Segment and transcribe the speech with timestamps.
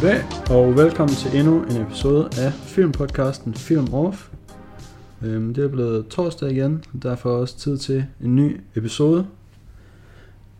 [0.00, 4.28] Goddag, og velkommen til endnu en episode af filmpodcasten Film Off.
[5.24, 9.26] Øhm, Det er blevet torsdag igen, og derfor også tid til en ny episode.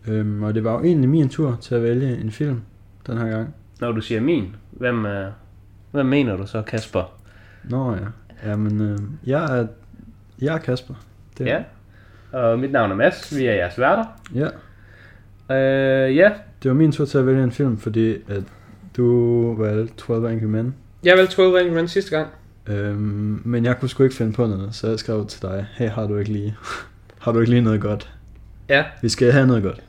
[0.07, 2.61] Øhm, Og det var jo egentlig min tur til at vælge en film
[3.07, 3.55] den her gang.
[3.81, 5.31] Når du siger min, hvem, øh,
[5.91, 7.13] hvem mener du så, Kasper?
[7.63, 7.99] Nå ja,
[8.49, 9.67] jamen øh, jeg er,
[10.41, 10.93] jeg er Kasper.
[11.37, 11.63] Det, Ja.
[12.31, 14.05] Og mit navn er Mads, vi er jeres værter.
[14.35, 14.47] ja.
[15.51, 16.31] Øh, ja,
[16.63, 18.43] Det var min tur til at vælge en film, fordi at
[19.03, 20.75] du valgte 12 Angry Men.
[21.03, 22.27] jeg valgte 12 Angry Men sidste gang.
[22.67, 25.89] Øhm, men jeg kunne sgu ikke finde på noget, så jeg skrev til dig, hey,
[25.89, 26.55] har du ikke lige,
[27.21, 28.09] har du ikke lige noget godt?
[28.69, 29.81] Ja, Vi skal have noget godt.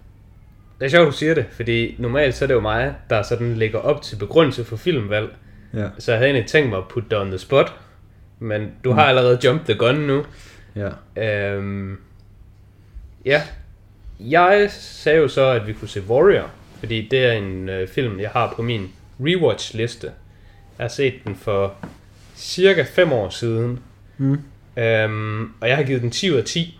[0.80, 3.54] det er sjovt, du siger det, fordi normalt så er det jo mig, der sådan
[3.54, 5.28] lægger op til begrundelse for filmvalg.
[5.74, 7.74] Ja, Så jeg havde egentlig tænkt mig at putte dig on the spot,
[8.38, 10.24] men du har allerede jumped the gun nu.
[10.76, 11.54] ja.
[11.56, 11.96] Øhm,
[13.24, 13.42] ja,
[14.20, 18.20] jeg sagde jo så, at vi kunne se Warrior, fordi det er en øh, film,
[18.20, 18.88] jeg har på min
[19.24, 20.06] rewatch-liste.
[20.78, 21.74] Jeg har set den for
[22.36, 23.78] cirka 5 år siden,
[24.18, 24.38] Mm.
[24.76, 26.78] øhm, og jeg har givet den 10 ud af 10.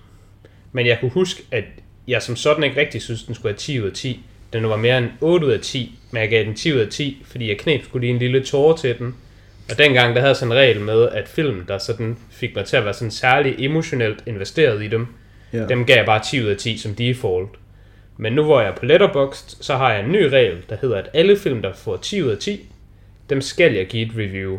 [0.73, 1.65] Men jeg kunne huske, at
[2.09, 4.25] jeg som sådan ikke rigtig synes, den skulle have 10 ud af 10.
[4.53, 6.89] Den var mere end 8 ud af 10, men jeg gav den 10 ud af
[6.89, 9.15] 10, fordi jeg knep skulle lige en lille tårer til den.
[9.71, 12.65] Og dengang, der havde jeg sådan en regel med, at film, der sådan fik mig
[12.65, 15.07] til at være sådan særlig emotionelt investeret i dem,
[15.53, 15.67] ja.
[15.67, 17.51] dem gav jeg bare 10 ud af 10 som default.
[18.21, 20.97] Men nu hvor jeg er på Letterboxd, så har jeg en ny regel, der hedder,
[20.97, 22.69] at alle film, der får 10 ud af 10,
[23.31, 24.59] dem skal jeg give et review.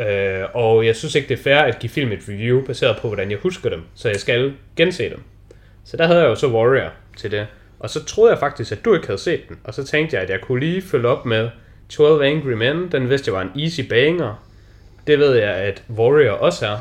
[0.00, 3.08] Øh, og jeg synes ikke, det er fair at give film et review, baseret på,
[3.08, 3.82] hvordan jeg husker dem.
[3.94, 5.22] Så jeg skal gense dem.
[5.84, 7.46] Så der havde jeg jo så Warrior til det.
[7.78, 9.58] Og så troede jeg faktisk, at du ikke havde set den.
[9.64, 11.50] Og så tænkte jeg, at jeg kunne lige følge op med
[11.88, 12.92] 12 Angry Men.
[12.92, 14.44] Den vidste jeg var en easy banger.
[15.06, 16.78] Det ved jeg, at Warrior også er.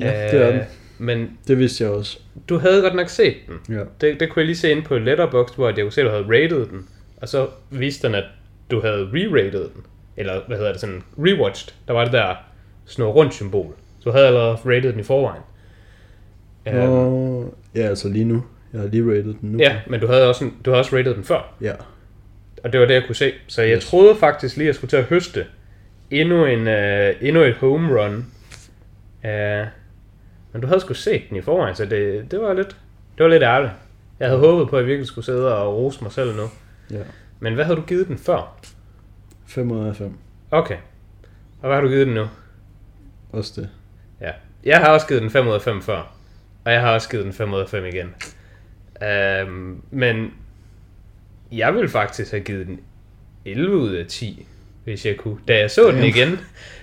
[0.00, 0.60] Ja, det er den.
[0.98, 2.18] Men Det vidste jeg også.
[2.48, 3.76] du havde godt nok set den.
[3.76, 3.82] Ja.
[4.00, 6.10] Det, det kunne jeg lige se ind på Letterboxd, hvor jeg kunne se, at du
[6.10, 6.86] havde rated den.
[7.16, 8.24] Og så viste den, at
[8.70, 9.82] du havde re-rated den.
[10.16, 11.72] Eller hvad hedder det, sådan rewatched.
[11.88, 12.34] Der var det der
[12.86, 13.74] snor rundt symbol.
[13.98, 15.42] Så du havde allerede rated den i forvejen.
[16.68, 18.44] Øhm, Og, ja, altså lige nu.
[18.72, 19.58] Jeg har lige rated den nu.
[19.58, 21.54] ja, men du havde også, du havde også rated den før.
[21.60, 21.72] Ja.
[22.64, 23.32] Og det var det, jeg kunne se.
[23.46, 23.86] Så jeg Yes.
[23.86, 25.46] troede faktisk lige, at jeg skulle til at høste
[26.10, 28.26] endnu, en, uh, endnu et home run.
[29.24, 29.66] Uh,
[30.58, 32.76] men du havde sgu set den i forvejen, så det, det var lidt,
[33.18, 33.72] det var lidt ærligt.
[34.20, 36.42] Jeg havde håbet på, at jeg virkelig skulle sidde og rose mig selv nu.
[36.90, 37.02] Ja.
[37.40, 38.58] Men hvad havde du givet den før?
[39.46, 40.12] 5 ud af 5.
[40.50, 40.76] Okay.
[41.60, 42.26] Og hvad har du givet den nu?
[43.32, 43.68] Også det.
[44.20, 44.30] Ja.
[44.64, 46.12] Jeg har også givet den 5 ud af 5 før.
[46.64, 48.14] Og jeg har også givet den 5 ud af 5 igen.
[49.48, 50.34] Um, men
[51.52, 52.80] jeg vil faktisk have givet den
[53.44, 54.46] 11 ud af 10,
[54.84, 55.38] hvis jeg kunne.
[55.48, 56.06] Da jeg så den Damn.
[56.06, 56.38] igen,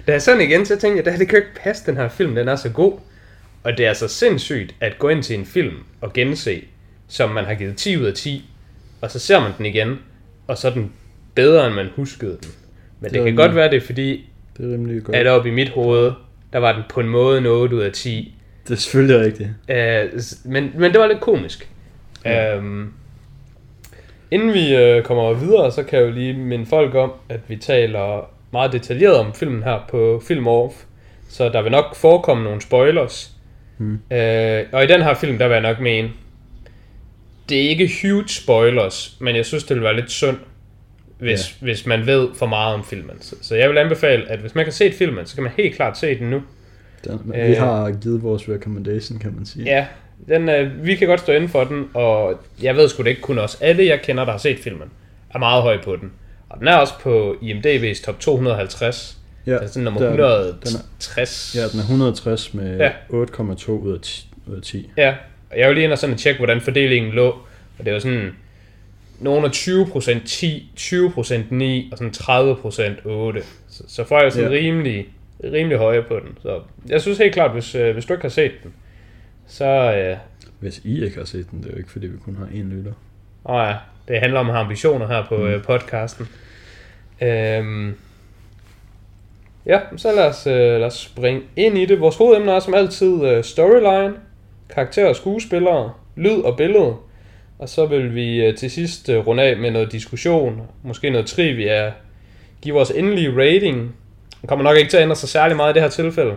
[0.07, 1.97] da jeg så den igen, så tænkte jeg, det, det kan jo ikke passe, den
[1.97, 2.99] her film, den er så god.
[3.65, 6.61] Og det er så sindssygt at gå ind til en film og gense,
[7.07, 8.49] som man har givet 10 ud af 10,
[9.01, 9.99] og så ser man den igen,
[10.47, 10.91] og så er den
[11.35, 12.51] bedre, end man huskede den.
[12.99, 15.17] Men det, Det kan den- godt være, det er fordi, Det er rimelig godt.
[15.17, 16.11] at oppe i mit hoved,
[16.53, 18.35] der var den på en måde en 8 ud af 10.
[18.67, 19.49] Det er selvfølgelig rigtigt.
[19.69, 21.69] Uh, men, men det var lidt komisk.
[22.25, 22.57] Ja.
[22.57, 22.93] Um,
[24.31, 27.55] inden vi uh, kommer videre, så kan jeg jo lige minde folk om, at vi
[27.55, 30.75] taler meget detaljeret om filmen her på Film Off.
[31.29, 33.34] Så der vil nok forekomme nogle spoilers.
[33.77, 33.93] Hmm.
[33.93, 36.09] Uh, og i den her film, der vil jeg nok mene,
[37.49, 40.37] det er ikke huge spoilers, men jeg synes, det vil være lidt synd,
[41.19, 41.65] hvis, ja.
[41.65, 43.15] hvis man ved for meget om filmen.
[43.21, 45.75] Så, så jeg vil anbefale, at hvis man kan se filmen, så kan man helt
[45.75, 46.43] klart se den nu.
[47.05, 47.47] Den, Øh.
[47.47, 49.65] vi har givet vores recommendation, kan man sige.
[49.65, 49.85] Ja,
[50.27, 53.21] den, øh, vi kan godt stå inden for den, og jeg ved sgu det ikke
[53.21, 53.57] kun os.
[53.61, 54.87] Alle jeg kender, der har set filmen,
[55.29, 56.11] er meget høj på den.
[56.49, 59.17] Og den er også på IMDb's top 250.
[59.47, 61.55] ja Ja, altså nummer der- 160.
[61.55, 62.91] Ja, den er 160 med Ja.
[63.09, 64.29] 8,2 ud af 10.
[64.47, 64.89] Ud af 10.
[64.97, 65.15] Ja,
[65.51, 67.27] og jeg vil lige ind og sådan tjekke, hvordan fordelingen lå.
[67.79, 68.31] Og det var sådan,
[69.19, 73.41] nogle af 20% 10, 20% 9, og sådan 30% 8.
[73.69, 74.57] Så, så folk er sådan Ja.
[74.57, 75.05] rimelig,
[75.43, 76.37] rimelig høje på den.
[76.41, 78.73] Så jeg synes helt klart, hvis, øh, hvis du ikke har set den,
[79.47, 80.17] så, øh,
[80.59, 82.63] Hvis I ikke har set den, det er jo ikke fordi, vi kun har én
[82.75, 82.91] lytter.
[83.45, 83.75] Åh ja,
[84.07, 85.43] det handler om at have ambitioner her på Mm.
[85.43, 85.61] mm.
[85.61, 86.27] podcasten.
[87.21, 87.93] Øhm,
[89.65, 91.99] ja, så lad os, øh, lad os springe ind i det.
[91.99, 94.13] Vores hovedemne er som altid øh, storyline,
[94.69, 96.95] karakterer og skuespillere, lyd og billede.
[97.59, 101.27] Og så vil vi øh, til sidst øh, runde af med noget diskussion, måske noget
[101.27, 101.93] trivia,
[102.61, 103.95] give vores endelige rating.
[104.41, 106.35] Den kommer nok ikke til at ændre sig særlig meget i det her tilfælde.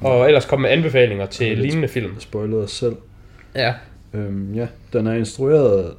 [0.00, 2.12] Og ellers komme med anbefalinger til lignende film.
[2.14, 2.96] Jeg spoilede os selv.
[3.54, 3.74] Ja.
[4.14, 5.94] Øhm, ja, den er instrueret,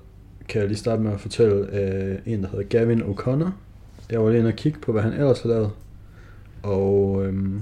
[0.50, 3.50] kan jeg lige starte med at fortælle, af en, der hedder Gavin O'Connor.
[4.12, 5.72] Jeg var lige inde og kigge på, hvad han ellers har lavet.
[6.64, 7.62] Og øhm,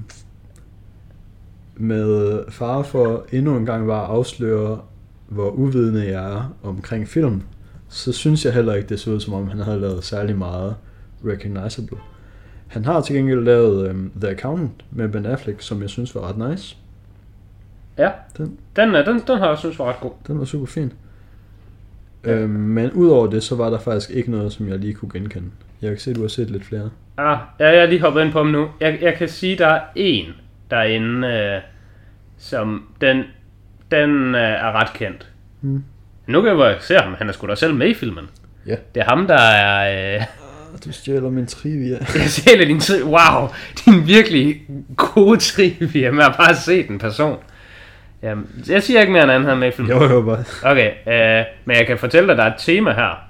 [1.75, 4.79] med fare for endnu en gang bare at afsløre,
[5.27, 7.41] hvor uvidende jeg er omkring film,
[7.89, 10.75] så synes jeg heller ikke, det så ud som om, han havde lavet særlig meget
[11.25, 11.97] recognizable.
[12.67, 16.21] Han har til gengæld lavet um, The Accountant med Ben Affleck, som jeg synes var
[16.29, 16.77] ret nice.
[17.97, 20.11] Ja, Den, den, er- den, den har jeg synes var ret god.
[20.27, 20.93] den var super fin.
[22.25, 22.33] Ja.
[22.39, 25.47] Øhm, men udover det, så var der faktisk ikke noget, som jeg lige kunne genkende.
[25.81, 26.89] Jeg kan se, at du har set lidt flere.
[27.17, 28.67] Ah, ja, jeg er lige hoppet ind på dem nu.
[28.79, 30.25] Jeg, jeg kan sige, der er en
[30.71, 31.61] derinde, øh,
[32.37, 33.23] som den,
[33.91, 35.27] den øh, er ret kendt.
[35.61, 35.83] Hmm.
[36.27, 37.15] Nu kan jeg se ham.
[37.17, 38.29] Han er sgu da selv med i filmen.
[38.67, 38.75] Ja.
[38.95, 40.15] Det er ham, der er...
[40.15, 40.21] Øh,
[40.73, 41.97] Ah, Du stjæler min trivia.
[42.47, 43.47] jeg lidt din tri- Wow,
[43.85, 44.61] din virkelig
[44.95, 47.37] gode trivia med at bare se den person.
[48.23, 49.91] Jamen, jeg siger ikke mere end han havde med i filmen.
[49.97, 50.43] jo, jo, bare.
[50.71, 53.27] Okay, øh, men jeg kan fortælle dig, der er et tema her.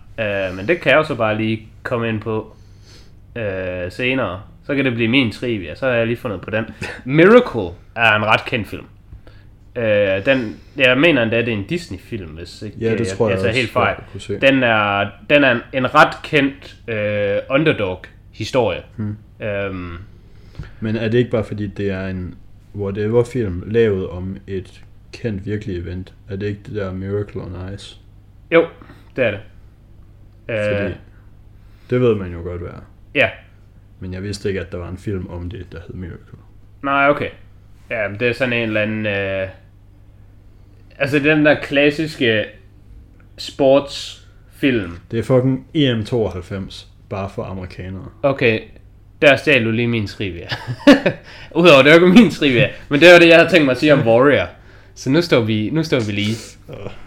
[0.49, 2.55] Øh, men det kan jeg jo så bare lige komme ind på
[3.37, 4.41] øh, senere.
[4.65, 5.75] Så kan det blive min trivia.
[5.75, 6.65] Så har jeg lige fundet på den.
[7.05, 8.85] Miracle er en ret kendt film.
[9.75, 13.33] Øh, den, jeg mener endda, det er en Disney-film, hvis ikke Ja, det tror jeg,
[13.35, 13.95] jeg tager også, helt fejl.
[14.29, 14.41] jeg.
[14.41, 18.81] Den er, den er en, en ret kendt øh, underdog-historie.
[18.95, 19.17] Hmm.
[19.41, 19.97] Øhm,
[20.79, 22.35] Men er det ikke bare fordi, det er en
[22.75, 24.81] whatever-film lavet om et
[25.13, 26.13] kendt virkelig event?
[26.29, 27.97] Er det ikke det der Miracle on Ice?
[28.51, 28.65] jo,
[29.15, 29.39] det er det.
[30.45, 30.91] Fordi Øh,
[31.89, 32.81] det ved man jo godt, hvad er.
[33.17, 33.29] Ja,
[33.99, 36.37] Men jeg vidste ikke, at der var en film om det, der hed Miracle.
[36.83, 37.29] Nej, okay.
[37.89, 39.05] Ja, det er sådan en eller anden...
[39.05, 39.47] Øh...
[40.99, 42.45] Altså den der klassiske
[43.37, 44.99] sportsfilm.
[45.11, 48.05] Det er fucking EM92, bare for amerikanere.
[48.23, 48.61] Okay,
[49.21, 50.47] der stjal du lige min trivia.
[51.55, 53.77] Udover det var ikke min trivia, men det var det, jeg havde tænkt mig at
[53.77, 54.47] sige om Warrior.
[54.95, 56.35] Så nu står vi, nu står vi lige.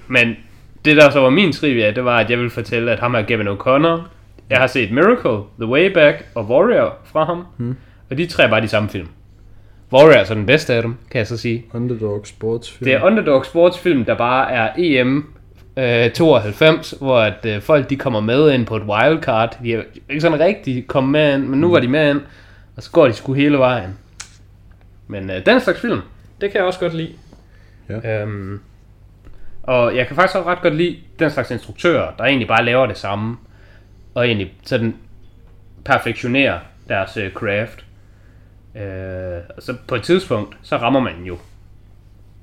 [0.09, 0.37] Men
[0.85, 3.23] det der så var min trivia, det var, at jeg ville fortælle, at ham er
[3.23, 4.20] Gavin O'Connor.
[4.51, 7.47] Jeg har set Miracle, The Way Back og Warrior fra ham.
[7.57, 7.77] Hmm.
[8.11, 9.09] Og de tre er bare de samme film.
[9.93, 11.65] Warrior er så den bedste af dem, kan jeg så sige.
[11.75, 12.85] Underdog sportsfilm.
[12.85, 15.33] Det er underdog sportsfilm, der bare er EM
[15.77, 19.59] øh, 92, hvor at, øh, folk de kommer med ind på et wildcard.
[19.63, 22.21] De er ikke sådan rigtig kommet med ind, men nu var de med ind,
[22.77, 23.99] og så går de sgu hele vejen.
[25.09, 26.01] Men øh, den slags film,
[26.41, 27.13] det kan jeg også godt lide.
[27.89, 28.23] Ja.
[28.23, 28.61] Øhm,
[29.63, 32.87] og jeg kan faktisk også ret godt lide den slags instruktører, der egentlig bare laver
[32.87, 33.37] det samme,
[34.15, 34.97] og egentlig sådan
[35.85, 36.59] perfektionerer
[36.89, 37.85] deres øh, craft.
[38.77, 41.39] Øh, og så på et tidspunkt, så rammer man jo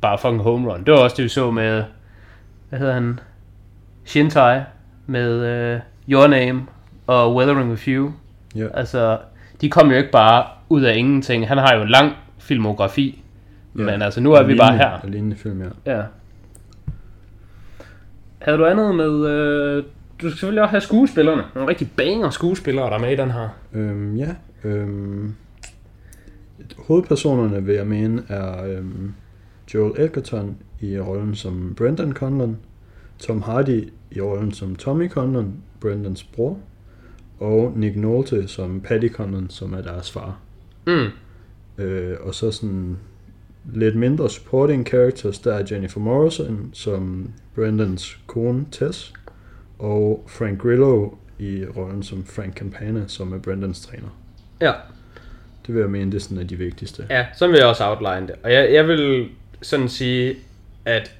[0.02, 0.84] bare fucking home run.
[0.84, 1.84] Det var også det, vi så med,
[2.69, 3.19] hvad hedder han,
[4.06, 4.60] Shintai,
[5.06, 5.80] med øh,
[6.10, 6.66] Your Name
[7.08, 8.12] og Weathering With You.
[8.56, 8.68] Ja.
[8.74, 9.19] Altså,
[9.62, 11.48] de kom jo ikke bare ud af ingenting.
[11.48, 13.24] Han har jo en lang filmografi,
[13.78, 13.84] Ja.
[13.84, 15.00] men altså, nu er vi bare her.
[15.04, 15.96] Lignende film, ja.
[15.96, 16.04] Ja.
[18.42, 19.25] Havde du andet med...
[19.30, 19.84] Øh,
[20.22, 21.44] du skal selvfølgelig også have skuespillerne.
[21.56, 23.50] Nogle rigtig banger skuespillere, der er med i den her.
[23.74, 24.36] Øhm, ja.
[24.64, 25.34] Øhm,
[26.78, 29.14] hovedpersonerne, vil jeg mene, er øhm,
[29.74, 32.58] Joel Edgerton i rollen som Brendan Conlon,
[33.19, 36.60] Tom Hardy i rollen som Tommy Conlon, Brendans bror,
[37.40, 40.40] og Nick Nolte som Paddy Conlon, som er deres far.
[40.88, 41.08] Mm.
[41.84, 42.98] Øh, og så sådan
[43.74, 49.14] lidt mindre supporting characters, der er Jennifer Morrison som Brendans kone Tess,
[49.80, 51.10] og Frank Grillo
[51.40, 54.08] i rollen som Frank Campana, som er Brendans træner.
[54.62, 54.74] Ja.
[55.68, 57.06] Det vil jeg mene, det er sådan af de vigtigste.
[57.10, 58.36] Ja, så vil jeg også outline det.
[58.44, 59.30] Og jeg, jeg vil
[59.62, 60.36] sådan sige,
[60.86, 61.16] at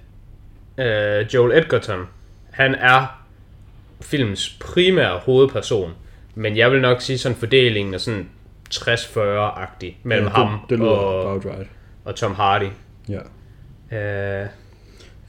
[0.78, 2.06] øh, Joel Edgerton,
[2.52, 3.26] han er
[4.02, 5.94] filmens primære hovedperson.
[6.36, 8.30] Men jeg vil nok sige sådan fordelingen er sådan
[8.74, 11.70] 60-40-agtig mellem ja, ham det, det lyder og, right.
[12.06, 12.70] og Tom Hardy.
[13.10, 13.20] Ja.
[13.98, 14.48] Øh,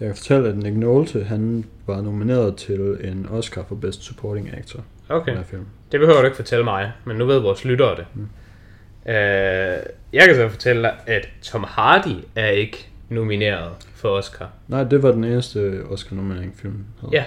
[0.01, 4.59] Jeg kan fortælle, at Nick Nolte, han var nomineret til en Oscar for Best Supporting
[4.59, 5.37] Actor okay.
[5.37, 5.67] den film.
[5.93, 8.07] Det behøver du ikke fortælle mig, men nu ved vores lyttere det.
[8.15, 8.29] Mm.
[9.11, 9.79] Øh,
[10.13, 14.51] jeg kan så fortælle dig, at Tom Hardy er ikke nomineret for Oscar.
[14.69, 17.13] Nej, det var den eneste Oscar-nominering filmen havde.
[17.13, 17.25] Ja,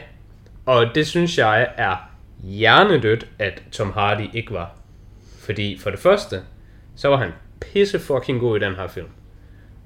[0.65, 1.95] og det synes jeg er
[2.43, 4.75] hjernedødt, at Tom Hardy ikke var.
[5.39, 6.41] Fordi for det første,
[6.95, 9.07] så var han pisse fucking god i den her film.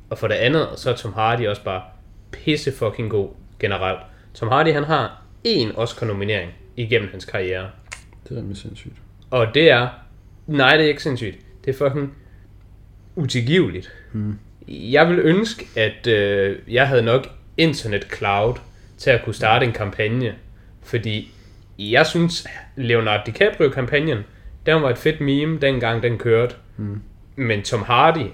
[0.09, 1.81] Og for det andet, så er Tom Hardy også bare
[2.31, 3.29] pisse fucking god
[3.59, 3.99] generelt.
[4.33, 7.69] Tom Hardy, han har én Oscar-nominering igennem hans karriere.
[8.23, 8.93] Det er nemlig sindssygt.
[9.29, 9.89] Og det er...
[10.47, 11.37] Nej, det er ikke sindssygt.
[11.65, 12.15] Det er fucking
[13.15, 13.91] utilgiveligt.
[14.11, 14.39] Hmm.
[14.67, 17.27] Jeg vil ønske, at øh, jeg havde nok
[17.57, 18.55] internet cloud
[18.97, 20.35] til at kunne starte en kampagne.
[20.83, 21.31] Fordi
[21.79, 24.17] jeg synes, Leonardo DiCaprio-kampagnen,
[24.65, 26.55] den var et fedt meme, dengang den kørte.
[26.75, 27.01] Hmm.
[27.35, 28.27] Men Tom Hardy,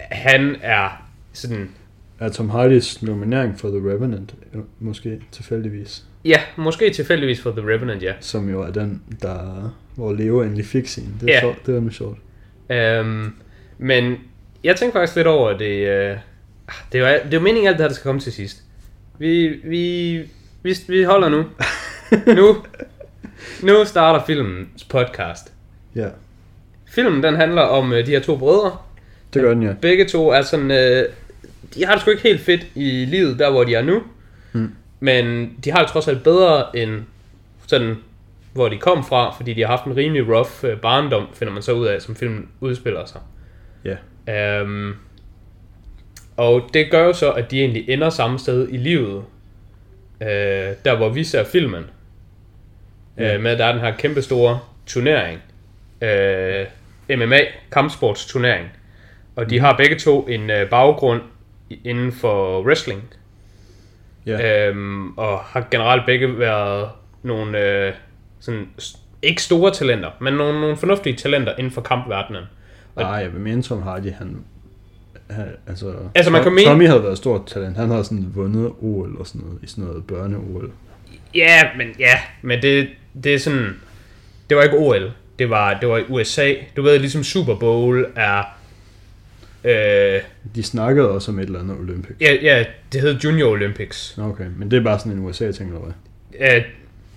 [0.00, 1.70] han er sådan...
[2.20, 6.04] Er Tom Hardys nominering for The Revenant øh, måske tilfældigvis?
[6.24, 8.12] Ja, måske tilfældigvis for The Revenant, ja.
[8.20, 11.14] Som jo er den, der hvor Leo endelig fik sin.
[11.20, 11.40] Det er, Ja.
[11.40, 11.66] sjovt.
[11.66, 12.18] det er nemlig sjovt.
[12.70, 13.32] Øhm,
[13.78, 14.14] men
[14.64, 15.88] jeg tænker faktisk lidt over det.
[15.88, 16.16] Øh,
[16.92, 18.62] det, er jo, det er jo meningen alt det her, der skal komme til sidst.
[19.18, 20.16] Vi, vi,
[20.62, 21.44] vi, vi holder nu.
[22.36, 22.56] nu.
[23.62, 25.52] nu starter filmens podcast.
[25.94, 26.08] Ja,
[26.90, 28.76] Filmen den handler om øh, de her to brødre.
[29.34, 29.72] det gør den, ja.
[29.82, 31.04] Begge to er sådan, øh,
[31.74, 34.02] de har det sgu ikke helt fedt i livet, der hvor de er nu.
[34.52, 34.74] Mm.
[35.00, 37.02] Men de har det trods alt bedre end
[37.66, 37.96] sådan,
[38.52, 41.62] hvor de kom fra, fordi de har haft en rimelig rough øh, barndom, finder man
[41.62, 43.20] så ud af, som filmen udspiller sig.
[43.84, 43.96] Ja,
[44.62, 44.96] Um,
[46.36, 49.24] og det gør jo så, at de egentlig ender samme sted i livet,
[50.20, 50.28] øh,
[50.84, 51.84] der hvor vi ser filmen.
[53.18, 53.34] Ja.
[53.34, 55.40] Øh, med at der er den her kæmpe store turnering.
[56.02, 56.66] Øh,
[57.18, 57.38] MMA,
[57.72, 58.68] kampsportsturnering.
[59.36, 61.20] Og de har begge to en øh, baggrund
[61.84, 63.02] inden for wrestling.
[64.26, 64.68] ja.
[64.68, 66.88] Øhm, og har generelt begge været
[67.22, 67.92] nogle øh,
[68.40, 68.66] sådan,
[69.22, 72.42] ikke store talenter, men nogle, nogle fornuftige talenter inden for kampverdenen.
[72.96, 74.36] Nej, jeg vil mene Tom Hardy, han...
[75.30, 77.76] han altså, Altså, man kan mene- Tommy havde været et stort talent.
[77.76, 80.70] Han har sådan vundet OL og sådan noget, i sådan noget børne-OL.
[81.34, 82.88] Ja, men ja, men det,
[83.24, 83.80] det er sådan,
[84.48, 86.54] det var ikke OL, det var, det var i USA.
[86.76, 88.57] Du ved, ligesom Super Bowl er,
[89.64, 90.20] øh,
[90.54, 92.16] De snakkede også om et eller andet Olympic.
[92.20, 94.18] ja, ja, det hed Junior Olympics.
[94.18, 96.56] Okay, men det er bare sådan en USA-ting, eller hvad?
[96.56, 96.64] Øh,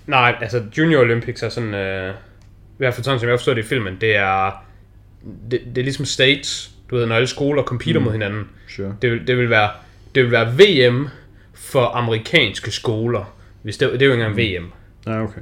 [0.07, 3.63] nej, altså Junior Olympics er sådan, øh, i hvert fald sådan som jeg forstår det
[3.63, 4.65] i filmen, det er,
[5.51, 8.03] det, det er ligesom states, du ved, når alle skoler competer mm.
[8.05, 8.43] mod hinanden.
[8.69, 8.95] Sure.
[9.01, 9.69] Det vil, det vil være,
[10.15, 11.07] det vil være VM
[11.53, 14.71] for amerikanske skoler, hvis det, det er jo ikke engang VM.
[15.05, 15.41] Nej, okay.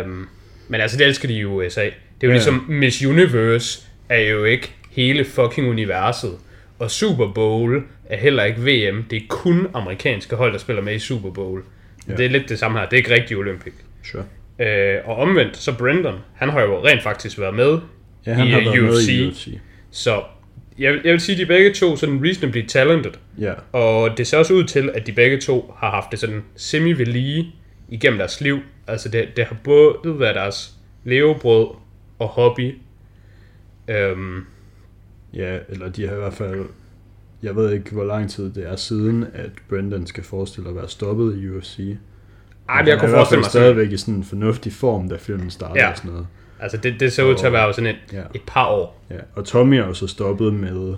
[0.00, 0.26] Øhm,
[0.68, 1.80] men altså, det elsker de i USA.
[1.84, 1.92] Det er
[2.22, 2.26] jo Ja.
[2.28, 2.32] ja.
[2.32, 6.30] ligesom, Miss Universe er jo ikke hele fucking universet.
[6.78, 9.02] Og Super Bowl er heller ikke VM.
[9.10, 11.62] Det er kun amerikanske hold, der spiller med i Super Bowl.
[12.08, 12.16] Ja.
[12.16, 12.86] Det er lidt det samme her.
[12.86, 13.72] Det er ikke rigtig Olympic.
[14.04, 14.24] Sure.
[14.58, 17.78] Øh, og omvendt, så Brendan, han har jo rent faktisk været med.
[18.26, 19.30] Ja, han I, har øh, været med i UFC.
[19.32, 19.48] UFC.
[19.90, 20.22] Så
[20.78, 23.12] jeg, vil- jeg vil sige, at de begge to sådan reasonably talented.
[23.40, 26.42] Ja, Og det ser også ud til, at de begge to har haft det sådan
[26.56, 27.54] semi ved lige
[27.88, 28.58] igennem deres liv.
[28.86, 30.70] Altså det, det har både været deres
[31.04, 31.66] levebrød
[32.18, 32.74] og hobby.
[33.88, 34.44] Øhm,
[35.34, 36.64] ja, eller de har i hvert fald...
[37.42, 40.88] Jeg ved ikke, hvor lang tid det er siden, at Brendan skal forestille at være
[40.88, 41.78] stoppet i UFC.
[42.68, 45.80] ej, men jeg kunne forestille mig stadigvæk i sådan en fornuftig form, da filmen starter
[45.82, 45.90] Ja.
[45.90, 46.26] og sådan noget.
[46.60, 48.22] altså det, det ser ud til at være sådan et, Ja.
[48.34, 49.04] et par år.
[49.10, 50.94] Ja, og Tommy er jo så stoppet med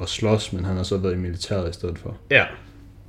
[0.00, 2.16] at slås, men han har så været i militæret i stedet for.
[2.30, 2.44] Ja.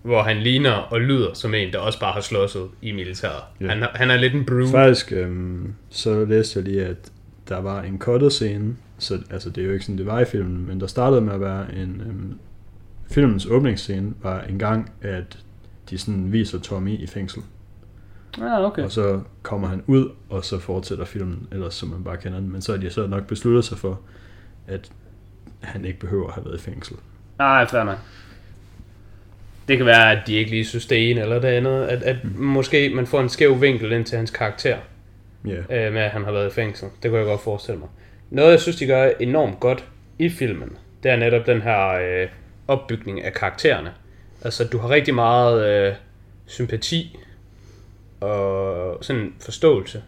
[0.03, 3.43] Hvor han ligner og lyder som en, der også bare har slåsset i militæret.
[3.61, 3.67] Ja.
[3.67, 4.67] Han, han er lidt en brew.
[4.67, 7.11] Faktisk, øhm, så læste jeg lige, at
[7.49, 10.25] der var en cuttet scene, så altså, det er jo ikke sådan, det var i
[10.25, 12.01] filmen, men der startede med at være en...
[12.07, 12.39] Øhm,
[13.11, 15.39] filmens åbningsscene var en gang, at
[15.89, 17.41] de sådan viser Tommy i fængsel.
[18.37, 18.83] Ja, okay.
[18.83, 22.51] Og så kommer han ud, og så fortsætter filmen, ellers som man bare kender den.
[22.51, 23.99] Men så har de så nok besluttet sig for,
[24.67, 24.91] at
[25.61, 26.95] han ikke behøver at have været i fængsel.
[27.37, 27.97] Nej, fair nok.
[29.67, 31.83] Det kan være, at de ikke lige synes det ene eller det andet.
[31.83, 32.43] At, at Mm.
[32.43, 34.77] måske man får en skæv vinkel ind til hans karakter.
[35.45, 36.87] Ja, øh, med at han har været i fængsel.
[37.03, 37.89] Det kunne jeg godt forestille mig.
[38.31, 39.85] Noget, jeg synes, de gør enormt godt
[40.19, 42.27] i filmen, det er netop den her øh,
[42.67, 43.93] opbygning af karaktererne.
[44.41, 45.93] Altså, du har rigtig meget øh,
[46.45, 47.17] sympati
[48.21, 50.03] og sådan forståelse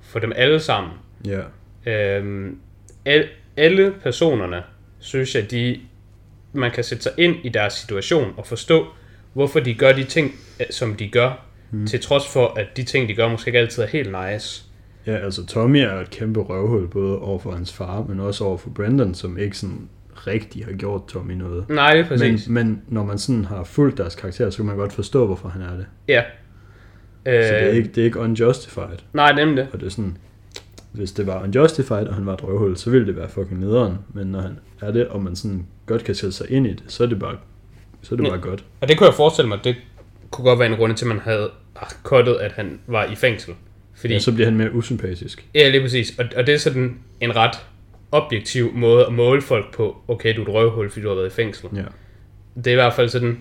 [0.00, 0.92] for dem alle sammen.
[1.26, 1.40] ja,
[1.86, 2.58] Øhm,
[3.04, 4.62] al, alle personerne,
[4.98, 5.80] synes jeg, de,
[6.52, 8.86] man kan sætte sig ind i deres situation og forstå,
[9.32, 11.86] hvorfor de gør de ting, øh, som de gør, mm.
[11.86, 14.64] til trods for, at de ting, de gør, måske ikke altid er helt nice.
[15.06, 18.56] Ja, altså Tommy er et kæmpe røvhul, både over for hans far, men også over
[18.56, 19.88] for Brendan, som ikke sådan
[20.26, 21.68] rigtig har gjort Tommy noget.
[21.68, 22.48] Nej, det er præcis.
[22.48, 25.48] Men, men når man sådan har fulgt deres karakter, så kan man godt forstå, hvorfor
[25.48, 25.86] han er det.
[26.08, 26.22] Ja.
[27.26, 28.98] Øh, Så det er ikke, det er ikke unjustified.
[29.12, 29.68] Nej, nemlig det.
[29.72, 30.16] Og det er sådan,
[30.92, 33.98] hvis det var unjustified, og han var et røvhul, så ville det være fucking nederen.
[34.14, 36.82] Men når han er det, og man sådan godt kan sætte sig ind i det,
[36.86, 37.36] så er det bare,
[38.02, 38.28] så er det Ja.
[38.30, 38.64] bare godt.
[38.80, 39.76] Og det kunne jeg forestille mig, det
[40.30, 41.50] kunne godt være en grund til, at man havde
[42.02, 43.54] kottet, at han var i fængsel.
[44.02, 45.44] Fordi, Ja, så bliver han mere usympatisk.
[45.54, 46.18] ja, lige præcis.
[46.18, 47.54] Og, og det er sådan en ret
[48.12, 51.26] objektiv måde at måle folk på, okay, du er et røvhul, fordi du har været
[51.26, 51.68] i fængsel.
[51.74, 51.82] Ja,
[52.56, 53.40] Det er i hvert fald sådan,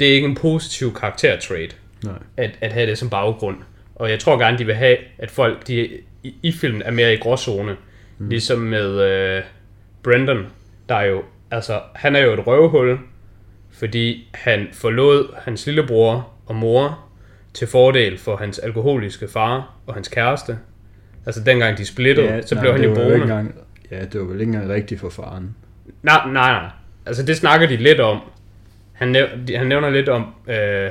[0.00, 2.12] det er ikke en positiv karaktertrait, nej.
[2.36, 3.56] at, at have det som baggrund.
[3.94, 5.88] Og jeg tror gerne, de vil have, at folk de,
[6.22, 7.76] i, i filmen er mere i gråzone.
[8.18, 8.28] Mm.
[8.28, 9.42] Ligesom med øh,
[10.02, 10.46] Brendan,
[10.88, 12.98] der er jo, altså, han er jo et røvhul,
[13.72, 16.98] fordi han forlod hans lillebror og mor
[17.54, 20.58] til fordel for hans alkoholiske far og hans kæreste.
[21.26, 23.16] Altså dengang de splittede, ja, så nej, blev han det jo boende.
[23.16, 23.54] engang,
[23.90, 25.56] Ja, det var vel ikke engang rigtigt for faren.
[26.02, 26.70] Nej, nej, nej.
[27.06, 28.20] Altså det snakker de lidt om.
[28.92, 30.90] Han, næv, han nævner lidt om, øh,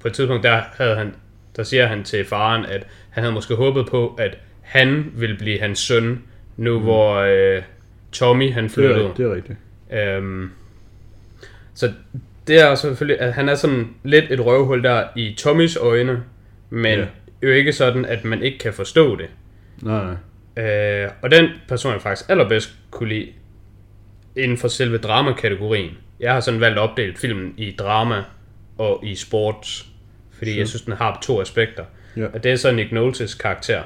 [0.00, 1.14] på et tidspunkt der, havde han,
[1.56, 5.60] der siger han til faren, at han havde måske håbet på, at han ville blive
[5.60, 6.22] hans søn,
[6.56, 6.84] nu mm.
[6.84, 7.62] hvor øh,
[8.12, 9.04] Tommy han Det flyttede.
[9.04, 9.58] er, det er rigtigt.
[9.92, 10.50] Øhm,
[11.74, 11.92] så
[12.50, 16.22] det er selvfølgelig, at han er sådan lidt et røvhul der i Tommys øjne,
[16.70, 17.06] men ja.
[17.42, 19.26] jo ikke sådan, at man ikke kan forstå det.
[19.82, 20.04] Nej,
[20.56, 20.64] nej.
[20.64, 23.28] Øh, og den person, jeg faktisk allerbedst kunne lide,
[24.36, 25.90] inden for selve drama-kategorien.
[26.20, 28.24] Jeg har sådan valgt at opdele filmen i drama
[28.78, 29.86] og i sports,
[30.32, 30.58] fordi Sure.
[30.58, 31.84] jeg synes, den har to aspekter.
[32.16, 32.26] Ja.
[32.34, 33.82] Og det er så Nick Nolte's karakter.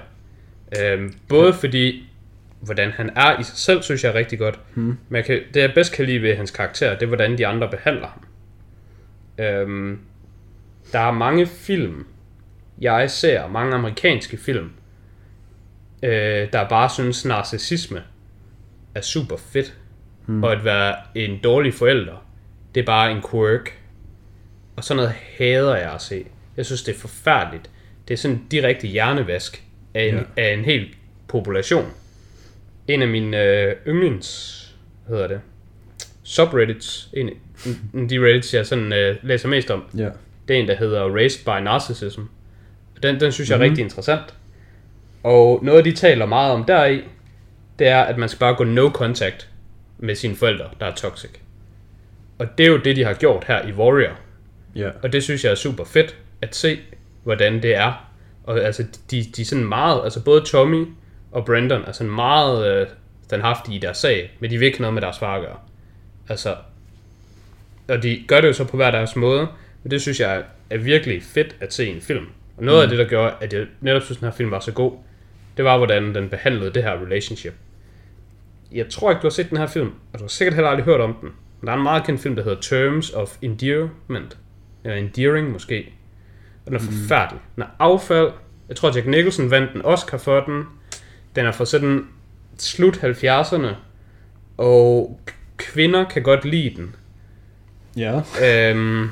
[0.83, 2.05] Øhm, både fordi,
[2.61, 4.59] hvordan han er i sig selv, synes jeg er rigtig godt.
[4.75, 4.99] Hmm.
[5.09, 7.47] Men jeg kan, det jeg bedst kan lide ved hans karakter, det er, hvordan de
[7.47, 8.25] andre behandler ham.
[9.39, 9.99] Øhm,
[10.93, 12.07] der er mange film,
[12.81, 14.71] jeg ser, mange amerikanske film,
[16.03, 18.03] øh, der bare synes, narcissisme
[18.95, 19.79] er super fedt.
[20.27, 20.45] Hmm.
[20.45, 22.27] Og at være en dårlig forælder,
[22.75, 23.79] det er bare en quirk.
[24.77, 26.25] Og sådan noget hader jeg at se.
[26.57, 27.71] Jeg synes, det er forfærdeligt.
[28.09, 29.65] Det er sådan en direkte hjernevask
[29.95, 30.23] af en, Ja.
[30.37, 30.95] af en hel
[31.29, 31.91] population.
[32.89, 34.61] En af mine øh, yndlings,
[35.09, 35.41] hedder det,
[36.23, 37.31] subreddits, en,
[38.11, 40.09] de reddits, jeg sådan øh, læser mest om, Ja.
[40.49, 42.21] det er en, der hedder Raised by Narcissism.
[43.03, 43.69] Den, den synes jeg er Mhm.
[43.69, 44.35] rigtig interessant.
[45.23, 47.03] Og noget, de taler meget om deri,
[47.79, 49.49] det er, at man skal bare gå no contact
[49.99, 51.31] med sine forældre, der er toxic.
[52.39, 54.13] Og det er jo det, de har gjort her i Warrior.
[54.77, 54.91] Ja.
[55.03, 56.79] Og det synes jeg er super fedt at se,
[57.23, 58.11] hvordan det er.
[58.45, 60.87] Og altså, de, de er sådan meget, altså både Tommy
[61.33, 62.87] og Brandon er sådan meget øh,
[63.25, 65.57] standhaftige i deres sag, men de vil ikke noget med deres far at gøre.
[66.29, 66.57] Altså,
[67.89, 69.49] og de gør det jo så på hver deres måde,
[69.83, 72.27] men det synes jeg er, virkelig fedt at se i en film.
[72.57, 72.83] Og noget mm.
[72.83, 74.93] af det, der gjorde, at jeg netop synes, den her film var så god,
[75.57, 77.55] det var, hvordan den behandlede det her relationship.
[78.73, 80.85] Jeg tror ikke, du har set den her film, og du har sikkert heller aldrig
[80.85, 81.29] hørt om den.
[81.61, 84.39] Men der er en meget kendt film, der hedder Terms of Endearment.
[84.85, 85.93] Eller Endearing måske.
[86.67, 87.41] Og den er forfærdelig.
[87.55, 88.31] Den er affald.
[88.69, 90.65] Jeg tror, Jack Nicholson vandt en Oscar for den.
[91.37, 92.07] Den er fra sådan
[92.59, 93.75] slut 70'erne.
[94.57, 95.21] Og
[95.57, 96.95] kvinder kan godt lide den.
[97.97, 98.21] Ja.
[98.45, 99.11] Øhm,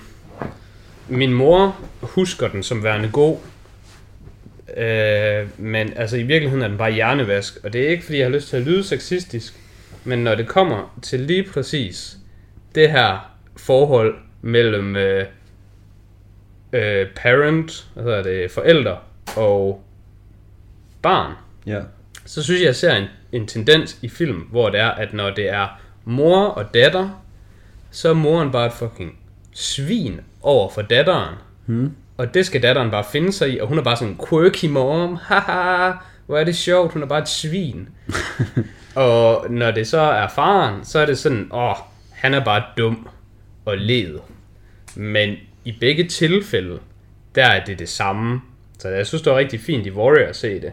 [1.09, 3.37] min mor husker den som værende god.
[4.77, 7.59] Øh, men altså i virkeligheden er den bare hjernevask.
[7.64, 9.55] Og det er ikke fordi jeg har lyst til at lyde sexistisk.
[10.05, 12.16] Men når det kommer til lige præcis
[12.75, 15.27] det her forhold mellem øh,
[16.73, 18.97] øh, parent, hvad hedder det, forældre
[19.37, 19.83] og
[21.03, 21.33] barn,
[21.66, 21.81] Ja.
[22.27, 25.31] så synes jeg, jeg ser en, en tendens i film, hvor det er, at når
[25.31, 27.21] det er mor og datter,
[27.92, 29.18] så er moren bare et fucking
[29.52, 31.35] svin over for datteren.
[31.66, 31.92] Hmm.
[32.16, 34.64] Og det skal datteren bare finde sig i, og hun er bare sådan en quirky
[34.64, 35.16] mom.
[35.28, 35.92] Haha,
[36.26, 37.88] hvor er det sjovt, hun er bare et svin.
[38.94, 41.76] og når det så er faren, så er det sådan, åh,
[42.11, 43.09] han er bare dum
[43.64, 44.18] og led.
[44.94, 46.78] Men i begge tilfælde,
[47.35, 48.40] der er det det samme.
[48.78, 50.72] Så jeg synes, det var rigtig fint i Warrior at se det.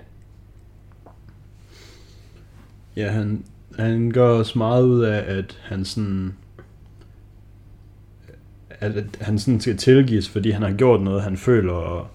[2.96, 3.44] Ja, han,
[3.80, 6.36] han gør også meget ud af, at han sådan...
[8.80, 12.08] At, at han sådan skal tilgives, fordi han har gjort noget, han føler, og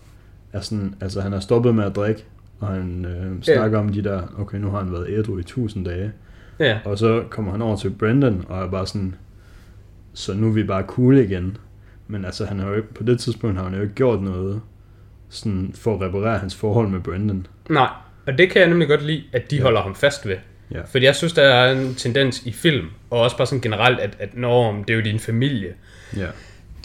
[0.53, 2.24] er sådan, altså han har stoppet med at drikke,
[2.61, 5.85] og han øh, snakker om de der, okay, nu har han været ædru i 1000
[5.85, 6.12] dage,
[6.59, 9.14] Ja, og så kommer han over til Brandon, og er bare sådan,
[10.14, 11.57] så nu er vi bare cool igen.
[12.09, 14.61] Men altså, han har jo ikke, på det tidspunkt har han jo ikke gjort noget
[15.29, 17.46] sådan, for at reparere hans forhold med Brandon.
[17.70, 17.88] nej.
[18.27, 19.62] Og det kan jeg nemlig godt lide, at de Ja.
[19.62, 20.37] holder ham fast ved.
[20.70, 20.81] Ja.
[20.83, 24.16] Fordi jeg synes, der er en tendens i film, og også bare sådan generelt, at,
[24.20, 25.68] at når det er jo din familie,
[26.16, 26.27] Ja.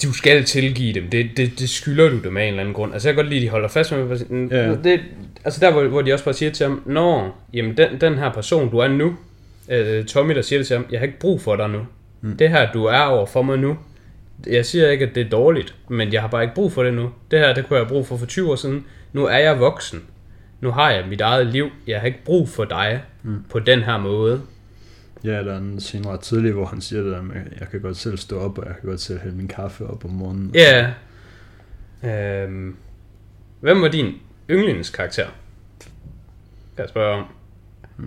[0.04, 1.10] Du skal tilgive dem.
[1.10, 2.94] Det, det, det skylder du dem af en eller anden grund.
[2.94, 4.52] Altså jeg kan godt lide, at de holder fast med det.
[4.52, 4.76] Ja.
[4.76, 5.00] det
[5.46, 8.32] altså der, hvor, hvor de også bare siger til ham, Nå, jamen den, den her
[8.32, 9.16] person, du er nu,
[9.70, 11.80] øh, Tommy, der siger det til ham, jeg har ikke brug for dig nu.
[12.22, 12.38] Mm.
[12.38, 13.78] Det her, du er over for mig nu,
[14.48, 16.94] jeg siger ikke, at det er dårligt, men jeg har bare ikke brug for det
[16.94, 17.10] nu.
[17.32, 18.86] Det her, det kunne jeg have brug for for 20 år siden.
[19.14, 20.02] Nu er jeg voksen.
[20.62, 21.70] Nu har jeg mit eget liv.
[21.88, 23.44] Jeg har ikke brug for dig mm.
[23.50, 24.42] på den her måde.
[25.24, 27.82] Ja, der er en scene ret tidlig, hvor han siger det der med, jeg kan
[27.82, 30.52] godt selv stå op, og jeg kan godt selv hælde min kaffe op om morgenen.
[30.56, 30.94] Ja.
[32.04, 32.76] Øhm,
[33.60, 34.14] hvem var din
[34.50, 35.28] yndlingskarakter?
[36.76, 37.26] Kan jeg spørge om.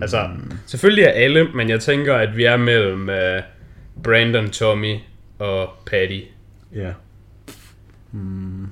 [0.01, 0.29] Altså,
[0.65, 3.43] selvfølgelig er alle, men jeg tænker, at vi er mellem uh,
[4.03, 4.95] Brandon, Tommy
[5.39, 6.19] og Patty.
[6.75, 6.93] Ja.
[8.11, 8.67] Mm.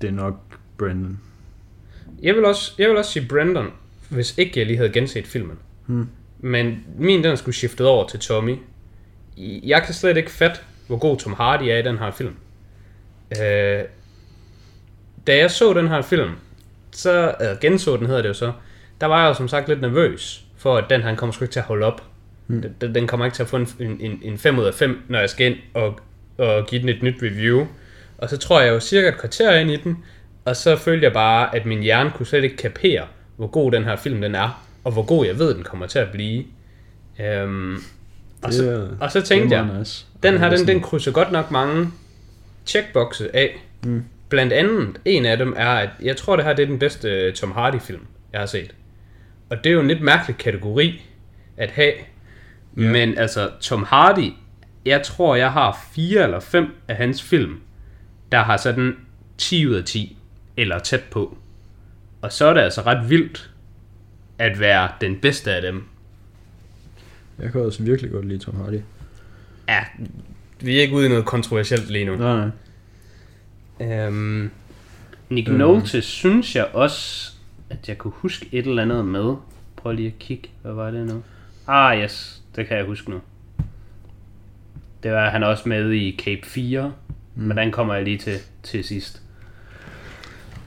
[0.00, 0.40] Det er nok
[0.78, 1.20] Brandon.
[2.22, 3.70] Jeg vil også, jeg vil også sige Brandon,
[4.08, 5.58] hvis ikke jeg lige havde genset filmen.
[5.86, 6.08] Hmm.
[6.44, 8.56] Men min, den sgu skiftet over til Tommy.
[9.62, 12.36] Jeg kan slet ikke fatte, hvor god Tom Hardy er i den her film.
[13.42, 13.84] Øh,
[15.26, 16.30] da jeg så den her film,
[16.92, 18.52] så, eller genså den hedder det jo så,
[19.00, 21.52] der var jeg jo som sagt lidt nervøs, for at den her kommer sgu ikke
[21.52, 22.02] til at holde op.
[22.46, 22.62] Hmm.
[22.80, 25.02] Den, den- kommer ikke til at få en, en, en, en 5 ud af 5,
[25.08, 26.00] når jeg skal ind og,
[26.38, 27.66] og give den et nyt review.
[28.18, 30.04] Og så tror jeg jo cirka et kvarter ind i den,
[30.44, 33.84] og så følte jeg bare, at min hjerne kunne slet ikke kapere, hvor god den
[33.84, 36.44] her film den er, og hvor god jeg ved, den kommer til at blive.
[37.20, 37.74] Øhm,
[38.42, 40.06] og, Det så, og så tænkte jeg, nice.
[40.22, 41.90] den her, er den, den krydser godt nok mange
[42.66, 43.60] checkboxe af.
[43.84, 44.04] Mm.
[44.28, 47.08] blandt andet, en af dem er, at jeg tror, det her det er den bedste
[47.08, 48.00] øh, Tom Hardy-film,
[48.32, 48.74] jeg har set.
[49.50, 51.02] Og det er jo en lidt mærkelig kategori
[51.56, 51.92] at have.
[52.76, 52.82] Ja.
[52.82, 54.32] Men altså, Tom Hardy,
[54.86, 57.60] jeg tror, jeg har fire eller fem af hans film,
[58.32, 58.96] der har sådan
[59.38, 60.18] 10 ud af 10,
[60.56, 61.38] eller tæt på.
[62.22, 63.50] Og så er det altså ret vildt,
[64.38, 65.84] at være den bedste af dem.
[67.38, 68.80] Jeg kan også virkelig godt lide Tom Hardy.
[69.68, 69.84] Ja,
[70.60, 72.16] vi er ikke ude i noget kontroversielt lige nu.
[72.16, 72.50] Nej,
[73.78, 73.88] nej.
[73.88, 74.50] Øhm,
[75.28, 75.58] Nick Øhm.
[75.58, 77.32] Nolte synes jeg også,
[77.70, 79.34] at jeg kunne huske et eller andet med.
[79.76, 81.22] Prøv lige at kigge, hvad var det nu?
[81.66, 83.20] Ah, yes, det kan jeg huske nu.
[85.02, 86.92] Det var han også med i Cape 4,
[87.34, 87.42] mm.
[87.42, 89.22] men den kommer jeg lige til, til sidst.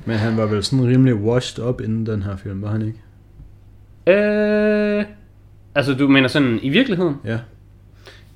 [0.05, 2.99] Men han var vel sådan rimelig washed up inden den her film, var han ikke?
[4.07, 5.05] Øh,
[5.75, 7.15] altså du mener sådan i virkeligheden?
[7.25, 7.39] Ja.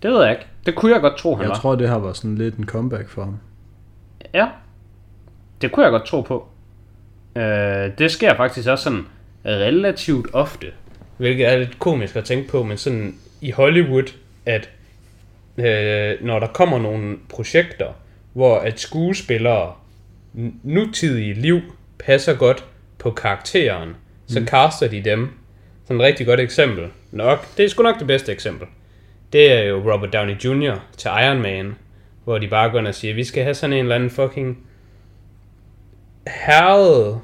[0.04, 0.46] Det ved jeg ikke.
[0.66, 1.56] Det kunne jeg godt tro, han Jeg var.
[1.56, 3.38] tror, det her var sådan lidt en comeback for ham.
[4.34, 4.48] Ja,
[5.62, 6.48] det kunne jeg godt tro på.
[7.36, 9.06] Øh, det sker faktisk også sådan
[9.46, 10.68] relativt ofte,
[11.18, 14.14] hvilket er lidt komisk at tænke på, men sådan i Hollywood,
[14.46, 14.70] at
[15.58, 17.88] øh, når der kommer nogle projekter,
[18.34, 19.72] hvor at skuespillere
[20.36, 21.60] n- nutidige liv
[22.00, 22.66] passer godt
[22.98, 23.96] på karakteren,
[24.28, 24.46] så mm.
[24.48, 25.30] caster de dem.
[25.92, 26.88] Sådan et rigtig godt eksempel.
[27.12, 28.68] Nok, det er sgu nok det bedste eksempel.
[29.34, 30.76] Det er jo Robert Downey Jr.
[30.98, 31.76] til Iron Man,
[32.24, 34.58] hvor de bare går ind og siger, vi skal have sådan en eller anden fucking
[36.28, 37.22] herret,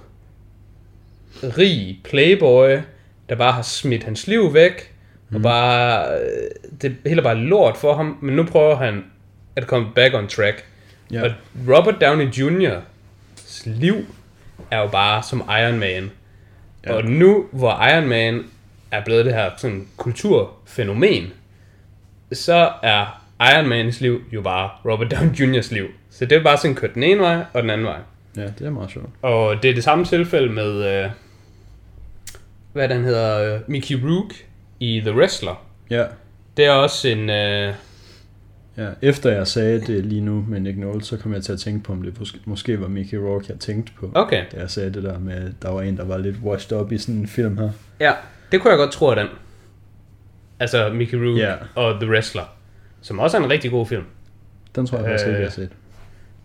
[1.44, 2.78] rig playboy,
[3.30, 4.94] der bare har smidt hans liv væk,
[5.30, 5.36] mm.
[5.36, 9.06] og bare, øh, det hele bare lort for ham, men nu prøver han
[9.56, 10.66] at komme back on track.
[11.12, 11.24] Ja.
[11.24, 11.32] Og
[11.68, 12.80] Robert Downey Jr.
[13.66, 13.96] liv
[14.72, 16.12] er jo bare som Iron Man.
[16.86, 16.94] Ja.
[16.94, 18.46] Og nu, hvor Iron Man
[18.92, 21.24] er blevet det her sådan kulturfænomen,
[22.34, 25.86] så er Iron Mans liv jo bare Robert Downey Jr.'s liv.
[26.10, 28.00] Så det er bare sådan kørt den ene vej og den anden vej.
[28.38, 29.10] Ja, det er meget sjovt.
[29.22, 31.10] Og det er det samme tilfælde med, øh,
[32.74, 34.36] hvad den hedder, øh, Mickey Rourke
[34.80, 35.66] i The Wrestler.
[35.90, 36.04] Ja.
[36.58, 37.74] Det er også en, øh,
[38.78, 41.60] Ja, efter jeg sagde det lige nu med Nick Nolte, så kom jeg til at
[41.60, 44.12] tænke på, om det måske, måske var Mickey Rourke, jeg tænkte på.
[44.16, 46.78] okay, Da jeg sagde det der med, at der var en, der var lidt washed
[46.80, 47.70] up i sådan en film her.
[48.00, 48.12] ja,
[48.52, 49.28] det kunne jeg godt tro af den.
[50.60, 51.54] Altså Mickey Rourke Ja.
[51.76, 52.44] og The Wrestler,
[53.02, 54.04] som også er en rigtig god film.
[54.76, 55.70] Den tror jeg faktisk Øh, ikke, jeg har set.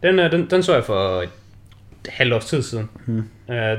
[0.02, 1.28] Den, øh, den, den så jeg for et
[2.08, 2.88] halvt års tid siden.
[3.06, 3.18] Hmm.
[3.50, 3.78] Øh, jeg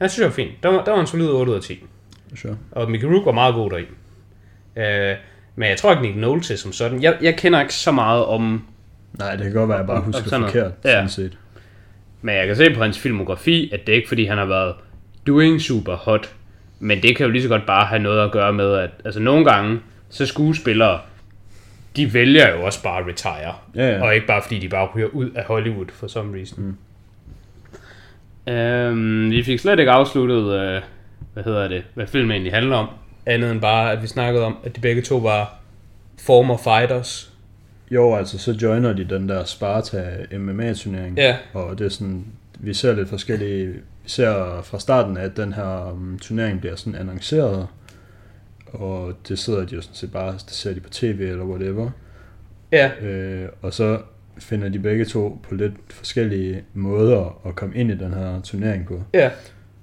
[0.00, 0.50] synes, det var fint.
[0.62, 1.84] Der var, der var en solid 8 ud af 10.
[2.36, 2.56] Sure.
[2.70, 3.82] Og Mickey Rourke var meget god deri.
[4.76, 5.16] Øh,
[5.56, 7.02] men jeg tror ikke, Nick Nolte som sådan.
[7.02, 8.66] Jeg, jeg kender ikke så meget om...
[9.18, 10.52] Nej, det kan godt være, at jeg bare husker sådan noget.
[10.52, 10.90] forkert, Ja.
[10.90, 11.38] sådan set.
[12.22, 14.74] Men jeg kan se på hans filmografi, at det er ikke fordi, han har været
[15.26, 16.34] doing super hot.
[16.80, 19.20] Men det kan jo lige så godt bare have noget at gøre med, at altså
[19.20, 21.00] nogle gange, så skuespillere,
[21.96, 23.54] de vælger jo også bare at retire.
[23.74, 24.02] Ja, ja.
[24.02, 26.64] Og ikke bare fordi, de bare ryger ud af Hollywood for some reason.
[26.64, 26.76] Mm.
[28.52, 30.82] Øhm, vi fik slet ikke afsluttet, øh,
[31.34, 32.88] hvad hedder det, hvad filmen egentlig handler om.
[33.26, 35.54] Andet end bare, at vi snakkede om, at de begge to var
[36.18, 37.32] former fighters.
[37.90, 41.16] Jo, altså så joiner de den der Sparta MMA-turnering.
[41.16, 41.36] Ja.
[41.52, 42.24] Og det er sådan,
[42.58, 43.74] vi ser lidt forskellige,
[44.06, 47.66] vi ser fra starten, at den her um, turnering bliver sådan annonceret,
[48.66, 51.90] og det sidder de jo sådan set bare, det ser de på tv eller whatever,
[52.72, 54.00] Ja, øh, og så
[54.38, 58.86] finder de begge to på lidt forskellige måder at komme ind i den her turnering
[58.86, 59.02] på.
[59.14, 59.30] ja,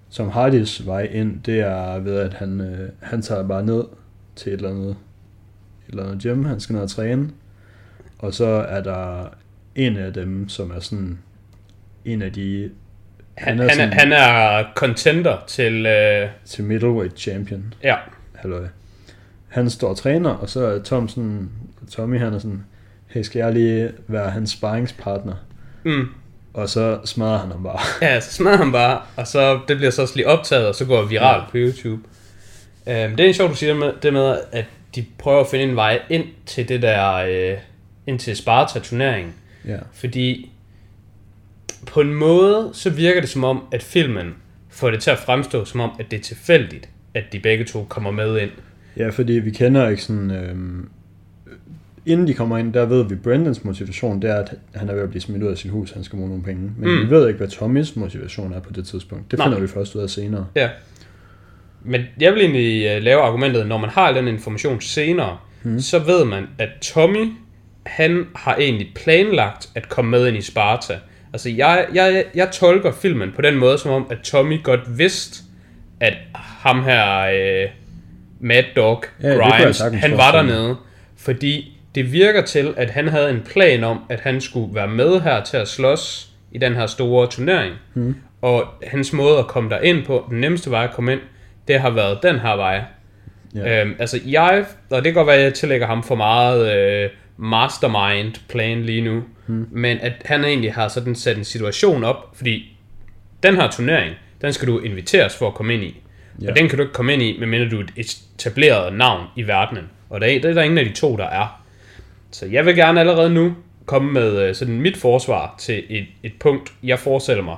[0.09, 3.83] Som Hardys vej ind, det er ved, at han, øh, han tager bare ned
[4.35, 4.95] til et eller andet, et
[5.89, 7.29] eller andet gym, han skal ned og træne,
[8.19, 9.27] og så er der
[9.75, 11.19] en af dem, som er sådan
[12.05, 12.71] en af de
[13.37, 17.95] han, Han er han, er, sådan- han er contender til, øh, til middleweight champion, ja,
[18.35, 18.65] halløj.
[19.47, 21.49] Han står træner, og så er Tom sådan,
[21.91, 22.65] Tommy han er sådan,
[23.07, 25.33] hey, skal jeg lige være hans sparringspartner?
[25.83, 26.07] mm,
[26.53, 27.79] Og så smadrer han ham bare.
[28.09, 30.85] Ja, så smadrer han bare, og så det bliver så også lige optaget, og så
[30.85, 31.49] går det viralt ja.
[31.51, 32.01] på YouTube.
[32.87, 34.65] Øhm, det er sjovt, du siger med, det med, at
[34.95, 37.57] de prøver at finde en vej ind til det der, øh,
[38.07, 39.33] ind til Sparta-turneringen.
[39.67, 39.77] Ja.
[39.93, 40.51] Fordi
[41.85, 44.33] på en måde, så virker det som om, at filmen
[44.69, 47.85] får det til at fremstå som om, at det er tilfældigt, at de begge to
[47.89, 48.51] kommer med ind.
[48.97, 50.31] Ja, fordi vi kender ikke sådan...
[50.31, 50.89] Øhm,
[52.05, 55.01] inden de kommer ind, der ved vi, Brandons motivation, det er, at han er ved
[55.01, 56.61] at blive smidt ud af sit hus, han skal bruge nogle penge.
[56.77, 56.95] Men Mm.
[56.95, 57.01] mm.
[57.01, 59.31] vi ved ikke, hvad Tommys motivation er på det tidspunkt.
[59.31, 59.47] Det Nej.
[59.47, 60.45] finder vi først ud af senere.
[60.55, 60.69] Ja.
[61.85, 65.79] Men jeg vil egentlig uh, lave argumentet, når man har den information senere, hmm.
[65.79, 67.27] så ved man, at Tommy,
[67.85, 70.99] han har egentlig planlagt at komme med ind i Sparta.
[71.33, 75.43] Altså, jeg, jeg, jeg tolker filmen på den måde, som om, at Tommy godt vidste,
[75.99, 77.29] at ham her,
[77.65, 77.69] uh,
[78.39, 80.75] Mad Dog Ja, Grimes, han var dernede.
[81.17, 85.21] Fordi det virker til, at han havde en plan om, at han skulle være med
[85.21, 87.75] her til at slås i den her store turnering.
[87.93, 88.15] Mm.
[88.41, 91.19] Og hans måde at komme der ind på, den nemmeste vej at komme ind,
[91.67, 92.81] det har været den her vej.
[93.55, 93.81] Ja.
[93.81, 97.09] Øhm, altså jeg, og det kan godt være, at jeg tillægger ham for meget øh,
[97.37, 99.67] mastermind plan lige nu, hmm.
[99.71, 102.77] men at han egentlig har sådan sat en situation op, fordi
[103.43, 106.01] den her turnering, den skal du inviteres for at komme ind i.
[106.41, 106.49] Ja.
[106.49, 109.47] Og den kan du ikke komme ind i, medmindre du er et etableret navn i
[109.47, 109.89] verdenen.
[110.09, 111.63] Og der er, det er der ingen af de to, der er.
[112.31, 116.33] Så jeg vil gerne allerede nu komme med øh, sådan mit forsvar til et, et
[116.39, 117.57] punkt, jeg forestiller mig.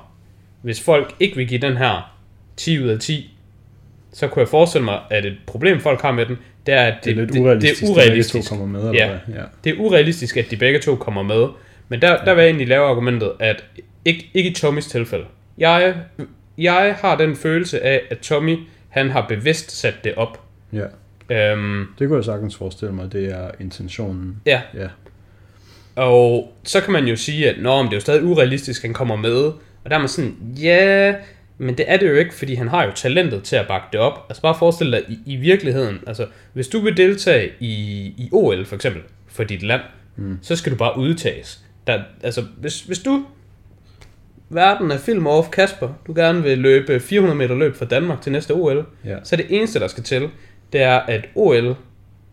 [0.61, 2.15] Hvis folk ikke vil give den her
[2.57, 3.37] 10 ud af 10,
[4.13, 6.93] så kunne jeg forestille mig, at et problem folk har med den, det er, at
[6.93, 8.49] det, Det er lidt det, urealistisk, det er at begge urealistisk.
[8.49, 9.03] to kommer med, Ja.
[9.05, 9.35] eller hvad?
[9.35, 9.41] Ja.
[9.63, 11.47] Det er urealistisk, at de begge to kommer med.
[11.89, 13.63] Men der, der vil jeg egentlig lave argumentet, at
[14.05, 15.25] ikke, ikke i Tommys tilfælde.
[15.57, 15.95] Jeg,
[16.57, 18.57] jeg har den følelse af, at Tommy,
[18.89, 20.41] han har bevidst sat det op.
[20.73, 20.85] ja.
[21.29, 24.35] Øhm, Det kunne jeg sagtens forestille mig, det er intentionen.
[24.45, 24.87] ja, Ja.
[25.95, 28.87] og så kan man jo sige, at Nå, men det er jo stadig urealistisk, at
[28.87, 29.35] han kommer med.
[29.83, 31.13] Og der er man sådan, ja,
[31.57, 33.99] men det er det jo ikke, fordi han har jo talentet til at bakke det
[33.99, 34.25] op.
[34.29, 37.73] Altså bare forestil dig i, i virkeligheden, altså hvis du vil deltage i,
[38.17, 39.81] i OL for eksempel, for dit land,
[40.15, 40.39] mm.
[40.41, 41.61] så skal du bare udtages.
[41.87, 43.25] Der, altså hvis, hvis du,
[44.49, 48.31] verden er film off Kasper, du gerne vil løbe 400 meter løb fra Danmark til
[48.31, 49.17] næste OL, Ja.
[49.23, 50.29] så det eneste, der skal til,
[50.73, 51.75] det er, at OL,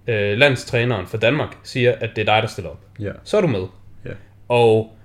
[0.07, 2.81] øh, landstræneren for Danmark, siger, at det er dig, der stiller op.
[3.01, 3.13] Ja.
[3.25, 3.67] Så er du med.
[4.05, 4.11] Ja.
[4.49, 4.97] Og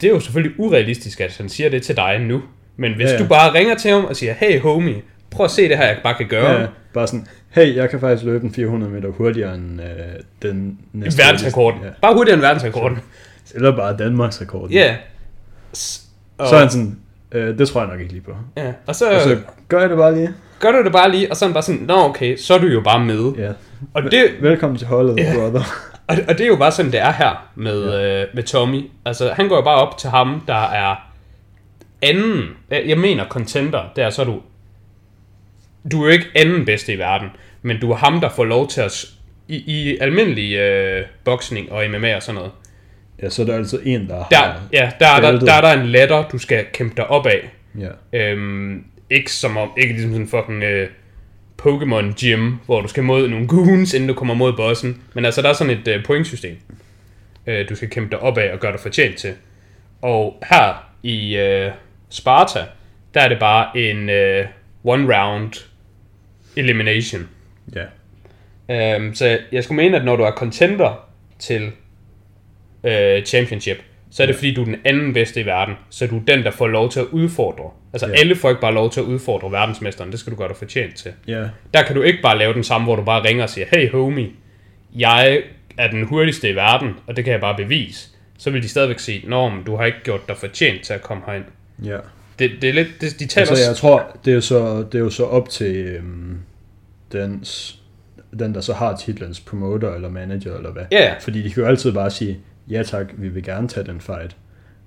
[0.00, 2.42] det er jo selvfølgelig urealistisk, at han siger det til dig nu.
[2.76, 4.94] Men hvis Ja, du bare ringer til ham og siger, hey homie,
[5.30, 6.60] prøv at se det her, jeg bare kan gøre.
[6.60, 9.86] Ja, bare sådan, hey, jeg kan faktisk løbe en 400 meter hurtigere end øh,
[10.42, 11.22] den næste.
[11.22, 11.80] verdensrekorden.
[11.82, 11.88] Ja.
[12.02, 12.98] Bare hurtigere end verdensrekorden.
[13.54, 14.70] Eller bare Danmarks rekord.
[14.70, 14.96] Ja.
[16.38, 16.98] Og, Så er han sådan,
[17.32, 18.32] øh, det tror jeg nok ikke lige på.
[18.56, 18.72] ja.
[18.86, 19.36] og så, Og så
[19.68, 20.30] gør jeg det bare lige.
[20.60, 22.58] gør du det bare lige, og så er han bare sådan, nå okay, så er
[22.58, 23.32] du jo bare med.
[23.38, 23.52] Ja.
[23.94, 25.32] Og det, Velkommen til holdet, Ja.
[25.34, 25.62] brother.
[26.08, 28.22] Og, og det er jo bare sådan, det er her med, ja.
[28.22, 28.82] øh, med Tommy.
[29.04, 31.05] Altså, han går jo bare op til ham, der er
[32.02, 34.42] anden, jeg mener contender, der så er du,
[35.92, 37.28] du er jo ikke anden bedste i verden,
[37.62, 39.04] men du er ham, der får lov til at,
[39.48, 42.52] i, i almindelig øh, boksning og MMA og sådan noget,
[43.22, 45.72] Ja, så er der altså en, der der, ja, der, er der, der er der
[45.80, 47.50] en ladder, du skal kæmpe dig op af.
[47.78, 48.18] Ja.
[48.18, 50.88] Øhm, ikke som om, ikke ligesom sådan en fucking øh,
[51.62, 55.02] Pokémon gym, hvor du skal mod nogle goons, inden du kommer mod bossen.
[55.14, 56.56] Men altså, der er sådan et øh, pointsystem,
[57.46, 59.34] øh, du skal kæmpe dig op af og gøre dig fortjent til.
[60.02, 61.70] Og her i øh,
[62.10, 62.64] Sparta,
[63.14, 64.44] der er det bare en øh,
[64.84, 65.52] one round
[66.56, 67.28] elimination.
[67.74, 67.84] Ja.
[68.94, 71.70] Øhm, så jeg skulle mene, at når du er contender til
[72.84, 75.74] øh, championship, så er det fordi, du er den anden bedste i verden.
[75.90, 77.70] Så du er den, der får lov til at udfordre.
[77.92, 78.12] Altså Ja.
[78.20, 80.10] alle får ikke bare lov til at udfordre verdensmesteren.
[80.12, 81.12] Det skal du gøre dig fortjent til.
[81.28, 81.44] Ja.
[81.74, 83.90] Der kan du ikke bare lave den samme, hvor du bare ringer og siger, hey
[83.90, 84.28] homie,
[84.94, 85.42] jeg
[85.78, 88.08] er den hurtigste i verden, og det kan jeg bare bevise.
[88.38, 91.22] Så vil de stadigvæk sige, men du har ikke gjort dig fortjent til at komme
[91.26, 91.44] herind.
[91.84, 91.96] Ja.
[92.38, 94.94] Det, det er lidt, det, de taler Altså, jeg tror, det er jo så, det
[94.94, 96.38] er jo så op til øhm,
[97.12, 97.78] dens,
[98.38, 100.82] den, der så har titlens promoter eller manager eller hvad.
[100.92, 101.14] Ja, ja.
[101.20, 102.38] Fordi de kan jo altid bare sige,
[102.70, 104.36] ja tak, vi vil gerne tage den fight.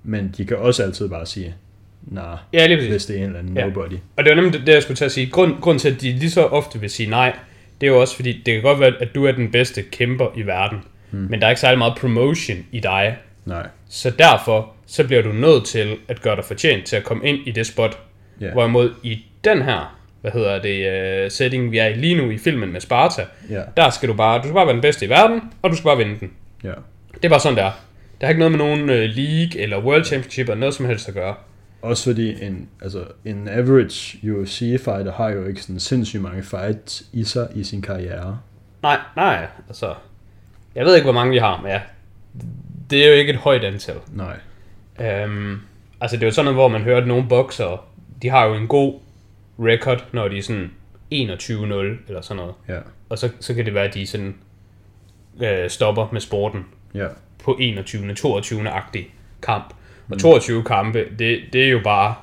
[0.03, 1.55] Men de kan også altid bare sige,
[2.01, 2.91] nej, ja, lige præcis.
[2.91, 3.65] hvis det er en eller anden Ja.
[3.65, 3.93] nobody.
[4.17, 5.29] Og det var nemlig det, det, jeg skulle til at sige.
[5.29, 7.35] Grund, grund til, at de lige så ofte vil sige nej,
[7.81, 10.27] det er jo også fordi, det kan godt være, at du er den bedste kæmper
[10.35, 10.79] i verden.
[11.11, 11.27] Hmm.
[11.29, 13.17] Men der er ikke særlig meget promotion i dig.
[13.45, 13.67] Nej.
[13.89, 17.47] Så derfor, så bliver du nødt til at gøre dig fortjent til at komme ind
[17.47, 17.99] i det spot.
[18.41, 18.51] Ja.
[18.51, 22.37] Hvorimod i den her, hvad hedder det, uh, setting, vi er i lige nu i
[22.37, 23.61] filmen med Sparta, Ja.
[23.77, 25.83] der skal du bare, du skal bare være den bedste i verden, og du skal
[25.87, 26.31] bare vinde den.
[26.63, 26.73] Ja.
[27.13, 27.71] Det er bare sådan, det er.
[28.21, 31.07] Der har ikke noget med nogen uh, league eller world championship eller noget som helst
[31.07, 31.35] at gøre.
[31.81, 37.23] Også fordi en, altså, en average UFC-fighter har jo ikke sådan sindssygt mange fights i
[37.23, 38.39] sig i sin karriere.
[38.83, 39.93] Nej, nej, altså...
[40.75, 41.81] Jeg ved ikke, hvor mange vi har, men ja.
[42.89, 43.95] Det er jo ikke et højt antal.
[44.13, 44.35] Nej.
[45.01, 45.59] Øhm,
[46.01, 47.85] altså, det er jo sådan noget, hvor man hører, at nogle bokser,
[48.21, 48.99] de har jo en god
[49.59, 50.71] record, når de er sådan
[51.13, 51.13] 21-0
[52.07, 52.53] eller sådan noget.
[52.67, 52.79] Ja.
[53.09, 54.35] Og så, så kan det være, at de sådan
[55.41, 57.07] øh, stopper med sporten Ja.
[57.43, 58.13] på 21.
[58.15, 58.63] 22.
[59.41, 59.73] kamp.
[60.11, 62.15] Og 22 kampe, det, det er jo bare...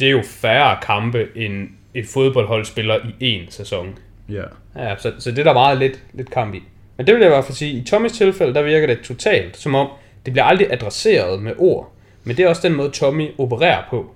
[0.00, 3.98] Det er jo færre kampe, end et fodboldhold spiller i en sæson.
[4.28, 4.42] Ja.
[4.76, 6.62] Ja, så, så det er der meget lidt, lidt kamp i.
[6.96, 9.56] Men det vil jeg i hvert fald sige, i Tommys tilfælde, der virker det totalt,
[9.56, 9.88] som om
[10.24, 11.92] det bliver aldrig adresseret med ord.
[12.24, 14.10] Men det er også den måde, Tommy opererer på.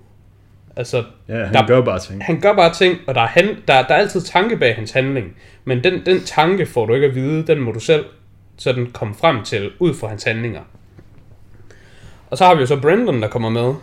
[0.77, 2.25] Altså, Ja, han Der- gør bare ting.
[2.25, 4.91] han gør bare ting, og der er, han, der, der er altid tanke bag hans
[4.93, 5.37] handling.
[5.65, 8.05] Men den, den tanke får du ikke at vide, den må du selv
[8.57, 10.61] sådan komme frem til, ud fra hans handlinger.
[12.31, 13.75] Og så har vi jo så Brandon, der kommer med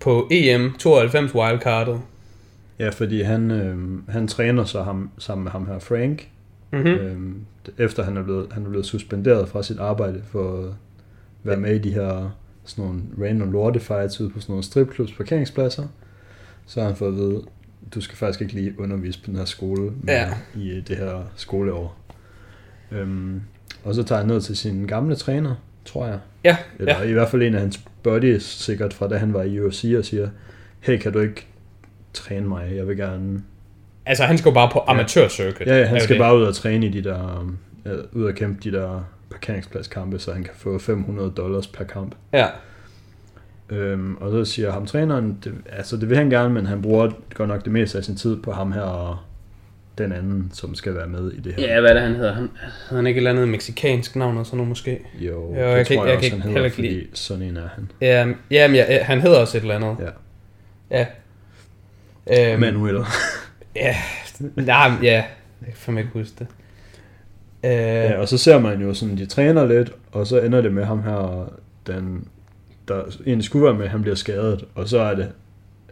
[0.00, 2.00] på E EM 92 wildcardet.
[2.78, 3.76] Ja, fordi han, øh,
[4.08, 6.28] han træner så ham, sammen med ham her, Frank.
[6.72, 6.86] Mm-hmm.
[6.88, 7.16] Øh,
[7.86, 10.74] efter han er, blevet, han er blevet suspenderet fra sit arbejde for
[11.42, 15.86] være med i de her sådan nogle random lortefights ude på sådan nogle stripclubs parkeringspladser.
[16.66, 17.42] Så har han fået at vide,
[17.94, 20.28] du skal faktisk ikke lige undervise på den her skole Ja.
[20.56, 21.96] i øh, det her skoleår.
[22.92, 23.40] Øhm,
[23.84, 26.18] og så tager han ned til sin gamle træner, tror jeg.
[26.44, 27.02] Ja, Eller ja.
[27.08, 30.04] i hvert fald en af hans buddies, sikkert fra da han var i UFC, og
[30.04, 30.28] siger,
[30.80, 31.46] hey, kan du ikke
[32.12, 32.72] træne mig?
[32.76, 33.42] Jeg vil gerne...
[34.06, 35.68] Altså, han skal jo bare på amatørcircuit.
[35.68, 36.20] Ja, ja han skal det.
[36.20, 37.48] bare ud og træne i de der...
[37.84, 42.14] Ja, ud og kæmpe de der parkeringspladskampe, så han kan få 500 dollars per kamp.
[42.32, 42.46] Ja,
[43.72, 47.10] Øhm, og så siger ham træneren, det, altså det vil han gerne, men han bruger
[47.34, 49.16] godt nok det meste af sin tid på ham her og
[49.98, 51.74] den anden, som skal være med i det her.
[51.74, 52.32] ja hvad er det, han hedder?
[52.32, 52.42] Han,
[52.88, 55.00] hedder han ikke et eller andet meksikansk navn og sådan noget måske?
[55.18, 57.00] Jo, Jo, det jeg kan tror ikke- jeg, jeg også, kan han hedder, ikke lide-
[57.06, 57.90] fordi sådan en er han.
[58.00, 59.96] Ja, jamen, ja, han hedder også et eller andet.
[60.90, 61.06] Ja.
[62.30, 62.52] Ja.
[62.52, 62.96] Øhm, Manuel.
[63.76, 63.96] Ja,
[64.56, 65.24] nej, ja.
[65.66, 66.46] Jeg kan ikke huske det.
[67.64, 70.72] Øh, Ja, og så ser man jo sådan, de træner lidt, og så ender det
[70.72, 71.52] med ham her,
[71.86, 72.24] den,
[72.88, 75.28] der egentlig skulle være med, han bliver skadet, og så er det,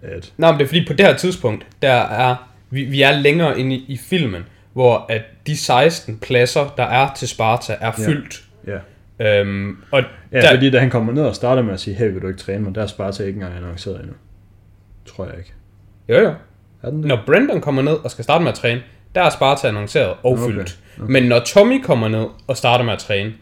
[0.03, 3.13] at Nå, men det er fordi på det her tidspunkt, der er, vi, vi er
[3.13, 7.93] længere inde i, i filmen, hvor at de 16 pladser, der er til Sparta, er
[7.99, 8.07] Ja.
[8.09, 8.45] fyldt.
[8.67, 8.79] ja,
[9.21, 10.03] Øhm, og
[10.33, 12.27] ja der, fordi da han kommer ned og starter med at sige, hey, vil du
[12.29, 14.15] ikke træne mig, der er Sparta ikke engang annonceret endnu.
[15.07, 15.53] Tror jeg ikke.
[16.09, 16.35] jo, jo.
[16.83, 17.09] Er den det?
[17.09, 18.81] Når Brandon kommer ned og skal starte med at træne,
[19.15, 20.79] der er Sparta annonceret og Okay, fyldt.
[20.97, 23.33] Men når Tommy kommer ned og starter med at træne,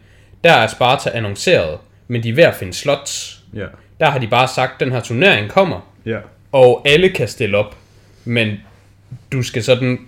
[0.43, 1.77] der er Sparta annonceret,
[2.07, 3.39] men de er ved at finde slots.
[3.53, 3.65] Ja,
[3.99, 6.17] Der har de bare sagt, at den her turnering kommer, ja,
[6.51, 7.75] og alle kan stille op,
[8.25, 8.57] men
[9.31, 9.99] du skal sådan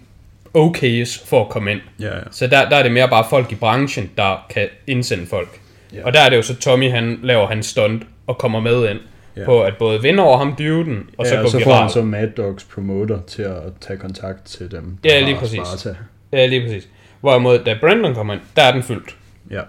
[0.53, 1.81] okayes for at komme ind.
[1.99, 2.21] ja, ja.
[2.31, 5.59] Så der, der er det mere bare folk i branchen, der kan indsende folk.
[5.93, 6.05] Ja.
[6.05, 8.99] Og der er det jo så Tommy, han laver hans stunt og kommer med ind
[9.39, 9.45] Ja.
[9.45, 11.79] på at både vinde over ham dyvden, og så ja, gå og så får han
[11.79, 11.89] viral.
[11.91, 15.59] så Mad Dogs promoter til at tage kontakt til dem, Ja, lige præcis.
[15.67, 15.95] Sparta.
[16.33, 16.87] Ja, lige præcis.
[17.21, 19.15] Hvorimod, da Brandon kommer ind, der er den fyldt.
[19.51, 19.61] Ja,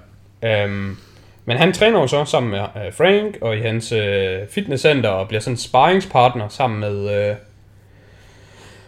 [0.45, 0.97] Øhm,
[1.45, 5.29] men han træner jo så sammen med øh, Frank og i hans øh, fitnesscenter og
[5.29, 6.99] bliver sådan sparringspartner sammen med,
[7.31, 7.35] øh,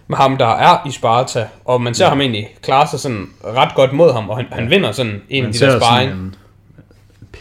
[0.06, 1.48] med ham, der er i Sparta.
[1.64, 2.08] Og man ser ja.
[2.08, 5.42] ham egentlig klare sig sådan ret godt mod ham, og han, han vinder sådan en
[5.44, 6.10] af man de ser der sådan sparring.
[6.12, 6.34] en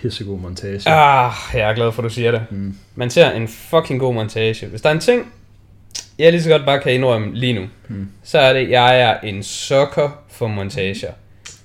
[0.02, 0.90] pissegod montage.
[0.90, 2.42] Ah, jeg er glad for, at du siger det.
[2.52, 2.76] Mm.
[2.96, 4.68] Man ser en fucking god montage.
[4.68, 5.34] Hvis der er en ting,
[6.20, 8.08] jeg lige så godt bare kan indrømme lige nu, Mm.
[8.24, 11.12] så er det, jeg er en sucker for montager.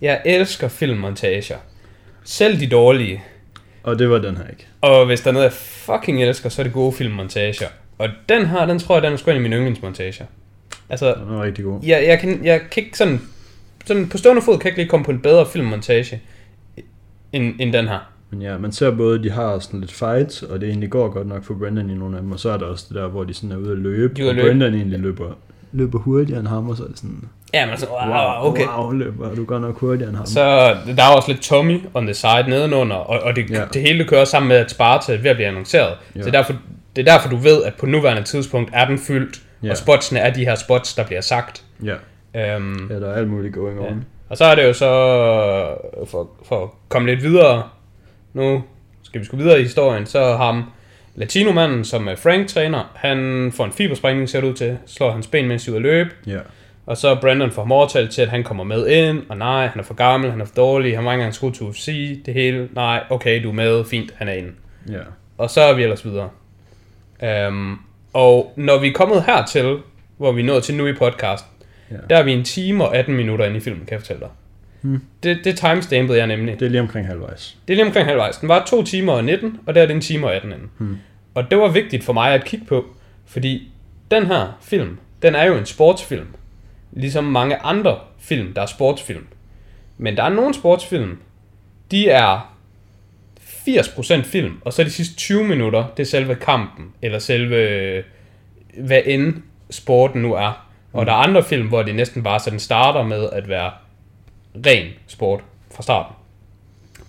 [0.01, 1.57] Jeg elsker filmmontager.
[2.25, 3.23] Selv de dårlige.
[3.83, 4.67] Og det var den her ikke.
[4.81, 7.67] Og hvis der er noget, jeg fucking elsker, så er det gode filmmontager.
[7.99, 10.25] Og den her, den tror jeg, den er sgu en af mine yndlingsmontager.
[10.89, 11.81] Altså, Den var rigtig god.
[11.83, 13.21] jeg, jeg, kan, jeg kan ikke sådan,
[13.87, 14.09] sådan...
[14.09, 16.21] På stående fod kan jeg ikke lige komme på en bedre filmmontage,
[17.33, 17.99] end, end den her.
[18.31, 21.27] Men ja, man ser både, de har sådan lidt fights, og det egentlig går godt
[21.29, 23.25] nok for Brendan i nogle af dem, og så er der også det der, hvor
[23.25, 24.49] de sådan er ude at løbe, De og at løbe.
[24.49, 25.31] Brendan egentlig løber,
[25.73, 28.67] løber hurtigere end ham, og så er det sådan, Ja, men så, wow, wow, okay.
[28.79, 30.27] wow, løber du godt nok hurtigere end ham.
[30.27, 30.41] Så
[30.97, 33.65] der er også lidt Tommy on the side nedenunder, og, og det, Ja.
[33.73, 35.93] det hele kører sammen med, at Sparta er ved at blive annonceret.
[36.17, 36.23] Ja.
[36.23, 36.53] Så derfor,
[36.97, 39.71] det er derfor, du ved, at på nuværende tidspunkt er den fyldt, ja.
[39.71, 41.63] og spotsene er de her spots, der bliver sagt.
[41.85, 41.95] Ja,
[42.37, 43.87] Øhm, ja, der er alt muligt going on.
[43.87, 43.93] Ja.
[44.29, 44.87] Og så er det jo så,
[46.07, 47.63] for, for at komme lidt videre,
[48.37, 48.63] nu
[49.03, 50.65] skal vi sgu videre i historien, så ham
[51.15, 55.27] latinomanden, som er Frank træner, han får en fibersprængning, ser det ud til, slår hans
[55.27, 56.39] ben, mens de er løbe, Ja,
[56.87, 59.81] og så Brandon får ham overtalt til, at han kommer med ind, og nej, han
[59.81, 62.35] er for gammel, han er for dårlig, han var ikke engang skudt til UFC, det
[62.35, 64.53] hele, nej, okay, du er med, fint, han er inde.
[64.91, 64.99] ja,
[65.39, 66.29] Og så er vi ellers videre.
[67.49, 67.81] Um,
[68.13, 69.77] og når vi er kommet hertil,
[70.17, 71.45] hvor vi er nået til nu i podcast,
[71.91, 71.97] Ja.
[72.11, 74.29] der er vi en time og 18 minutter inde i filmen, kan jeg fortælle dig.
[74.87, 75.03] Hmm.
[75.23, 76.61] Det, det timestampede jeg nemlig.
[76.61, 77.57] det er lige omkring halvvejs.
[77.69, 78.37] Det er lige omkring halvvejs.
[78.37, 80.65] Den var 2 timer og 19, og der er det en time og 18 inde.
[80.79, 80.97] Hmm.
[81.35, 82.85] Og det var vigtigt for mig at kigge på,
[83.27, 83.73] fordi
[84.11, 86.27] den her film, den er jo en sportsfilm.
[86.93, 89.27] Ligesom mange andre film, der er sportsfilm.
[89.99, 91.19] Men der er nogle sportsfilm,
[91.91, 92.57] de er
[93.69, 98.03] 80% film, og så de sidste 20 minutter, det er selve kampen, eller selve,
[98.79, 99.35] hvad end
[99.71, 100.67] sporten nu er.
[100.93, 103.71] Og der er andre film, hvor det næsten bare så den starter med at være
[104.67, 105.41] ren sport
[105.75, 106.17] fra starten.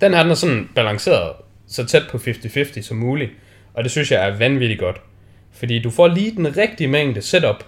[0.01, 1.31] Den her den er sådan balanceret
[1.67, 3.31] så tæt på 50-50 som muligt,
[3.73, 5.01] og det synes jeg er vanvittigt godt.
[5.51, 7.63] Fordi du får lige den rigtige mængde setup,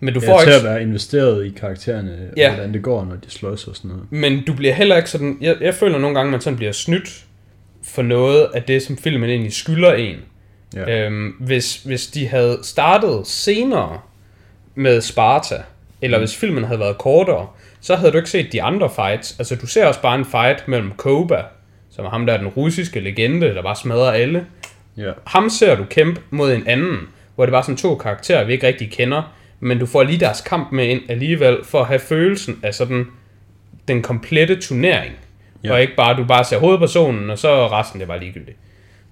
[0.00, 2.42] men du Ja, får til ikke at være investeret i karaktererne, Ja.
[2.42, 2.54] ja.
[2.54, 4.04] hvordan det går, når de slås og sådan noget.
[4.10, 5.38] Men du bliver heller ikke sådan...
[5.40, 7.24] Jeg, jeg føler nogle gange, at man sådan bliver snydt
[7.82, 10.16] for noget af det, som filmen egentlig skylder en.
[10.74, 11.06] Ja.
[11.06, 14.00] Øhm, hvis, hvis de havde startet senere
[14.74, 15.62] med Sparta,
[16.02, 16.22] eller mm.
[16.22, 17.46] hvis filmen havde været kortere,
[17.80, 19.36] så havde du ikke set de andre fights.
[19.38, 21.42] Altså, du ser også bare en fight mellem Koba,
[21.90, 24.46] som er ham, der er den russiske legende, der bare smadrer alle.
[24.96, 25.12] ja.
[25.26, 26.98] Ham ser du kæmpe mod en anden,
[27.34, 30.40] hvor det var sådan to karakterer, vi ikke rigtig kender, men du får lige deres
[30.40, 33.06] kamp med ind alligevel, for at have følelsen af sådan
[33.88, 35.12] den komplette turnering.
[35.64, 35.72] Ja.
[35.72, 38.56] Og ikke bare, du bare ser hovedpersonen, og så resten det bare ligegyldigt.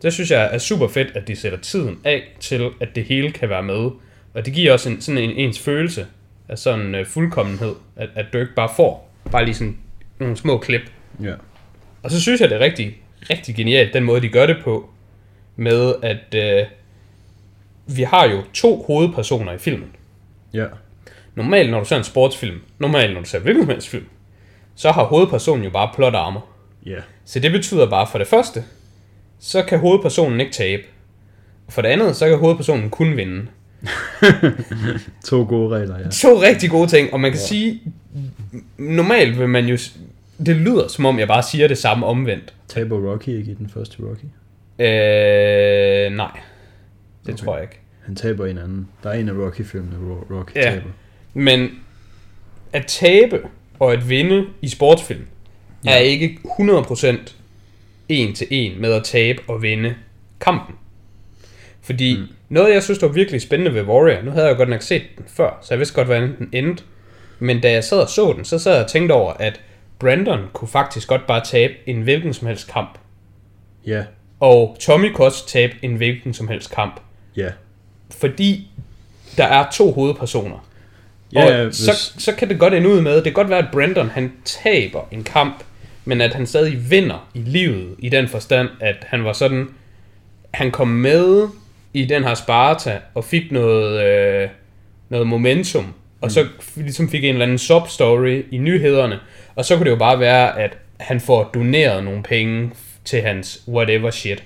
[0.02, 3.30] Det synes jeg er super fedt, at de sætter tiden af til, at det hele
[3.30, 3.90] kan være med.
[4.34, 6.06] Og det giver også en, sådan en ens følelse
[6.48, 9.78] af sådan uh, fuldkommenhed, at, at du ikke bare får bare lige sådan
[10.18, 10.92] nogle små klip.
[11.22, 11.34] Ja.
[12.02, 14.90] Og så synes jeg, det er rigtig, rigtig genialt, den måde, de gør det på,
[15.56, 16.66] med at øh,
[17.86, 19.96] vi har jo to hovedpersoner i filmen.
[20.54, 20.66] Ja.
[21.34, 24.06] Normalt, når du ser en sportsfilm, normalt, når du ser hvilken som helst film,
[24.74, 26.46] så har hovedpersonen jo bare plot armor.
[26.86, 26.98] Ja.
[27.24, 28.64] Så det betyder bare, for det første,
[29.38, 30.82] så kan hovedpersonen ikke tabe.
[31.66, 33.46] Og for det andet, så kan hovedpersonen kun vinde.
[35.24, 36.08] To gode regler, ja.
[36.10, 37.46] To rigtig gode ting, og man kan ja.
[37.46, 37.80] sige,
[38.78, 39.76] normalt vil man jo,
[40.46, 42.54] det lyder som om jeg bare siger det samme omvendt.
[42.68, 44.24] Taber Rocky ikke i den første Rocky?
[44.78, 46.40] Øh, nej,
[47.26, 47.44] det Okay.
[47.44, 47.80] tror jeg ikke.
[48.04, 48.88] Han taber en anden.
[49.02, 50.62] Der er en af Rocky-filmene, hvor Rocky Ja.
[50.70, 50.90] taber.
[51.34, 51.68] Men
[52.72, 53.40] at tabe
[53.78, 55.26] og at vinde i sportsfilm
[55.84, 55.90] ja.
[55.90, 57.34] er ikke 100%
[58.08, 59.94] en til en med at tabe og vinde
[60.40, 60.74] kampen.
[61.82, 62.26] Fordi mm.
[62.48, 64.82] Noget, jeg synes, der var virkelig spændende ved Warrior, nu havde jeg jo godt nok
[64.82, 66.84] set den før, så jeg vidste godt, hvordan den endte.
[67.38, 69.60] Men da jeg sad og så den, så sad jeg og tænkte over, at
[69.98, 72.98] Brandon kunne faktisk godt bare tabe en hvilken som helst kamp.
[73.86, 74.04] Ja.
[74.40, 77.00] Og Tommy kunne også tabe en hvilken som helst kamp.
[77.36, 77.48] Ja.
[78.10, 78.70] Fordi
[79.36, 80.68] der er to hovedpersoner.
[81.32, 83.58] Ja, og hvis, så, så kan det godt ende ud med, det kan godt være,
[83.58, 85.64] at Brandon han taber en kamp,
[86.04, 89.68] men at han stadig vinder i livet, i den forstand, at han var sådan,
[90.50, 91.48] han kom med
[91.96, 94.48] i den her Sparta, og fik noget, øh,
[95.08, 99.18] noget momentum, og så f- ligesom fik en eller anden sub-story i nyhederne,
[99.54, 102.70] og så kunne det jo bare være, at han får doneret nogle penge
[103.04, 104.42] til hans whatever shit.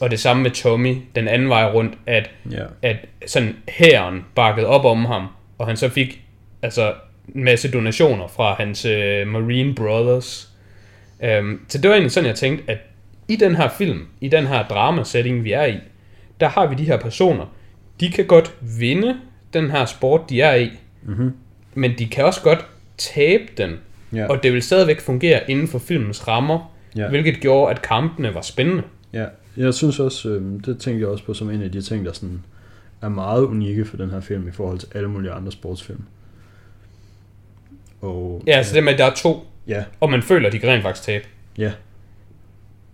[0.00, 2.64] Og det samme med Tommy, den anden vej rundt, at ja.
[2.82, 2.96] at
[3.26, 5.26] sådan hæren bakkede op om ham,
[5.58, 6.20] og han så fik
[6.62, 6.94] altså
[7.34, 10.48] en masse donationer fra hans øh, Marine Brothers.
[11.40, 12.78] Um, så det var egentlig sådan, jeg tænkte, at
[13.28, 15.76] i den her film, i den her drama-setting, vi er i,
[16.40, 17.46] der har vi de her personer.
[18.00, 19.16] De kan godt vinde
[19.52, 20.70] den her sport, de er i,
[21.02, 21.32] Mm-hmm.
[21.74, 22.66] men de kan også godt
[22.98, 23.76] tabe den,
[24.12, 24.26] Ja.
[24.26, 27.08] og det vil stadigvæk fungere inden for filmens rammer, Ja.
[27.08, 28.82] hvilket gjorde, at kampene var spændende.
[29.12, 29.24] ja.
[29.56, 32.12] Jeg synes også, øh, det tænkte jeg også på som en af de ting, der
[32.12, 32.42] sådan
[33.02, 36.02] er meget unikke for den her film i forhold til alle mulige andre sportsfilm.
[38.00, 40.58] Og, Ja, så det med, at der er to, ja, og man føler, at de
[40.58, 41.24] kan rent faktisk tabe.
[41.58, 41.72] ja,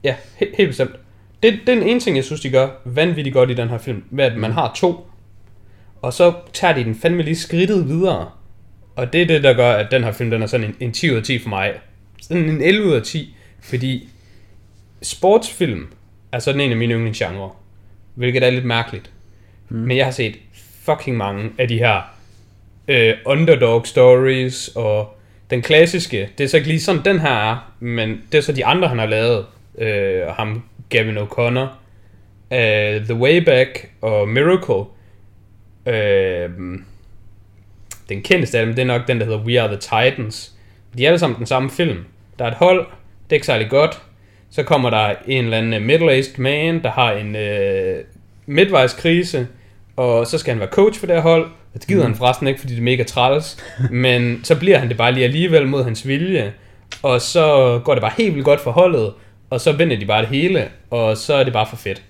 [0.04, 0.90] Ja, he- helt bestemt.
[1.44, 3.78] Det, det er den ene ting, jeg synes, de gør vanvittigt godt i den her
[3.78, 5.06] film, med at man har to,
[6.02, 8.30] og så tager de den fandme lige skridtet videre.
[8.96, 10.92] Og det er det, der gør, at den her film, den er sådan en, en
[10.92, 11.72] 10 ud af 10 for mig.
[12.22, 14.08] Sådan en 11 ud af 10, fordi
[15.02, 15.86] sportsfilm
[16.32, 17.50] er sådan en af mine yndlingsgenre,
[18.14, 19.10] hvilket er lidt mærkeligt.
[19.68, 19.76] Mm.
[19.76, 20.36] Men jeg har set
[20.84, 22.00] fucking mange af de her
[22.88, 25.16] øh, underdog stories, og
[25.50, 28.52] den klassiske, det er så ikke lige sådan, den her er, men det er så
[28.52, 29.46] de andre, han har lavet.
[29.78, 30.62] Øh, ham,
[30.94, 31.66] Gavin O'Connor,
[32.54, 34.84] øh, The Way Back og Miracle.
[35.86, 36.50] Øh,
[38.08, 40.52] den kendteste af dem, det er nok den, der hedder We Are The Titans.
[40.98, 42.04] De er alle sammen den samme film.
[42.38, 42.78] Der er et hold,
[43.24, 44.02] det er ikke særlig godt.
[44.50, 48.04] Så kommer der en eller anden middle-aged man, der har en øh,
[48.46, 49.46] midtvejskrise,
[49.96, 51.44] og så skal han være coach for det her hold.
[51.44, 52.06] Og det gider mm.
[52.06, 53.64] han forresten ikke, fordi det er mega træls.
[53.90, 56.52] Men så bliver han det bare lige alligevel mod hans vilje.
[57.02, 59.12] Og så går det bare helt vildt godt for holdet,
[59.54, 62.02] og så vinder de bare det hele, og så er det bare for fedt.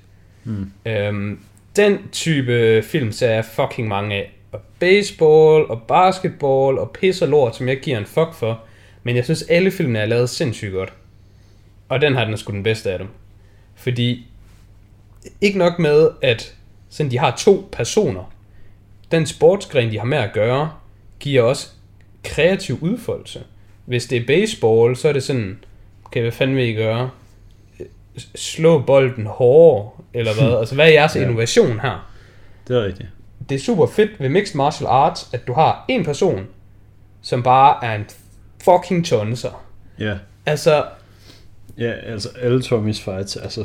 [0.45, 0.73] Mm.
[0.87, 1.39] Øhm,
[1.77, 4.33] den type film ser jeg fucking mange af.
[4.53, 8.61] Og baseball, og basketball, og pis og lort, som jeg giver en fuck for.
[9.03, 10.93] Men jeg synes, alle filmene er lavet sindssygt godt.
[11.89, 13.09] Og den her, den sgu den bedste af dem.
[13.75, 14.27] Fordi,
[15.41, 16.55] ikke nok med, at
[16.89, 18.33] sådan, de har to personer.
[19.11, 20.73] Den sportsgren, de har med at gøre,
[21.21, 21.69] giver også
[22.25, 23.41] kreativ udfoldelse.
[23.85, 25.59] Hvis det er baseball, så er det sådan,
[26.05, 27.11] okay, hvad fanden vil I gøre?
[28.35, 30.59] Slå bolden hårdere, eller hvad?
[30.59, 31.21] Altså, hvad er jeres Ja.
[31.23, 32.11] innovation her?
[32.69, 33.09] det er rigtigt.
[33.49, 36.47] det er super fedt ved Mixed Martial Arts, at du har en person,
[37.23, 38.07] som bare er en
[38.65, 39.65] fucking tonser.
[39.99, 40.15] Ja.
[40.47, 40.85] Altså,
[41.79, 43.65] Ja, altså alle Tommys fights, altså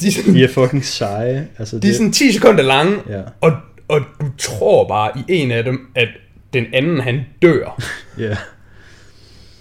[0.00, 1.48] de, er de er fucking seje.
[1.58, 3.52] Altså, de er sådan 10 sekunder lange, Ja, og,
[3.88, 6.08] og du tror bare i en af dem, at
[6.52, 7.82] den anden han dør.
[8.18, 8.36] ja,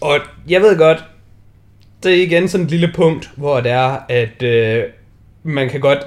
[0.02, 0.20] Og
[0.50, 1.04] jeg ved godt,
[2.04, 4.84] det er igen sådan et lille punkt, hvor det er, at øh,
[5.44, 6.00] man kan godt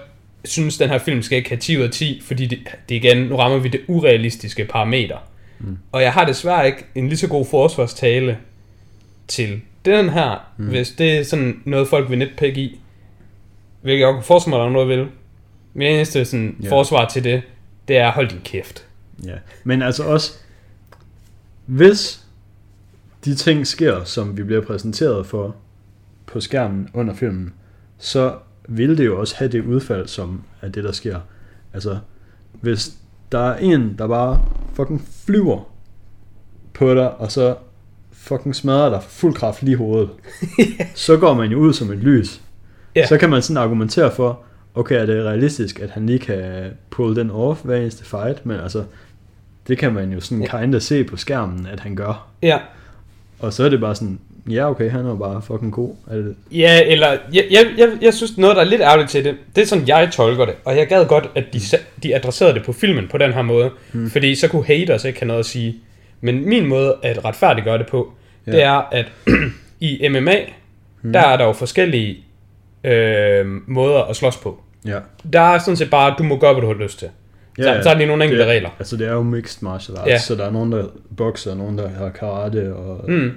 [0.45, 3.27] synes, den her film skal ikke have 10 ud af 10, fordi det, det igen,
[3.27, 5.17] nu rammer vi det urealistiske parameter.
[5.59, 5.79] Mm.
[5.93, 8.39] Og jeg har desværre ikke en lige så god forsvarstale
[9.29, 10.67] til den her, mm.
[10.67, 12.81] hvis det er sådan noget, folk vil netpikke i.
[13.83, 15.07] Hvilket jeg kunne forestille mig, at der er noget vil.
[15.75, 16.69] Min eneste sådan, yeah.
[16.69, 17.43] forsvar til det,
[17.89, 18.87] det er, hold din kæft.
[19.25, 19.35] ja.
[19.65, 20.33] Men altså også,
[21.67, 22.21] hvis
[23.25, 25.57] de ting sker, som vi bliver præsenteret for
[26.37, 27.53] på skærmen under filmen,
[27.99, 28.35] så
[28.69, 31.21] vil det jo også have det udfald, som er det, der sker.
[31.75, 31.99] Altså,
[32.61, 32.93] hvis
[33.33, 34.43] der er en, der bare
[34.75, 35.69] fucking flyver
[36.75, 37.57] på dig, og så
[38.13, 40.11] fucking smadrer dig fuld kraft lige i hovedet,
[40.95, 42.41] så går man jo ud som et lys.
[42.97, 43.07] Ja.
[43.07, 44.41] Så kan man sådan argumentere for,
[44.75, 48.61] okay, er det realistisk, at han lige kan pull den off hver eneste fight, men
[48.61, 48.85] altså,
[49.69, 50.61] det kan man jo sådan Ja.
[50.61, 52.27] kinda se på skærmen, at han gør.
[52.43, 52.59] Ja.
[53.39, 54.19] Og så er det bare sådan,
[54.51, 55.95] ja okay, han er jo bare fucking god.
[56.11, 59.25] Er det, Ja, eller jeg, jeg, jeg, jeg synes noget, der er lidt ærgerligt til
[59.25, 60.55] det, det er sådan, jeg tolker det.
[60.65, 63.43] Og jeg gad godt, at de, sa- de adresserede det på filmen på den her
[63.43, 63.71] måde.
[63.93, 64.11] Hmm.
[64.11, 65.77] Fordi så kunne haters ikke have noget at sige.
[66.21, 68.13] Men min måde at retfærdiggøre det på,
[68.47, 68.53] ja.
[68.53, 68.65] det Ja.
[68.75, 69.13] er, at
[69.81, 70.37] i MMA,
[71.03, 71.13] hmm.
[71.13, 72.25] der er der jo forskellige
[72.85, 74.61] øh, måder at slås på.
[74.87, 74.99] ja.
[75.33, 77.09] Der er sådan set bare, du må gøre, hvad du har lyst til.
[77.59, 78.71] Ja, så, så er lige nogle enkelte det, er- regler.
[78.79, 80.13] Altså det er jo mixed martial arts, Ja.
[80.13, 80.19] ja.
[80.19, 80.85] så der er nogen, der
[81.17, 83.31] bokser, nogen, der har karate, og Mm.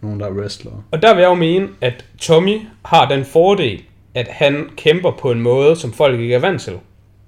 [0.00, 0.72] Nogen, der er wrestler.
[0.90, 3.82] Og der vil jeg jo mene, at Tommy har den fordel,
[4.14, 6.72] at han kæmper på en måde, som folk ikke er vant til.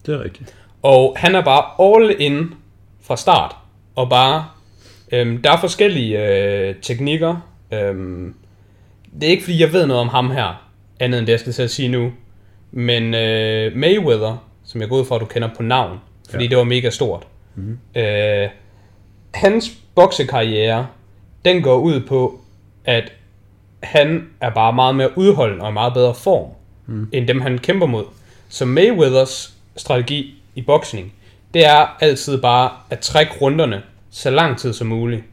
[0.07, 0.55] Det er rigtigt.
[0.83, 2.55] Og han er bare all in
[3.01, 3.57] fra start.
[3.95, 4.45] Og bare,
[5.13, 7.37] øhm, der er forskellige øh, teknikker.
[7.73, 8.35] Øhm,
[9.21, 11.53] det er ikke fordi, jeg ved noget om ham her, andet end det, jeg skal
[11.53, 12.13] til at sige nu.
[12.71, 15.99] Men øh, Mayweather, som jeg går ud fra, at du kender på navn,
[16.31, 16.45] fordi.
[16.45, 16.51] Ja.
[16.51, 17.27] det var mega stort.
[17.55, 17.79] Mm-hmm.
[17.95, 18.49] Øh,
[19.35, 20.87] hans boksekarriere,
[21.45, 22.40] den går ud på,
[22.85, 23.13] at
[23.83, 26.51] han er bare meget mere udholdende og i meget bedre form,
[26.87, 27.09] mm.
[27.13, 28.05] end dem han kæmper mod.
[28.49, 31.13] Så Mayweathers strategi i boksning,
[31.55, 35.25] det er altid bare at trække runderne så lang tid som muligt.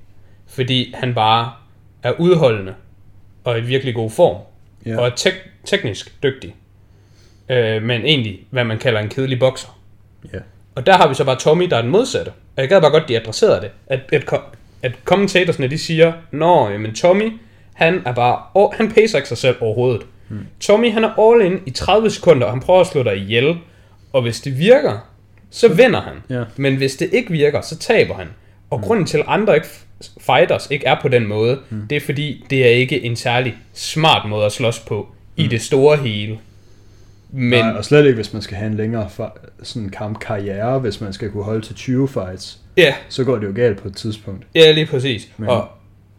[0.47, 1.51] Fordi han bare
[2.03, 2.73] er udholdende
[3.43, 4.41] og i virkelig god form.
[4.85, 4.99] Ja.
[4.99, 6.55] Og er tek- teknisk dygtig.
[7.49, 9.79] Øh, men egentlig, hvad man kalder en kedelig bokser.
[10.33, 10.39] Ja.
[10.75, 12.29] Og der har vi så bare Tommy, der er den modsatte.
[12.29, 13.71] Og jeg gad bare godt, de adresserede det.
[13.87, 14.33] At, at,
[14.82, 17.32] at kommentatorsne, de siger, Nå, men Tommy,
[17.73, 20.01] han er bare, oh, han pacer ikke sig selv overhovedet.
[20.28, 20.39] Hmm.
[20.59, 23.55] Tommy, han er all in i 30 sekunder, og han prøver at slå dig ihjel.
[24.13, 24.99] Og hvis det virker,
[25.49, 26.13] så vinder han.
[26.30, 26.43] Ja.
[26.57, 28.28] Men hvis det ikke virker, så taber han.
[28.69, 29.67] Og grunden til, at andre ikke
[30.21, 31.59] fighters ikke er på den måde,
[31.89, 35.61] det er fordi, det er ikke en særlig smart måde at slås på i det
[35.61, 36.39] store hele.
[37.32, 39.09] Men Nej, og slet ikke, hvis man skal have en længere
[39.63, 43.51] sådan kampkarriere, hvis man skal kunne holde til 20 fights, ja, så går det jo
[43.55, 44.47] galt på et tidspunkt.
[44.55, 45.28] ja, lige præcis.
[45.38, 45.67] Men- Og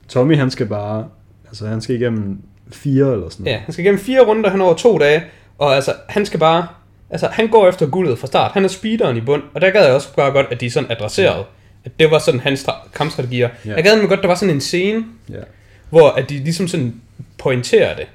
[0.09, 1.09] Tommy, han skal bare,
[1.47, 2.39] altså han skal igennem
[2.73, 3.55] fire eller sådan noget.
[3.57, 5.23] Ja, han skal gennem fire runder hen over to dage,
[5.59, 6.67] og altså, han skal bare,
[7.11, 8.53] altså, han går efter guldet fra start.
[8.53, 10.91] Han er speederen i bund, og der gad jeg også bare godt, at de sådan
[10.91, 11.45] adresserede,
[11.85, 13.49] at det var sådan hans stra- kampstrategier.
[13.67, 13.75] Ja.
[13.75, 15.35] Jeg gad nemlig godt, der var sådan en scene, Ja.
[15.91, 16.95] hvor at de ligesom sådan
[17.39, 18.07] pointerer det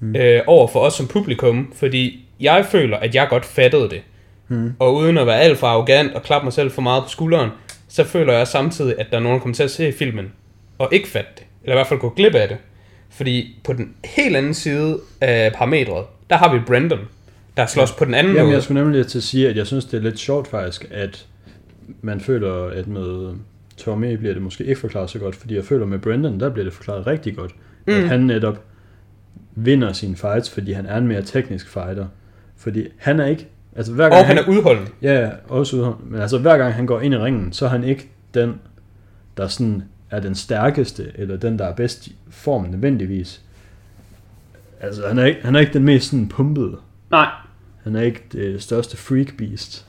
[0.00, 0.16] mm.
[0.16, 4.02] øh, over for os som publikum, fordi jeg føler, at jeg godt fattede det.
[4.48, 4.72] Mm.
[4.78, 7.50] Og uden at være alt for arrogant og klappe mig selv for meget på skulderen,
[7.88, 10.32] så føler jeg samtidig, at der er nogen, der kommer til at se filmen
[10.78, 11.44] og ikke fatte det.
[11.62, 12.56] Eller i hvert fald gå glip af det.
[13.10, 17.00] Fordi på den helt anden side af parametret, der har vi Brandon,
[17.56, 18.54] der slås på den anden Jamen, måde.
[18.54, 21.26] jeg skulle nemlig til at sige, at jeg synes, det er lidt sjovt faktisk, at
[22.02, 23.34] man føler, at med
[23.76, 26.64] Tommy bliver det måske ikke forklaret så godt, fordi jeg føler med Brendan, der bliver
[26.64, 27.54] det forklaret rigtig godt.
[27.86, 27.94] Mm.
[27.94, 28.64] At han netop
[29.54, 32.06] vinder sine fights, fordi han er en mere teknisk fighter.
[32.60, 34.90] Fordi han er ikke, altså hver gang Og han er udholdende.
[35.02, 35.96] Ja, ja, også udhold.
[36.04, 38.60] Men altså hver gang han går ind i ringen, så er han ikke den,
[39.36, 43.40] der sådan er den stærkeste, eller den, der er bedst i form nødvendigvis.
[44.80, 46.76] Altså han er ikke, han er ikke den mest sådan pumpede.
[47.10, 47.28] Nej.
[47.82, 49.86] Han er ikke det største freak beast.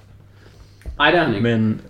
[0.98, 1.44] Nej, det er han ikke.
[1.44, 1.82] Men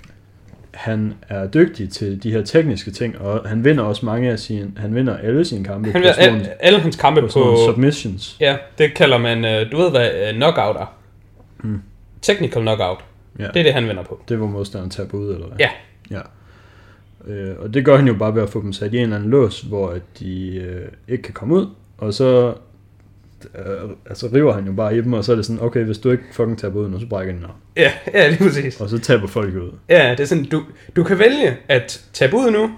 [0.81, 4.71] han er dygtig til de her tekniske ting, og han vinder også mange af sine,
[4.77, 7.57] han vinder alle sine kampe Han på vil sådan alle, hans kampe på på...
[7.65, 8.37] submissions.
[8.39, 10.95] Ja, det kalder man, øh, du ved hvad øh, knockout er.
[11.63, 11.81] Mm.
[12.21, 12.97] Technical knockout.
[13.39, 13.47] Ja.
[13.47, 14.21] Det er det, han vinder på.
[14.29, 15.57] Det var modstanderen taber ud, eller hvad?
[15.59, 15.69] Ja.
[16.11, 16.21] Ja.
[17.33, 19.15] Øh, og det gør han jo bare ved at få dem sat i en eller
[19.15, 21.67] anden lås, hvor at de øh, ikke kan komme ud,
[21.97, 22.53] og så
[23.55, 25.97] øh, altså river han jo bare i dem, og så er det sådan, okay, hvis
[25.97, 27.49] du ikke fucking taber ud nu, så brækker den af.
[27.77, 28.81] Ja, ja, lige præcis.
[28.81, 29.71] Og så taber folk ud.
[29.89, 30.63] Ja, det er sådan, du,
[30.95, 32.71] du kan vælge at tabe ud nu,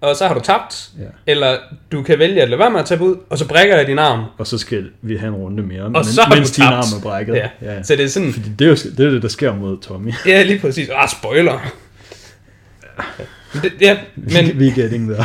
[0.00, 0.90] og så har du tabt.
[0.98, 1.04] Ja.
[1.26, 1.56] Eller
[1.92, 3.98] du kan vælge at lade være med at tabe ud, og så brækker jeg din
[3.98, 4.24] arm.
[4.38, 6.64] Og så skal vi have en runde mere, Og men, så har mens du din
[6.70, 6.74] tabt.
[6.74, 7.34] arm er brækket.
[7.34, 7.48] Ja.
[7.62, 7.82] ja.
[7.82, 10.12] Så det er sådan, Fordi det er jo det, er det, der sker mod Tommy.
[10.26, 10.88] ja, lige præcis.
[10.94, 11.58] Ah, spoiler.
[13.62, 14.34] Det, ja, men,
[14.68, 15.24] er getting there.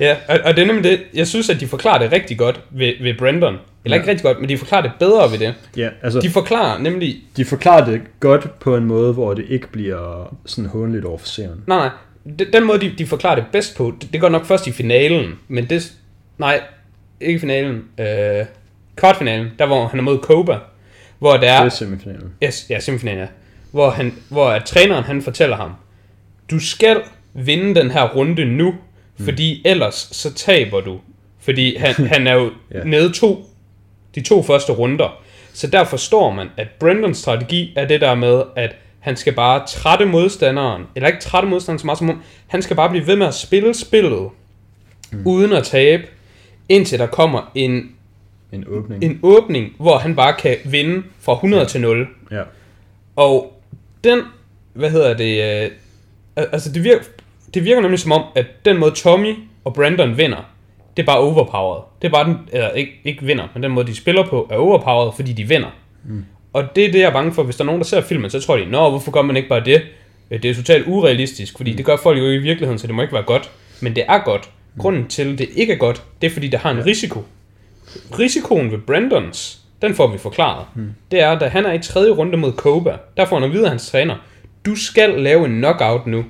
[0.00, 2.60] Ja, og, og det er nemlig det, jeg synes, at de forklarer det rigtig godt
[2.70, 3.56] ved, ved Brandon.
[3.84, 4.00] Eller Ja.
[4.02, 5.54] ikke rigtig godt, men de forklarer det bedre ved det.
[5.76, 9.68] Ja, altså, De forklarer nemlig, de forklarer det godt på en måde, hvor det ikke
[9.68, 11.62] bliver sådan håndligt over for seeren.
[11.66, 11.90] nej nej,
[12.52, 15.38] den, måde de, de forklarer det bedst på, det, det går nok først i finalen,
[15.48, 15.92] men det,
[16.38, 16.60] nej,
[17.20, 18.44] ikke finalen, øh,
[18.96, 20.56] kvartfinalen, der hvor han er mod Koba,
[21.18, 22.32] hvor der Det er, er semifinalen.
[22.44, 23.26] Yes, ja, semifinalen, ja.
[23.70, 25.70] Hvor, han, hvor at træneren han fortæller ham,
[26.50, 27.00] du skal
[27.34, 28.74] vinde den her runde nu,
[29.24, 30.98] fordi ellers så taber du.
[31.40, 32.84] Fordi han, han er jo Ja.
[32.84, 33.46] nede to,
[34.14, 35.22] de to første runder.
[35.52, 39.66] Så der forstår man, at Brendans strategi er det der med, at han skal bare
[39.66, 43.16] trætte modstanderen, eller ikke trætte modstanderen så meget som om, han skal bare blive ved
[43.16, 44.28] med at spille spillet,
[45.12, 45.22] mm.
[45.26, 46.02] uden at tabe,
[46.68, 47.90] indtil der kommer en,
[48.52, 49.04] En åbning.
[49.04, 51.68] en åbning, hvor han bare kan vinde fra 100 ja.
[51.68, 52.06] til 0.
[52.30, 52.42] Ja.
[53.16, 53.60] Og
[54.04, 54.20] den,
[54.72, 55.70] hvad hedder det, øh,
[56.36, 57.04] al- altså det virker,
[57.54, 59.34] det virker nemlig som om, at den måde Tommy
[59.64, 60.50] og Brandon vinder,
[60.96, 61.82] det er bare overpowered.
[62.02, 64.56] Det er bare den, eller ikke, ikke vinder, men den måde de spiller på er
[64.56, 65.68] overpowered, fordi de vinder.
[66.04, 66.24] Mm.
[66.52, 67.42] Og det er det, jeg er bange for.
[67.42, 69.48] Hvis der er nogen, der ser filmen, så tror de, nå, hvorfor gør man ikke
[69.48, 69.82] bare det?
[70.30, 71.76] Øh, Det er totalt urealistisk, fordi mm.
[71.76, 73.50] det gør folk jo ikke i virkeligheden, så det må ikke være godt.
[73.80, 74.50] Men det er godt.
[74.78, 77.24] Grunden til, at det ikke er godt, det er, fordi der har en risiko.
[78.18, 80.66] Risikoen ved Brandons, den får vi forklaret.
[80.74, 80.94] Hmm.
[81.10, 83.64] Det er, da han er i tredje runde mod Koba, der får han at vide
[83.64, 84.16] af hans træner,
[84.66, 86.24] du skal lave en knockout nu.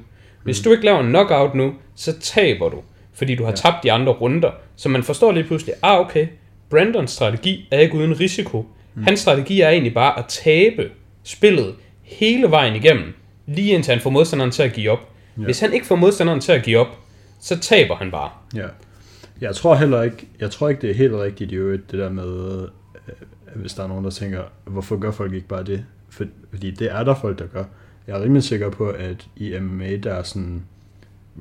[0.49, 2.83] Hvis du ikke laver en knockout nu, så taber du,
[3.15, 3.57] fordi du har ja.
[3.57, 4.51] tabt de andre runder.
[4.77, 6.27] Så man forstår lige pludselig, ah okay,
[6.71, 8.67] Brandons strategi er ikke uden risiko.
[8.95, 9.05] Hmm.
[9.05, 10.91] Hans strategi er egentlig bare at tabe
[11.23, 13.15] spillet hele vejen igennem,
[13.47, 15.13] lige indtil han får modstanderen til at give op.
[15.39, 15.43] Ja.
[15.43, 16.99] Hvis han ikke får modstanderen til at give op,
[17.41, 18.31] så taber han bare.
[18.55, 18.67] Ja.
[19.41, 22.11] Jeg tror heller ikke, jeg tror ikke, det er helt rigtigt i øvrigt, det der
[22.11, 23.15] med, øh,
[23.55, 25.85] hvis der er nogen, der tænker, hvorfor gør folk ikke bare det?
[26.11, 27.65] For, fordi det er der folk, der gør.
[28.09, 30.63] Jeg er rimelig sikker på, at i MMA, der er sådan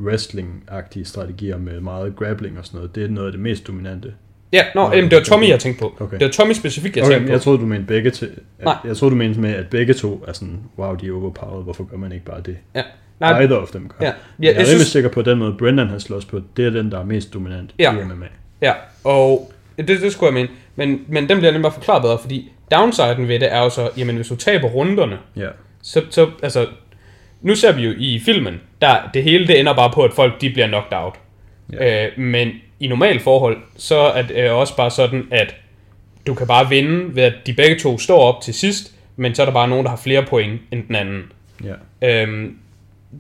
[0.02, 2.96] wrestling-agtige strategier med meget grappling og sådan noget.
[2.96, 4.14] Det er noget af det mest dominante.
[4.54, 5.96] Ja, nå, Nå, jamen, det var Tommy, jeg tænkte på.
[6.00, 6.18] Okay.
[6.20, 7.32] Det var Tommy specifikt, jeg Okay, tænkte på.
[7.34, 8.30] jeg troede, du mente begge til.
[8.64, 8.76] Nej.
[8.86, 11.84] Jeg, troede, du mente med, at begge to er sådan, wow, de er overpowered, hvorfor
[11.84, 12.58] gør man ikke bare det?
[12.76, 12.84] Ja.
[13.20, 13.42] Nej.
[13.42, 14.06] Either of them gør.
[14.06, 14.06] Ja.
[14.08, 16.42] Ja, jeg, jeg er rimelig synes- sikker på, at den måde, Brendan han slås på,
[16.58, 18.00] det er den, der er mest dominant Ja.
[18.00, 18.26] i MMA.
[18.62, 20.50] ja, og det, det skulle jeg mene.
[20.76, 23.90] Men, men den bliver nemlig bare forklaret bedre, fordi downsiden ved det er jo så,
[23.98, 25.48] jamen hvis du taber runderne, Ja.
[25.88, 26.68] Så, så altså,
[27.42, 30.42] nu ser vi jo i filmen, der det hele det ender bare på, at folk
[30.42, 31.14] de bliver knocked out.
[31.74, 32.06] Ja.
[32.06, 35.56] Øh, men i normalt forhold, så er det øh, også bare sådan, at
[36.28, 39.42] du kan bare vinde ved, at de begge to står op til sidst, men så
[39.42, 41.24] er der bare nogen, der har flere point end den anden.
[41.64, 41.74] Ja.
[42.22, 42.58] Øhm,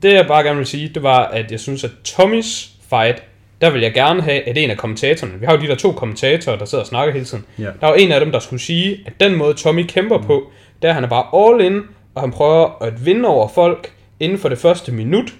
[0.01, 3.23] det jeg bare gerne vil sige, det var, at jeg synes, at Tommys fight,
[3.61, 5.91] der vil jeg gerne have, at en af kommentatorerne, vi har jo de der to
[5.91, 7.63] kommentatorer, der sidder og snakker hele tiden, Ja.
[7.81, 10.51] der var en af dem, der skulle sige, at den måde Tommy kæmper på,
[10.81, 11.81] der han er bare all in,
[12.17, 15.33] og han prøver at vinde over folk inden for det første minut,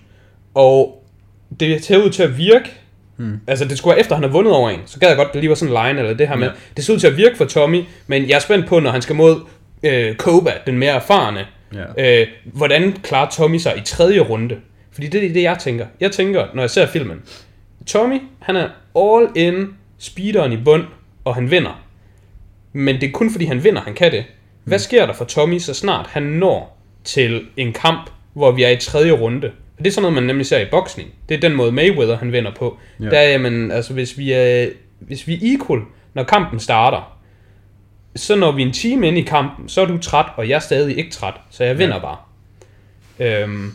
[0.54, 1.04] og
[1.60, 2.70] det ser ud til at virke,
[3.18, 3.40] Hmm.
[3.48, 4.80] Altså, det skulle være efter, han har vundet over en.
[4.86, 6.48] Så gad jeg godt, det lige var sådan en line, eller det her med.
[6.48, 6.54] Ja.
[6.78, 9.02] Det ser ud til at virke for Tommy, men jeg er spændt på, når han
[9.02, 9.42] skal mod
[9.84, 11.46] øh, Koba, den mere erfarne.
[11.74, 12.22] Ja.
[12.22, 14.56] Øh, hvordan klarer Tommy sig i tredje runde?
[14.92, 15.86] Fordi det er det, jeg tænker.
[16.00, 17.22] Jeg tænker, når jeg ser filmen.
[17.88, 19.68] Tommy, han er all in,
[19.98, 20.84] speederen i bund,
[21.26, 21.84] og han vinder.
[22.74, 24.26] Men det er kun fordi, han vinder, han kan det.
[24.68, 28.70] Hvad sker der for Tommy, så snart han når til en kamp, hvor vi er
[28.70, 29.48] i tredje runde?
[29.78, 31.10] Og det er sådan noget, man nemlig ser i boksning.
[31.30, 32.78] Det er den måde Mayweather, han vinder på.
[33.00, 33.06] Ja.
[33.06, 35.80] Der er, jamen, altså, hvis vi er, hvis vi er equal,
[36.14, 37.18] når kampen starter,
[38.16, 40.60] så når vi en time inde i kampen, så er du træt, og jeg er
[40.60, 42.02] stadig ikke træt, så jeg vinder Ja.
[42.02, 42.18] bare.
[43.20, 43.72] Øhm,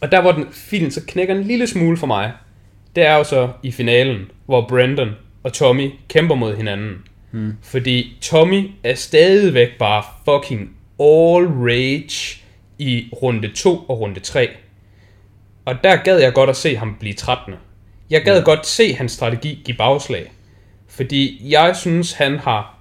[0.00, 2.32] og der hvor den filen så knækker en lille smule for mig,
[2.96, 5.10] det er jo så i finalen, hvor Brandon
[5.42, 6.96] og Tommy kæmper mod hinanden.
[7.32, 7.52] Hmm.
[7.62, 10.60] Fordi Tommy er stadigvæk bare fucking
[11.00, 12.42] all rage
[12.78, 14.48] i runde 2 og runde 3.
[15.64, 17.54] Og der gad jeg godt at se ham blive 13.
[18.10, 18.44] Jeg gad Ja.
[18.44, 20.32] godt se hans strategi give bagslag.
[20.88, 22.78] Fordi jeg synes, han har,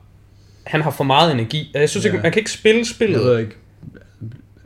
[0.63, 1.71] han har for meget energi.
[1.73, 2.11] Jeg synes Ja.
[2.11, 3.21] ikke, man kan ikke spille Jeg spillet.
[3.25, 3.51] ved ikke.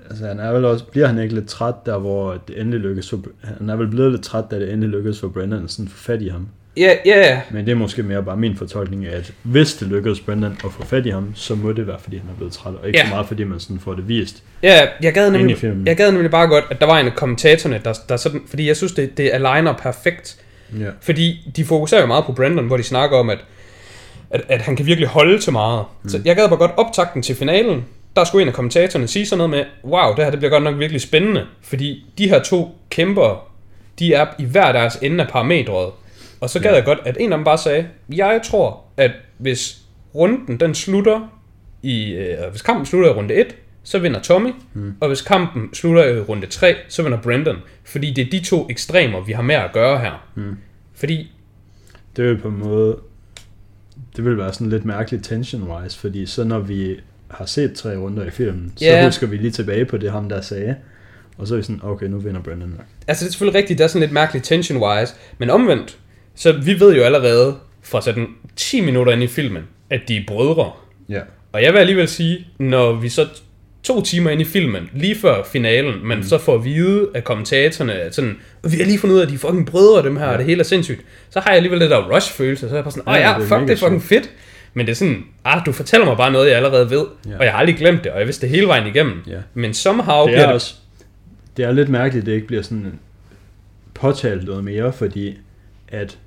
[0.10, 3.10] Altså, han er vel også, bliver han ikke lidt træt der, hvor det endelig lykkes
[3.10, 5.98] for, han er vel blevet lidt træt, da det endelig lykkedes for Brendan sådan få
[5.98, 6.48] fat i ham.
[6.78, 7.42] Ja, ja, ja.
[7.52, 10.72] Men det er måske mere bare min fortolkning af, at hvis det lykkedes Brendan at
[10.72, 13.00] få fat i ham, så må det være, fordi han er blevet træt, og ikke
[13.00, 13.06] Ja.
[13.06, 14.44] så meget, fordi man sådan får det vist.
[14.64, 17.82] Ja, jeg gad, nemlig, jeg gad nemlig bare godt, at der var en af kommentatorerne,
[17.86, 20.38] der, der sådan, fordi jeg synes, det, det aligner perfekt.
[20.80, 20.86] Ja.
[21.02, 23.38] Fordi de fokuserer jo meget på Brandon, hvor de snakker om, at,
[24.30, 25.84] at, at han kan virkelig holde til meget.
[26.04, 26.10] Mm.
[26.10, 27.86] Så jeg gad bare godt optakten til finalen.
[28.16, 30.64] Der skulle en af kommentatorerne sige sådan noget med, wow, det her det bliver godt
[30.64, 31.46] nok virkelig spændende.
[31.62, 33.48] Fordi de her to kæmper,
[34.00, 35.90] de er i hver deres ende af parametret.
[36.42, 36.76] Og så gad Ja.
[36.76, 39.78] jeg godt, at en af dem bare sagde, jeg tror, at hvis
[40.16, 41.40] runden den slutter
[41.84, 44.94] i, øh, hvis kampen slutter i runde 1, så vinder Tommy, mm.
[45.00, 47.58] og hvis kampen slutter i runde 3, så vinder Brandon.
[47.84, 50.28] Fordi det er de to ekstremer, vi har med at gøre her.
[50.36, 50.58] Mm.
[50.94, 51.32] Fordi
[52.16, 52.98] Det vil på en måde,
[54.16, 56.96] det vil være sådan lidt mærkeligt tension-wise, fordi så når vi
[57.32, 59.06] har set tre runder i filmen, så Ja.
[59.06, 60.76] husker vi lige tilbage på det, ham der sagde,
[61.38, 62.86] og så er vi sådan, okay, nu vinder Brendan nok.
[63.08, 65.98] Altså det er selvfølgelig rigtigt, det er sådan lidt mærkeligt tension-wise, men omvendt,
[66.36, 70.22] så vi ved jo allerede fra sådan 10 minutter ind i filmen, at de er
[70.28, 70.72] brødre.
[71.10, 71.20] Ja.
[71.52, 73.28] Og jeg vil alligevel sige, når vi så
[73.84, 76.24] to timer ind i filmen, lige før finalen, men mm.
[76.24, 79.30] så får at vide af kommentatorerne, at sådan, vi har lige fundet ud af, at
[79.30, 80.32] de er fucking brødre, dem her, ja.
[80.32, 82.84] og det hele er sindssygt, så har jeg alligevel det der rush-følelse, så er jeg
[82.84, 84.30] bare sådan, åh Ja, ja, det fuck, det er fucking fedt.
[84.74, 87.38] Men det er sådan, ah, du fortæller mig bare noget, jeg allerede ved, Ja.
[87.38, 89.24] og jeg har aldrig glemt det, og jeg vidste det hele vejen igennem.
[89.28, 89.38] Ja.
[89.54, 90.54] Men somehow Det bliver er det...
[90.54, 90.76] også
[91.58, 93.00] det er lidt mærkeligt, at det ikke bliver sådan
[93.94, 95.38] påtalt noget mere, fordi
[95.88, 96.18] at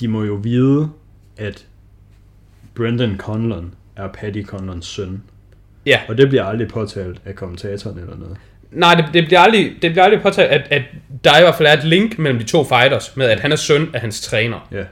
[0.00, 0.90] de må jo vide,
[1.36, 1.66] at
[2.74, 5.22] Brendan Conlon er Paddy Conlons søn.
[5.86, 8.36] Ja, Og det bliver aldrig påtalt af kommentatoren eller noget.
[8.70, 10.82] nej, det, det, bliver aldrig, det bliver aldrig påtalt, at, at
[11.24, 13.56] der i hvert fald er et link mellem de to fighters, med at han er
[13.56, 14.68] søn af hans træner.
[14.72, 14.84] Ja.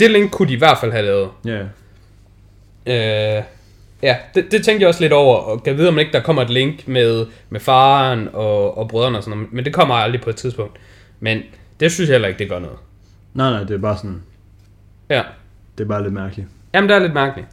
[0.00, 1.28] Det link kunne de i hvert fald have lavet.
[1.44, 1.60] Ja.
[2.86, 3.42] Øh,
[4.02, 6.42] ja, det, det tænkte jeg også lidt over, og kan vide, om ikke der kommer
[6.42, 10.20] et link med, med faren og, og brødrene og sådan noget, men det kommer aldrig
[10.20, 10.76] på et tidspunkt.
[11.20, 11.40] Men
[11.80, 12.76] det synes jeg heller ikke, det gør noget.
[13.34, 14.22] Nej, nej, det er bare sådan,
[15.10, 15.22] Ja,
[15.78, 16.48] det er bare lidt mærkeligt.
[16.74, 17.48] jamen det er lidt mærkeligt.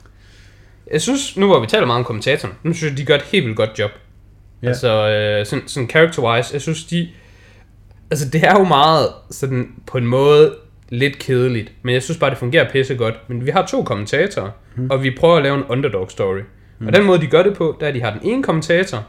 [0.91, 3.21] Jeg synes, nu hvor vi taler meget om kommentatoren, nu synes jeg, de gør et
[3.21, 3.91] helt vildt godt job.
[4.61, 4.67] Ja.
[4.67, 7.09] Altså, øh, sådan, sådan character-wise, jeg synes, de...
[8.11, 10.55] Altså, det er jo meget sådan, på en måde,
[10.89, 13.15] lidt kedeligt, men jeg synes bare, det fungerer pisse godt.
[13.29, 14.87] Men vi har to kommentatorer, mm.
[14.91, 16.39] og vi prøver at lave en underdog story.
[16.79, 16.87] Mm.
[16.87, 19.05] Og den måde, de gør det på, det er, at de har den ene kommentator.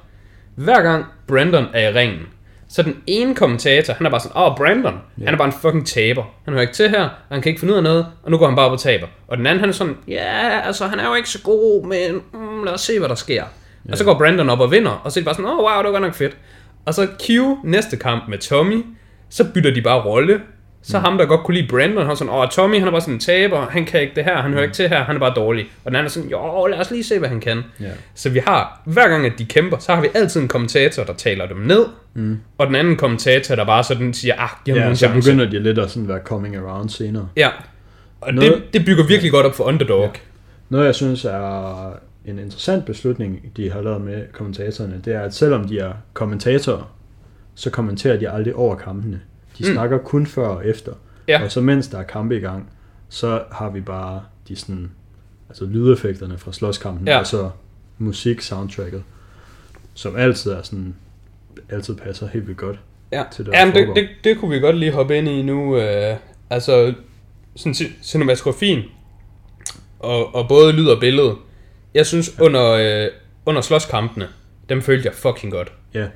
[0.55, 2.27] Hver gang Brandon er i ringen,
[2.75, 5.25] så den ene kommentator, han er bare sådan, åh, oh, Brandon, yeah.
[5.25, 6.25] han er bare en fucking taber.
[6.45, 8.39] Han hører ikke til her, og han kan ikke finde ud af noget, og nu
[8.39, 9.07] går han bare op og taber.
[9.29, 12.23] Og den anden, han er sådan, ja, altså, han er jo ikke så god, men
[12.33, 13.35] mm, lad os se, hvad der sker.
[13.35, 13.47] Yeah.
[13.93, 15.65] Og så går Brandon op og vinder, og så er det bare sådan, åh, oh,
[15.65, 16.37] wow, det var godt nok fedt.
[16.85, 17.31] Og så Q
[17.65, 18.85] næste kamp med Tommy,
[19.31, 20.41] så bytter de bare rolle.
[20.87, 23.15] Så ham, der godt kunne lide Brandon, han sådan, åh, Tommy, han er bare sådan
[23.15, 25.35] en taber, han kan ikke det her, han hører ikke til her, han er bare
[25.37, 25.67] dårlig.
[25.85, 27.63] Og den anden er sådan, jo, lad os lige se, hvad han kan.
[27.81, 27.87] Ja.
[28.15, 31.13] Så vi har, hver gang at de kæmper, så har vi altid en kommentator, der
[31.13, 32.39] taler dem ned, mm.
[32.59, 35.31] og den anden kommentator, der bare sådan siger, ah, giv ham Ja, så chance.
[35.31, 37.29] begynder de lidt at sådan være coming around senere.
[37.37, 37.49] Ja,
[38.21, 40.03] og Noget- det, det bygger virkelig godt op for Underdog.
[40.03, 40.09] Ja.
[40.69, 41.93] Noget, jeg synes er
[42.27, 46.93] en interessant beslutning, de har lavet med kommentatorerne, det er, at selvom de er kommentatorer,
[47.55, 49.21] så kommenterer de aldrig over kampene.
[49.59, 49.73] De Mm.
[49.73, 50.93] snakker kun før og efter.
[51.29, 51.45] Ja.
[51.45, 52.71] Og så mens der er kampe i gang,
[53.09, 54.91] så har vi bare de sådan,
[55.49, 57.19] altså lydeffekterne fra slåskampen, Ja.
[57.19, 57.51] og så
[57.99, 59.03] musik, soundtracket,
[59.95, 60.95] som altid er sådan,
[61.71, 62.79] altid passer helt vildt godt.
[63.13, 65.77] Ja, til det, Jamen, det, det, det kunne vi godt lige hoppe ind i nu.
[65.77, 66.17] Øh,
[66.51, 66.95] altså,
[67.57, 68.83] sådan ci- cinematografien,
[69.99, 71.35] og, og både lyd og billede.
[71.95, 73.11] Jeg synes, under, øh,
[73.47, 74.29] under slåskampene,
[74.69, 75.73] dem følte jeg fucking godt.
[75.95, 76.07] Ja.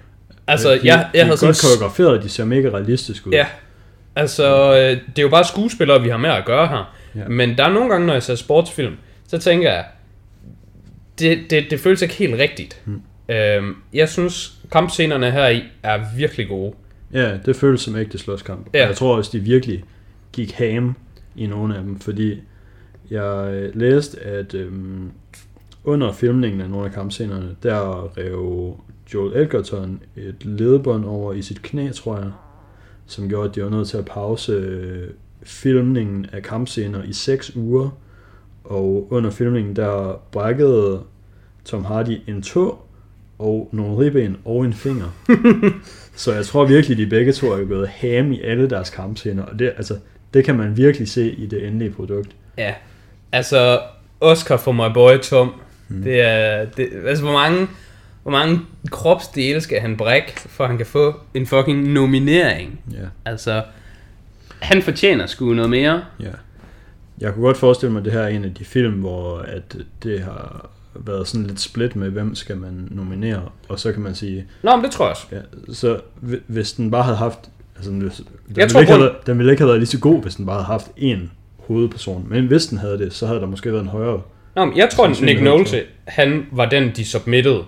[0.49, 1.49] Altså, de, jeg, de jeg er havde sådan...
[1.49, 3.33] godt koreograferet, de ser mega realistisk ud.
[3.33, 3.47] Ja,
[4.17, 6.95] altså, øh, det er jo bare skuespillere, vi har med at gøre her.
[7.15, 7.29] Ja.
[7.29, 8.97] Men der er nogle gange, når jeg ser sportsfilm,
[9.27, 9.85] så tænker jeg,
[11.19, 12.83] det, det, det føles ikke helt rigtigt.
[12.85, 13.03] Hmm.
[13.29, 16.75] Øhm, jeg synes, kampscenerne her i er virkelig gode.
[17.13, 18.67] Ja, det føles som ægte slåskamp.
[18.75, 18.87] Ja.
[18.87, 19.85] Jeg tror også, de virkelig
[20.33, 20.97] gik ham
[21.37, 22.41] i nogle af dem, fordi
[23.11, 25.11] jeg øh, læste, at øhm,
[25.85, 28.77] under filmningen af nogle af kampscenerne, der rev
[29.15, 32.31] Joel Edgerton et ledbånd over i sit knæ, tror jeg,
[33.07, 35.11] som gjorde, at de var nødt til at pause øh,
[35.43, 37.99] filmningen af kampscener i 6 uger,
[38.65, 41.03] og under filmningen, der brækkede
[41.65, 42.79] Tom Hardy en tå,
[43.39, 45.07] og nogle ribben og en finger.
[46.17, 49.59] Så jeg tror virkelig, de begge to er gået ham i alle deres kampscener, og
[49.59, 49.97] det, altså,
[50.35, 52.37] det kan man virkelig se i det endelige produkt.
[52.59, 52.75] Ja,
[53.33, 53.81] altså
[54.21, 55.53] Oscar for my boy Tom.
[55.89, 56.03] Mm.
[56.03, 57.69] Det er, det, altså hvor mange,
[58.29, 58.61] hvor mange
[58.91, 62.81] kropsdele skal han brække, for at han kan få en fucking nominering?
[62.93, 62.97] Ja.
[63.25, 63.63] Altså,
[64.61, 66.03] han fortjener sgu noget mere.
[66.21, 66.31] ja.
[67.21, 69.77] Jeg kunne godt forestille mig, at det her er en af de film, hvor at
[70.03, 74.15] det har været sådan lidt split med, hvem skal man nominere, og så kan man
[74.15, 75.27] sige, Nå, men det tror jeg også.
[75.33, 77.39] ja, så hvi- hvis den bare havde haft,
[77.77, 78.11] altså den, den,
[78.57, 80.55] Jeg ville ikke have, den ville ikke have været lige så god, hvis den bare
[80.57, 81.19] havde haft én
[81.59, 84.21] hovedperson, men hvis den havde det, så havde der måske været en højere
[84.57, 87.63] Nå, men jeg tror, Nick Sandsynlighed Nolte, han var den, de submittede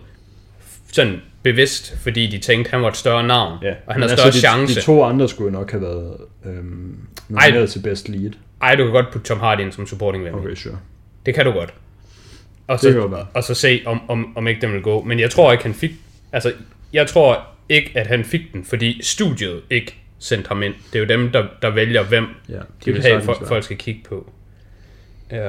[0.93, 4.31] sådan bevidst, fordi de tænkte, han var et større navn, Ja, og han har større
[4.31, 4.75] de, chance.
[4.75, 6.17] De to andre skulle nok have været
[6.47, 8.33] øhm, nomineret til Best Lead.
[8.63, 10.35] Ej, du kan godt putte Tom Hardy ind som supporting ven.
[10.35, 10.79] Okay, sure.
[11.27, 11.75] Det kan du godt.
[12.67, 13.27] Og Det så, være.
[13.35, 15.03] og så se, om, om, om ikke den vil gå.
[15.03, 15.91] Men jeg tror ikke, han fik...
[16.33, 16.53] Altså,
[16.93, 20.75] jeg tror ikke, at han fik den, fordi studiet ikke sendte ham ind.
[20.93, 23.77] Det er jo dem, der, der vælger, hvem Ja, det de vil have, folk skal
[23.77, 24.33] kigge på.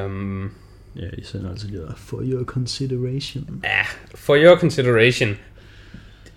[0.06, 0.52] Um,
[0.96, 3.62] Ja, de sender altså der, for your consideration.
[3.64, 3.82] ja,
[4.16, 5.30] for your consideration,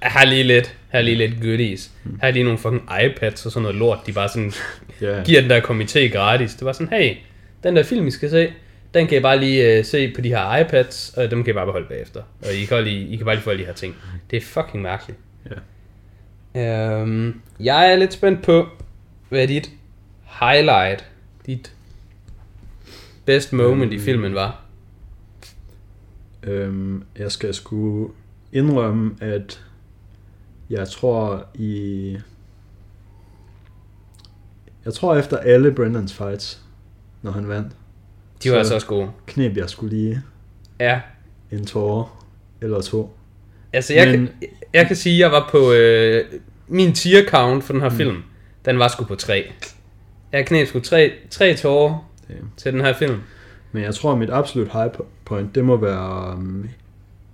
[0.02, 1.90] her er lige lidt, her er lige lidt goodies.
[2.02, 2.18] Hmm.
[2.22, 4.52] Her er lige nogle fucking iPads og sådan noget lort, de bare sådan
[5.00, 6.54] Ja, giver den der komité gratis.
[6.54, 7.16] Det var sådan, hey,
[7.62, 8.52] den der film, I skal se,
[8.94, 11.54] den kan I bare lige uh, se på de her iPads, og dem kan I
[11.54, 12.22] bare beholde bagefter.
[12.42, 13.96] Og I kan, lige, I kan bare lige få alle de her ting.
[14.30, 15.18] Det er fucking mærkeligt.
[16.54, 17.02] ja.
[17.02, 18.68] Um, jeg er lidt spændt på,
[19.28, 19.70] hvad dit
[20.40, 21.04] highlight,
[21.46, 21.72] dit
[23.24, 24.04] best moment i Øhm.
[24.04, 24.60] filmen var.
[26.42, 28.10] Øhm, jeg skal sgu
[28.52, 29.64] indrømme, at
[30.70, 32.16] jeg tror i...
[34.84, 36.60] Jeg tror efter alle Brandons fights,
[37.22, 37.72] når han vandt,
[38.42, 39.10] De var Så- altså også gode.
[39.26, 40.22] knep jeg skulle lige
[40.80, 41.00] Ja.
[41.50, 42.26] en tårer
[42.60, 43.16] eller to.
[43.72, 44.26] Altså, jeg, Men...
[44.26, 45.72] kan, jeg kan sige, at jeg var på...
[45.72, 46.24] Øh,
[46.68, 47.96] min tier count for den her mm.
[47.96, 48.22] film,
[48.64, 49.52] den var sgu på tre.
[50.32, 52.50] Jeg knep sgu tre, tre tårer Damn.
[52.56, 53.16] til den her film.
[53.72, 54.90] Men jeg tror, at mit absolut high
[55.24, 56.68] point, det må være um,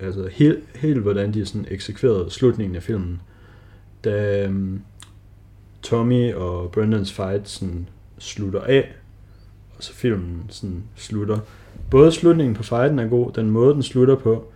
[0.00, 3.20] altså helt, helt, hvordan de sådan eksekverede slutningen af filmen.
[4.04, 4.82] Da um,
[5.82, 7.88] Tommy og Brendans fight sådan
[8.18, 8.92] slutter af,
[9.76, 11.38] og så filmen sådan slutter.
[11.90, 14.52] Både slutningen på fighten er god, den måde, den slutter på,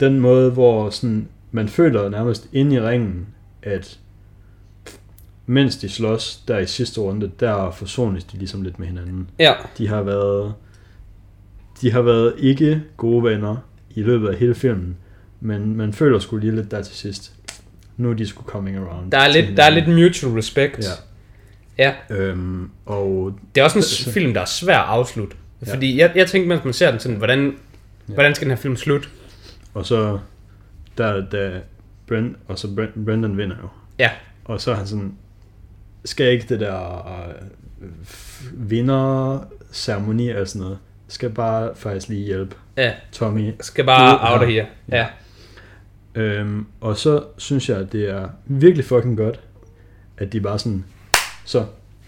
[0.00, 3.26] den måde, hvor sådan, man føler nærmest inde i ringen,
[3.62, 3.98] at
[5.46, 9.30] mens de slås der i sidste runde, der forsones de ligesom lidt med hinanden.
[9.38, 10.54] Ja, De har været
[11.80, 13.56] de har været ikke gode venner
[13.90, 14.96] i løbet af hele filmen,
[15.40, 17.32] men man føler sgu lige lidt der til sidst.
[17.96, 19.10] Nu er de sgu coming around.
[19.10, 20.04] der er, lidt, der er lidt hinanden.
[20.04, 20.84] mutual respect.
[21.78, 21.94] Ja.
[22.10, 22.16] ja.
[22.16, 25.36] Øhm, og Det er også en Så- film, der er svær at afslutte.
[25.66, 25.74] Ja.
[25.74, 27.56] Fordi jeg, jeg tænkte, mens man ser den sådan, hvordan,
[28.08, 28.14] Ja.
[28.14, 29.08] hvordan skal den her film slutte?
[29.74, 30.18] Og så,
[30.98, 31.60] der, da
[32.08, 33.68] Brent, og så Brent, Brendan vinder jo.
[33.98, 34.10] Ja.
[34.44, 35.14] Og så er han sådan,
[36.06, 37.90] skal ikke det der øh,
[38.70, 40.78] vinderceremoni eller sådan noget,
[41.08, 43.52] skal bare faktisk lige hjælpe Ja, Tommy.
[43.60, 44.52] skal bare out of ja.
[44.52, 44.66] here.
[44.92, 45.06] Ja.
[46.14, 49.40] Øhm, og så synes jeg, at det er virkelig fucking godt,
[50.18, 50.84] at de bare sådan,
[51.44, 51.64] så,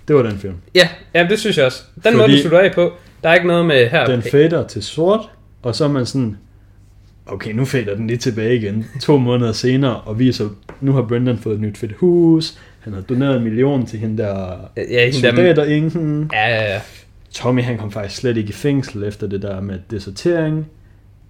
[0.09, 0.55] det var den film.
[0.75, 1.83] Ja, ja det synes jeg også.
[1.95, 2.93] Den Fordi- måde, du slutter af på,
[3.23, 4.07] der er ikke noget med her.
[4.07, 5.31] Den fader til sort,
[5.63, 6.37] og så er man sådan,
[7.27, 10.49] okay, nu fader den lige tilbage igen, to måneder senere, og viser,
[10.81, 14.23] nu har Brendan fået et nyt fedt hus, han har doneret en million til hende
[14.23, 15.65] der ja, hende soldater
[16.33, 16.81] ja, ja, ja.
[17.33, 20.67] Tommy han kom faktisk slet ikke i fængsel efter det der med desertering.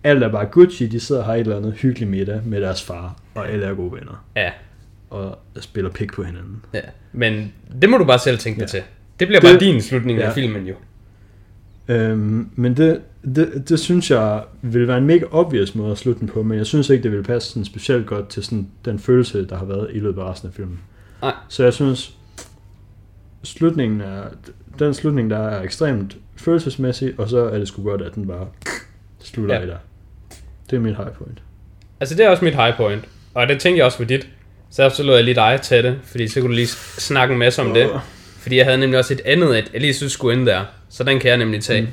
[0.04, 3.16] Alt er bare Gucci, de sidder har et eller andet hyggeligt middag med deres far,
[3.34, 4.50] og alle er gode venner, ja,
[5.10, 6.64] og spiller pik på hinanden.
[6.74, 6.80] ja.
[7.12, 8.68] Men det må du bare selv tænke dig Ja.
[8.70, 8.82] til.
[9.20, 10.26] Det bliver Det- bare din slutning ja.
[10.26, 10.74] af filmen jo.
[11.88, 13.00] Øhm, men det,
[13.36, 16.58] det, det synes jeg vil være en mega obvious måde at slutte den på, men
[16.58, 19.64] jeg synes ikke, det vil passe sådan specielt godt til sådan den følelse, der har
[19.64, 20.80] været i løbet af resten af filmen.
[21.22, 21.32] Nej.
[21.48, 22.12] Så jeg synes,
[23.44, 24.22] slutningen er,
[24.78, 28.46] den slutning, der er ekstremt følelsesmæssig, og så er det sgu godt, at den bare
[29.20, 29.60] slutter Ja.
[29.60, 29.76] af der.
[30.70, 31.38] Det er mit high point.
[32.00, 33.04] Altså, det er også mit high point.
[33.34, 34.28] Og det tænkte jeg også var dit.
[34.70, 36.66] Så så lod jeg lige dig tage det, fordi så kunne du lige
[36.98, 37.90] snakke en masse om det.
[37.90, 38.00] Åh.
[38.38, 40.64] Fordi jeg havde nemlig også et andet, at jeg lige synes skulle ind der.
[40.88, 41.80] Så den kan jeg nemlig tage.
[41.80, 41.88] Mm.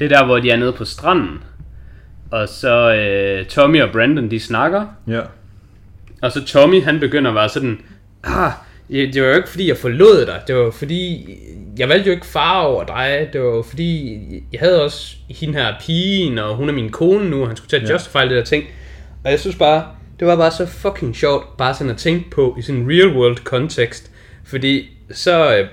[0.00, 1.42] Det er der, hvor de er nede på stranden.
[2.30, 4.86] Og så øh, Tommy og Brandon, de snakker.
[5.08, 5.20] Ja.
[6.22, 7.80] Og så Tommy, han begynder at være sådan,
[8.24, 8.52] ah,
[8.90, 10.40] det var jo ikke fordi, jeg forlod dig.
[10.46, 11.28] Det var fordi,
[11.78, 13.28] jeg valgte jo ikke far over dig.
[13.32, 14.18] Det var jo fordi,
[14.52, 17.68] jeg havde også hende her pigen, og hun er min kone nu, og han skulle
[17.70, 17.92] til at Ja.
[17.92, 18.64] justify det der ting.
[19.24, 19.86] Og jeg synes bare,
[20.20, 23.16] det var bare så fucking sjovt, bare sådan at tænke på i sådan en real
[23.16, 24.10] world kontekst.
[24.44, 25.66] Fordi så, øh,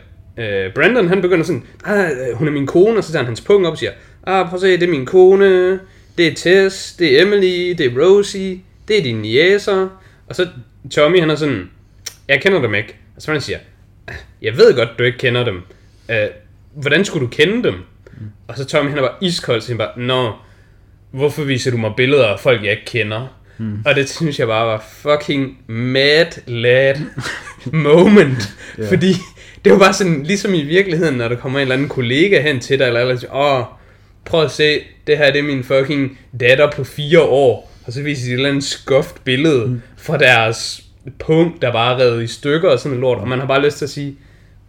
[0.66, 3.28] øh, Brandon han begynder sådan, ah, øh, hun er min kone, og så tager han
[3.28, 3.91] hans punkt op og siger,
[4.28, 5.80] ah, prøv at se, det er min kone,
[6.18, 9.88] det er Tess, det er Emily, det er Rosie, det er dine jæser.
[10.28, 10.47] Og så
[10.91, 11.70] Tommy, han er sådan,
[12.30, 12.95] jeg kender dem ikke.
[13.15, 13.57] Og så han siger,
[14.07, 15.63] "Ah, jeg ved godt, du ikke kender dem.
[16.09, 16.15] Uh,
[16.73, 17.73] hvordan skulle du kende dem?
[17.73, 18.27] Mm.
[18.47, 20.34] Og så Tommy, han bare iskold, så han bare, nå,
[21.11, 23.39] hvorfor viser du mig billeder af folk, jeg ikke kender?
[23.57, 23.84] Mm.
[23.86, 26.95] Og det synes jeg bare var fucking mad lad
[27.73, 28.55] moment.
[28.80, 28.89] Yeah.
[28.89, 29.13] Fordi
[29.65, 32.59] det var bare sådan, ligesom i virkeligheden, når der kommer en eller anden kollega hen
[32.59, 33.65] til dig, eller eller siger, åh,
[34.25, 37.71] prøv at se, det her det er min fucking datter på fire år.
[37.86, 39.82] Og så viser de et eller andet skuft billede mm.
[39.97, 40.84] fra deres
[41.20, 43.22] punkt, der bare er revet i stykker og sådan noget lort.
[43.22, 44.18] Og man har bare lyst til at sige,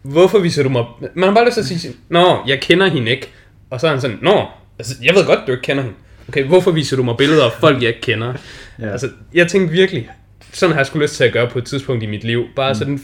[0.02, 0.84] hvorfor viser du mig...
[1.14, 3.28] Man har bare lyst til at sige, nå, jeg kender hende ikke.
[3.70, 4.46] Og så er han sådan, nå,
[4.78, 5.96] altså, jeg ved godt, du ikke kender hende.
[6.28, 8.34] Okay, hvorfor viser du mig billeder af folk, jeg ikke kender?
[8.78, 8.90] Ja.
[8.90, 10.10] Altså, jeg tænkte virkelig,
[10.52, 12.44] sådan har jeg skulle lyst til at gøre på et tidspunkt i mit liv.
[12.56, 12.78] Bare mm.
[12.78, 13.00] sådan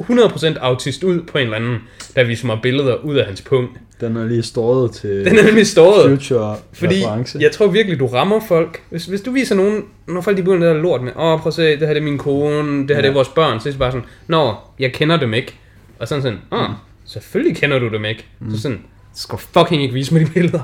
[0.00, 1.78] 100% autist ud på en eller anden,
[2.16, 3.78] der viser mig billeder ud af hans punkt.
[4.00, 6.10] Den er lige stået til Den er nemlig stået.
[6.18, 7.38] future Fordi reference.
[7.40, 8.82] jeg tror virkelig, du rammer folk.
[8.90, 11.54] Hvis, hvis du viser nogen, når folk de begynder der lort med, åh, prøv at
[11.54, 13.02] se, det her det er min kone, det her Ja.
[13.02, 15.54] det er vores børn, så er det bare sådan, nå, jeg kender dem ikke.
[15.98, 16.68] Og sådan sådan, åh,
[17.04, 18.26] selvfølgelig kender du dem ikke.
[18.40, 18.50] Mm.
[18.50, 18.80] Så sådan,
[19.14, 20.60] skal fucking ikke vise mig de billeder.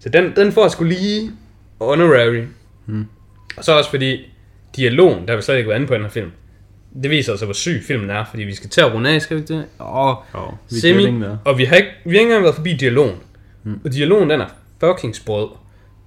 [0.00, 1.30] Så den, den får sgu lige
[1.80, 2.42] honorary.
[2.86, 3.04] Mm.
[3.56, 4.20] Og så også fordi,
[4.76, 6.30] dialogen, der vi slet ikke været inde på i den her film.
[7.02, 9.36] Det viser altså, hvor syg filmen er, fordi vi skal til at runde af, skal
[9.36, 9.64] vi ikke det?
[9.80, 10.40] Åh, Jo,
[10.70, 13.16] vi Semi, og vi har, ikke, vi har ikke engang været forbi dialogen.
[13.64, 13.80] Mm.
[13.84, 14.46] Og dialogen, den er
[14.80, 15.48] fucking sprød.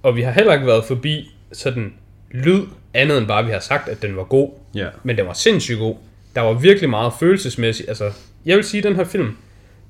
[0.02, 1.92] Og vi har heller ikke været forbi sådan
[2.30, 2.62] lyd,
[2.94, 4.50] andet end bare, vi har sagt, at den var god.
[4.74, 4.86] Ja.
[5.04, 5.96] Men den var sindssygt god.
[6.34, 7.88] Der var virkelig meget følelsesmæssigt.
[7.88, 8.12] Altså,
[8.46, 9.36] jeg vil sige, at den her film,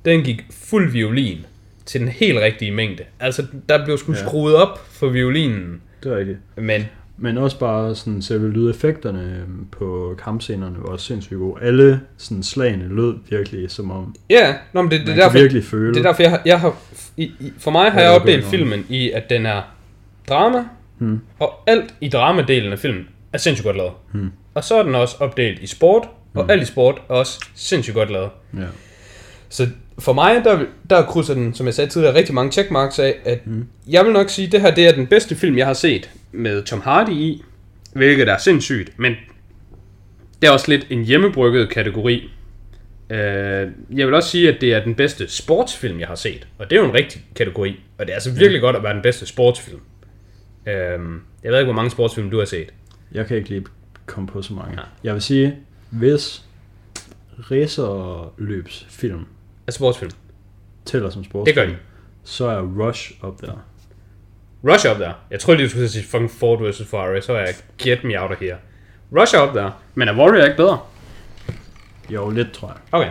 [0.05, 1.47] den gik fuld violin
[1.87, 3.05] til den helt rigtige mængde.
[3.21, 4.19] Altså, der blev sgu Ja.
[4.19, 5.81] skruet op for violinen.
[6.03, 6.39] Det er rigtigt.
[6.57, 6.85] Men
[7.19, 11.63] Men også bare sådan selve lydeffekterne øhm, på kampscenerne var også sindssygt gode.
[11.63, 15.65] Alle sådan slagene lød virkelig som om, ja, nå, men det, det, er derfor, virkelig
[15.65, 15.95] føle.
[15.95, 16.77] det er derfor, jeg har, jeg har
[17.17, 19.63] i, i, for mig har jeg opdelt filmen i, at den er
[20.29, 20.65] drama,
[20.99, 21.21] Hmm.
[21.39, 23.93] og alt i dramadelen af filmen er sindssygt godt lavet.
[24.13, 24.31] Hmm.
[24.55, 27.95] Og så er den også opdelt i sport, og alt i sport er også sindssygt
[27.95, 28.31] godt lavet.
[28.57, 28.65] Ja.
[29.49, 33.15] Så for mig, der, der krydser den, som jeg sagde tidligere, rigtig mange checkmarks af,
[33.25, 33.67] at mm.
[33.89, 36.11] jeg vil nok sige, at det her det er den bedste film, jeg har set
[36.33, 37.45] med Tom Hardy i,
[37.93, 39.15] hvilket er sindssygt, men
[40.43, 42.31] det er også lidt en hjemmebrygget kategori.
[43.11, 46.71] Uh, jeg vil også sige, at det er den bedste sportsfilm, jeg har set, og
[46.71, 49.03] det er jo en rigtig kategori, og det er altså virkelig godt at være den
[49.03, 49.81] bedste sportsfilm.
[50.67, 50.73] Uh,
[51.43, 52.75] jeg ved ikke, hvor mange sportsfilm du har set.
[53.13, 53.65] Jeg kan ikke lige
[54.07, 54.73] komme på så mange.
[54.73, 54.83] Ja.
[55.05, 55.57] Jeg vil sige,
[55.91, 56.43] hvis
[57.51, 59.27] racerløbsfilm
[59.67, 60.11] Altså sportsfilm.
[60.85, 61.79] tæller som sportsfilm, Det gør de.
[62.25, 63.67] så er Rush op der.
[64.73, 65.13] Rush up der.
[65.31, 66.83] Jeg troede lige, du skulle sige fucking Ford vs.
[66.91, 68.57] Ferrari, så er jeg get me out of here.
[69.21, 69.71] Rush up der.
[69.95, 70.79] Men er Warrior ikke bedre?
[72.11, 72.77] Jo, lidt tror jeg.
[72.93, 73.11] Okay.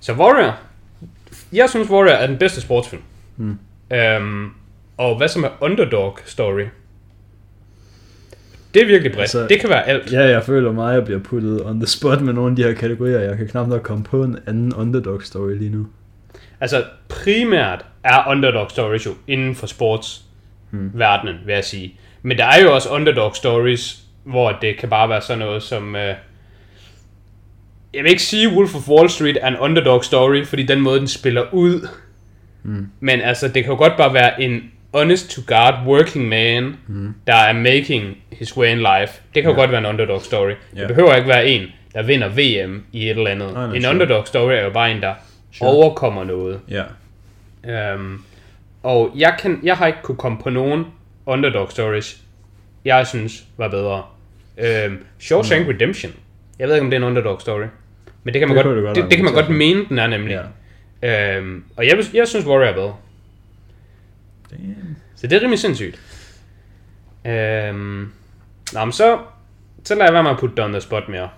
[0.00, 0.58] Så Warrior.
[1.52, 3.02] Jeg synes, Warrior er den bedste sportsfilm.
[3.36, 3.58] Mm.
[3.92, 4.50] Øhm,
[4.96, 6.64] og hvad som er underdog story?
[8.74, 9.20] Det er virkelig bredt.
[9.20, 10.12] Altså- det kan være alt.
[10.12, 12.62] Ja, jeg føler mig, at jeg bliver puttet on the spot med nogle af de
[12.62, 13.18] her kategorier.
[13.18, 15.86] Jeg kan knap nok komme på en anden underdog story lige nu.
[16.60, 19.66] Altså, primært er underdog stories jo inden for
[20.70, 21.94] sportsverdenen, vil jeg sige.
[22.22, 25.96] Men der er jo også underdog stories, hvor det kan bare være sådan noget som...
[25.96, 26.14] Øh,
[27.94, 30.98] jeg vil ikke sige, Wolf of Wall Street er en underdog story, fordi den måde,
[30.98, 31.88] den spiller ud.
[32.62, 32.86] Mm.
[33.00, 37.14] Men altså, det kan jo godt bare være en honest to God working man, Mm.
[37.26, 39.20] der er making his way in life.
[39.34, 39.56] Det kan jo Ja.
[39.60, 40.52] godt være en underdog story.
[40.76, 40.80] Ja.
[40.80, 41.62] Det behøver ikke være en,
[41.94, 43.52] der vinder VM i et eller andet.
[43.54, 43.94] Nej, en sure.
[43.94, 45.14] underdog story er jo bare en, der
[45.52, 45.70] Sure.
[45.70, 46.60] overkommer noget.
[46.70, 47.94] Ja.
[47.94, 48.24] Um,
[48.82, 50.84] og jeg, kan, jeg har ikke kunne komme på nogen
[51.26, 52.20] underdog stories,
[52.84, 54.02] jeg synes var bedre.
[54.86, 55.72] Um, Shawshank Nå.
[55.72, 56.12] Redemption.
[56.58, 57.64] Jeg ved ikke, om det er en underdog story.
[58.24, 59.98] Men det kan man, Det godt, det godt det, det kan man godt mene, den
[59.98, 60.40] er nemlig.
[61.02, 61.38] ja.
[61.38, 62.96] Um, og jeg, jeg synes, Warrior er bedre.
[64.50, 64.96] Damn.
[65.16, 66.00] Så det er rimelig sindssygt.
[67.24, 68.12] Um,
[68.72, 69.18] nå, men så,
[69.84, 71.28] så lader jeg være med at putte det on the spot mere.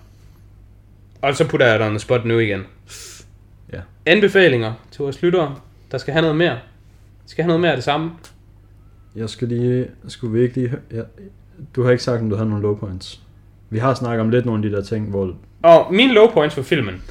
[1.23, 2.67] Og så putter jeg on the spot nu igen.
[3.73, 3.81] Ja.
[4.07, 5.57] Anbefalinger til vores lyttere,
[5.93, 6.59] der skal have noget mere.
[7.27, 8.11] Skal have noget mere af det samme.
[9.17, 9.87] Jeg skal lige...
[10.09, 10.73] Skulle vi ikke lige...
[10.93, 11.01] Ja,
[11.77, 13.21] du har ikke sagt, om du havde nogle low points.
[13.71, 16.55] Vi har snakket om lidt nogle af de der ting, hvor Og mine low points
[16.55, 17.03] for filmen,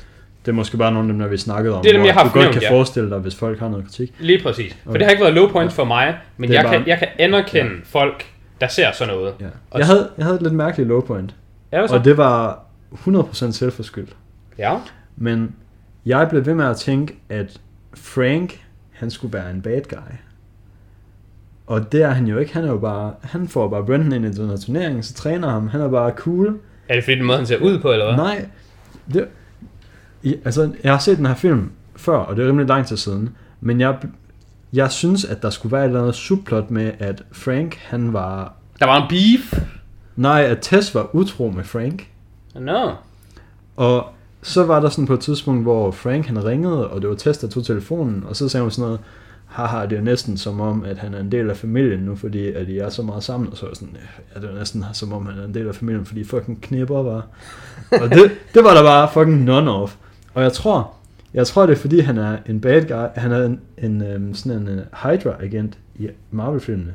[0.46, 1.82] det er måske bare nogle af dem, der vi snakkede om.
[1.84, 2.72] Det er dem, jeg har du godt kan ja.
[2.72, 4.14] forestille dig, hvis folk har noget kritik.
[4.20, 4.74] lige præcis.
[4.84, 5.00] For Okay.
[5.00, 7.72] det har ikke været low points for mig, men jeg, bare- kan, jeg kan anerkende
[7.84, 8.26] folk,
[8.62, 9.34] der ser sådan noget.
[9.40, 9.46] Ja.
[9.78, 11.36] Jeg havde, jeg havde et lidt mærkeligt low point.
[11.72, 11.88] Så?
[11.92, 14.16] Og det var 100% selvforskyldt.
[14.58, 14.78] Ja.
[15.18, 15.56] Men
[16.06, 17.62] jeg blev ved med at tænke, at
[17.94, 18.64] Frank,
[19.02, 20.16] han skulle være en bad guy.
[21.68, 22.54] Og det er han jo ikke.
[22.54, 25.50] Han er jo bare, han får bare Brendan ind i den her turnering, så træner
[25.50, 25.68] ham.
[25.68, 26.60] Han er bare cool.
[26.90, 28.16] Er det fordi den måde, han ser ud på, eller hvad?
[28.16, 28.46] Nej,
[29.14, 29.28] det,
[30.24, 32.98] I, altså, jeg har set den her film før, og det er rimelig lang tid
[32.98, 33.36] siden.
[33.62, 33.98] Men jeg,
[34.74, 38.54] jeg synes, at der skulle være et eller andet subplot med, at Frank, han var...
[38.80, 39.62] Der var en beef.
[40.16, 42.08] Nej, at Tess var utro med Frank.
[42.56, 42.92] Nå.
[43.76, 44.10] Og
[44.44, 47.40] så var der sådan på et tidspunkt, hvor Frank han ringede, og det var Tess,
[47.40, 49.00] der tog telefonen, og så sagde hun sådan noget,
[49.46, 52.48] haha, det er næsten som om, at han er en del af familien nu, fordi
[52.48, 53.98] at I er så meget sammen, og så jeg sådan,
[54.36, 57.04] ja, det er næsten som om, han er en del af familien, fordi fucking knipper
[57.04, 57.28] var.
[57.92, 59.96] og det, det var der bare fucking none of.
[60.34, 60.94] Og jeg tror,
[61.34, 64.34] jeg tror det er fordi, han er en bad guy, han er en, en øhm,
[64.34, 66.94] sådan en uh, Hydra-agent i Marvel-filmene.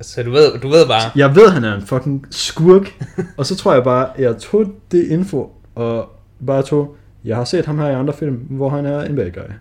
[0.00, 3.04] Så du ved, du ved bare, Jeg ved, han er en fucking skurk.
[3.38, 6.08] og så tror jeg bare, jeg tog det info, og
[6.46, 9.30] bare tog, jeg har set ham her i andre film, hvor han er en bad
[9.30, 9.52] guy.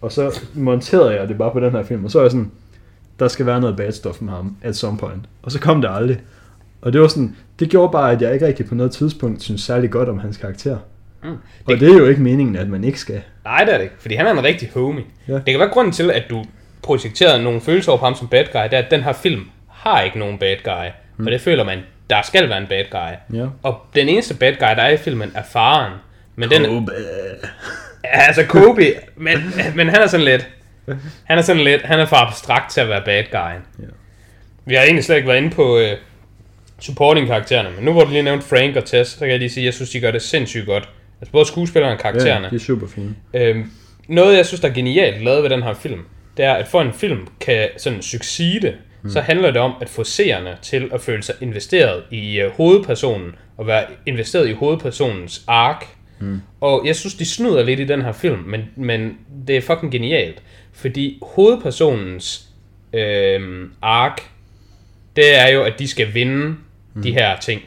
[0.00, 2.50] Og så monterede jeg det bare på den her film, og så er jeg sådan,
[3.18, 5.22] der skal være noget bad stuff med ham at some point.
[5.42, 6.20] Og så kom det aldrig.
[6.82, 9.60] Og det var sådan, det gjorde bare, at jeg ikke rigtig på noget tidspunkt synes
[9.60, 10.78] særlig godt om hans karakter.
[11.22, 11.28] Mm.
[11.30, 11.36] Og
[11.68, 13.22] Det- det er jo ikke meningen, at man ikke skal.
[13.44, 15.04] nej det er det ikke, fordi han er en rigtig homie.
[15.28, 15.34] Ja.
[15.34, 16.44] Det kan være grunden til, at du
[16.82, 19.40] projekterede nogle følelser over på ham som bad guy, det er, at den her film
[19.68, 20.88] har ikke nogen bad guy.
[21.16, 21.26] Mm.
[21.26, 21.78] Og det føler man,
[22.10, 23.36] der skal være en bad guy.
[23.38, 23.46] Ja.
[23.62, 25.92] Og den eneste bad guy, der er i filmen, er faren.
[26.36, 26.92] Men den, Kobe.
[28.04, 29.38] Ja, altså Kobe, men,
[29.74, 30.48] men han er sådan lidt,
[31.24, 33.82] han er sådan lidt, han er for abstrakt til at være bad guy.
[33.84, 33.88] Ja.
[34.64, 35.84] Vi har egentlig slet ikke været inde på uh,
[36.80, 39.50] supporting karaktererne, men nu hvor du lige nævnt Frank og Tess, så kan jeg lige
[39.50, 40.88] sige, at jeg synes, de gør det sindssygt godt.
[41.20, 42.50] Altså både skuespillerne og Ja, karaktererne.
[42.50, 43.14] de er super fine.
[43.34, 43.70] Øhm,
[44.08, 46.00] noget, jeg synes, der er genialt lavet ved den her film,
[46.36, 49.10] det er, at for en film kan sådan succede, mm.
[49.10, 53.34] så handler det om at få seerne til at føle sig investeret i uh, hovedpersonen,
[53.56, 55.86] og være investeret i hovedpersonens ark.
[56.18, 56.40] Mm.
[56.60, 59.92] Og jeg synes, de snyder lidt i den her film, men, men det er fucking
[59.92, 60.42] genialt,
[60.72, 62.48] fordi hovedpersonens
[62.92, 64.22] øhm, ark,
[65.16, 66.56] det er jo, at de skal vinde
[66.94, 67.02] mm.
[67.02, 67.62] de her ting.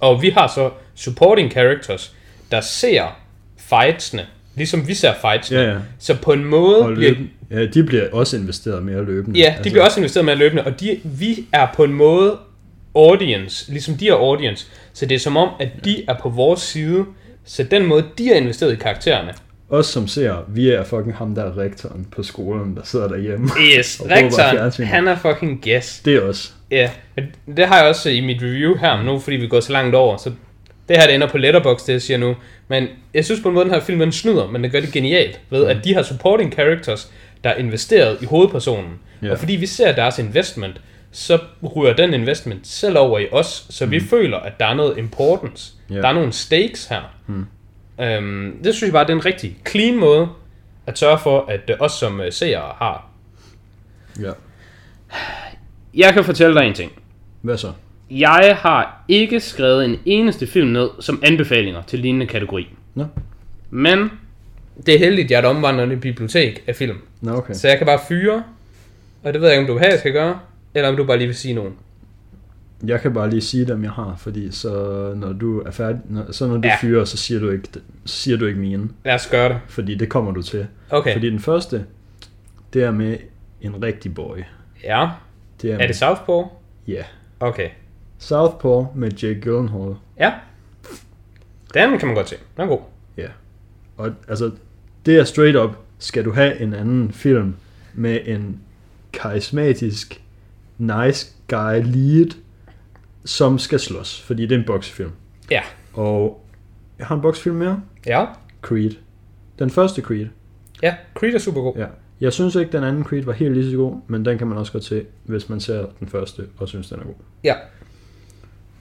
[0.00, 2.14] Og vi har så supporting characters,
[2.50, 3.20] der ser
[3.56, 4.26] fightsene
[4.58, 5.52] ligesom vi ser fights.
[5.52, 5.76] Ja, ja.
[5.98, 7.14] Så på en måde Og bliver,
[7.50, 9.40] ja, de bliver også investeret mere løbende.
[9.40, 12.36] ja, de bliver også investeret med løbende, og de, vi er på en måde
[12.94, 14.66] audience, ligesom de er audience.
[14.92, 17.04] Så det er som om, at de er på vores side,
[17.44, 19.32] så den måde, de er investeret i karaktererne.
[19.70, 23.48] Os som ser, vi er fucking ham der er rektoren på skolen, der sidder derhjemme.
[23.78, 26.00] Yes, rektoren, han er fucking gas.
[26.04, 26.54] Det er os.
[26.70, 27.24] Ja, men
[27.56, 30.16] det har jeg også i mit review her, nu fordi vi gået så langt over,
[30.16, 30.30] så
[30.88, 32.36] det her det ender på Letterboxd, det jeg siger nu.
[32.68, 34.92] Men jeg synes på en måde, den her film den snyder, men det gør det
[34.92, 37.12] genialt, ved at de har supporting characters,
[37.44, 38.98] der er investeret i hovedpersonen.
[39.22, 39.30] Ja.
[39.30, 40.80] Og fordi vi ser deres investment,
[41.10, 41.38] så
[41.76, 45.72] ryger den investment selv over i os, så vi føler, at der er noget importance.
[45.90, 45.94] Ja.
[45.94, 47.14] Der er nogle stakes her.
[48.00, 50.28] Øhm, det synes jeg bare, det er en rigtig clean måde
[50.86, 53.10] at sørge for, at øh, os som øh, seere har.
[54.20, 54.32] Ja.
[55.94, 56.92] Jeg kan fortælle dig en ting.
[57.42, 57.72] Hvad så?
[58.10, 62.68] Jeg har ikke skrevet en eneste film ned som anbefalinger til lignende kategori.
[62.94, 63.04] Nå,
[63.70, 64.10] Men
[64.86, 66.96] det er heldigt, at jeg er et omvandrende bibliotek af film.
[67.20, 67.54] Nå okay.
[67.54, 68.42] Så jeg kan bare fyre,
[69.22, 70.38] og det ved jeg ikke, om du jeg skal gøre,
[70.74, 71.72] eller om du bare lige vil sige nogen.
[72.86, 74.68] Jeg kan bare lige sige dem, jeg har, fordi så
[75.16, 76.68] når du er færdig, når, så når du Ja.
[76.68, 76.76] ja.
[76.80, 77.68] fyrer, så siger du ikke,
[78.04, 79.58] så siger du ikke mine, Lad os gøre det.
[79.68, 80.66] fordi det kommer du til.
[80.90, 81.12] Okay.
[81.12, 81.84] Fordi den første,
[82.72, 83.16] det er med
[83.60, 84.36] en rigtig boy.
[84.84, 85.08] Ja.
[85.62, 86.44] Det er, Er med, det Southpaw?
[86.88, 87.02] Ja.
[87.40, 87.68] Okay.
[88.18, 89.94] Southpaw med Jake Gyllenhaal.
[90.18, 90.32] Ja.
[91.74, 92.36] Den kan man godt se.
[92.56, 92.80] Den er god.
[93.16, 93.28] Ja.
[93.96, 94.50] Og altså,
[95.06, 97.54] det er straight up, skal du have en anden film
[97.94, 98.60] med en
[99.12, 100.22] karismatisk,
[100.78, 102.30] nice guy lead,
[103.24, 105.10] som skal slås, fordi det er en boksefilm.
[105.50, 105.60] Ja.
[105.92, 106.44] Og
[106.98, 107.82] jeg har en boksefilm mere.
[108.06, 108.26] Ja.
[108.62, 108.90] Creed.
[109.58, 110.26] Den første Creed.
[110.82, 111.76] Ja, Creed er super god.
[111.76, 111.86] Ja.
[112.20, 114.58] Jeg synes ikke, den anden Creed var helt lige så god, men den kan man
[114.58, 117.14] også godt se, hvis man ser den første og synes, den er god.
[117.44, 117.54] Ja.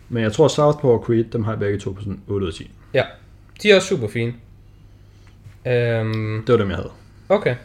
[0.10, 2.52] Men jeg tror, Southpaw og Creed, dem har jeg begge to på sådan 8 ud
[2.52, 2.72] af 10.
[2.94, 3.04] Ja.
[3.64, 4.34] De er også super fine.
[5.66, 6.92] Øhm, Det var dem, jeg havde.
[7.30, 7.56] Okay.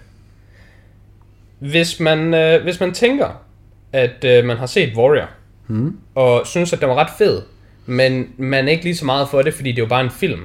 [1.59, 3.43] Hvis man, øh, hvis man tænker,
[3.93, 5.29] at øh, man har set Warrior,
[5.67, 5.99] Hmm?
[6.15, 7.43] og synes, at den var ret fed,
[7.87, 10.11] men man er ikke lige så meget for det, fordi det er jo bare en
[10.11, 10.41] film.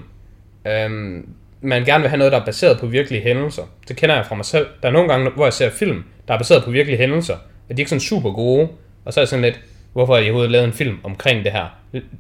[0.68, 1.30] Øhm,
[1.62, 3.64] man gerne vil have noget, der er baseret på virkelige hændelser.
[3.88, 4.68] Det kender jeg fra mig selv.
[4.82, 7.42] Der er nogle gange, hvor jeg ser film, der er baseret på virkelige hændelser, og
[7.70, 8.68] de er ikke sådan super gode,
[9.06, 9.60] og så er jeg sådan lidt,
[9.94, 11.66] hvorfor har I overhovedet lavet en film omkring det her?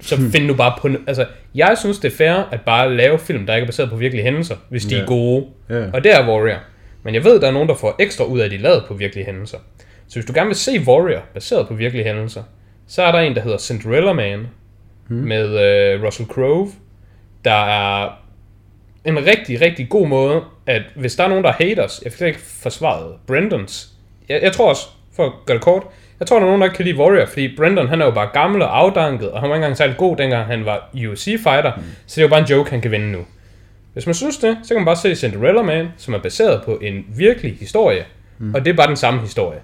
[0.01, 0.89] Så find nu bare på...
[1.07, 3.95] Altså, jeg synes, det er fair at bare lave film, der ikke er baseret på
[3.95, 5.01] virkelige hændelser, hvis de Ja.
[5.01, 5.45] er gode.
[5.69, 5.85] Ja.
[5.93, 6.57] Og det er Warrior.
[7.03, 8.83] Men jeg ved, der er nogen, der får ekstra ud af, at de er lavet
[8.87, 9.57] på virkelige hændelser.
[10.07, 12.43] Så hvis du gerne vil se Warrior baseret på virkelige hændelser,
[12.87, 14.47] så er der en, der hedder Cinderella Man,
[15.07, 15.17] hmm.
[15.17, 16.69] med øh, Russell Crowe,
[17.45, 18.09] der er
[19.05, 22.27] en rigtig, rigtig god måde, at hvis der er nogen, der hater os, jeg fik
[22.27, 23.89] ikke forsvaret Brendans,
[24.29, 25.83] jeg, jeg tror også, for at gøre det kort,
[26.19, 28.11] jeg tror, der er nogen, der ikke kan lide Warrior, fordi Brendan, han er jo
[28.11, 31.71] bare gammel og afdanket, og han var ikke engang særlig god, dengang han var UFC-fighter,
[31.75, 31.83] mm.
[32.07, 33.25] så det er jo bare en joke, han kan vinde nu.
[33.93, 36.77] Hvis man synes det, så kan man bare se Cinderella Man, som er baseret på
[36.81, 38.05] en virkelig historie,
[38.37, 38.53] mm.
[38.55, 39.59] og det er bare den samme historie.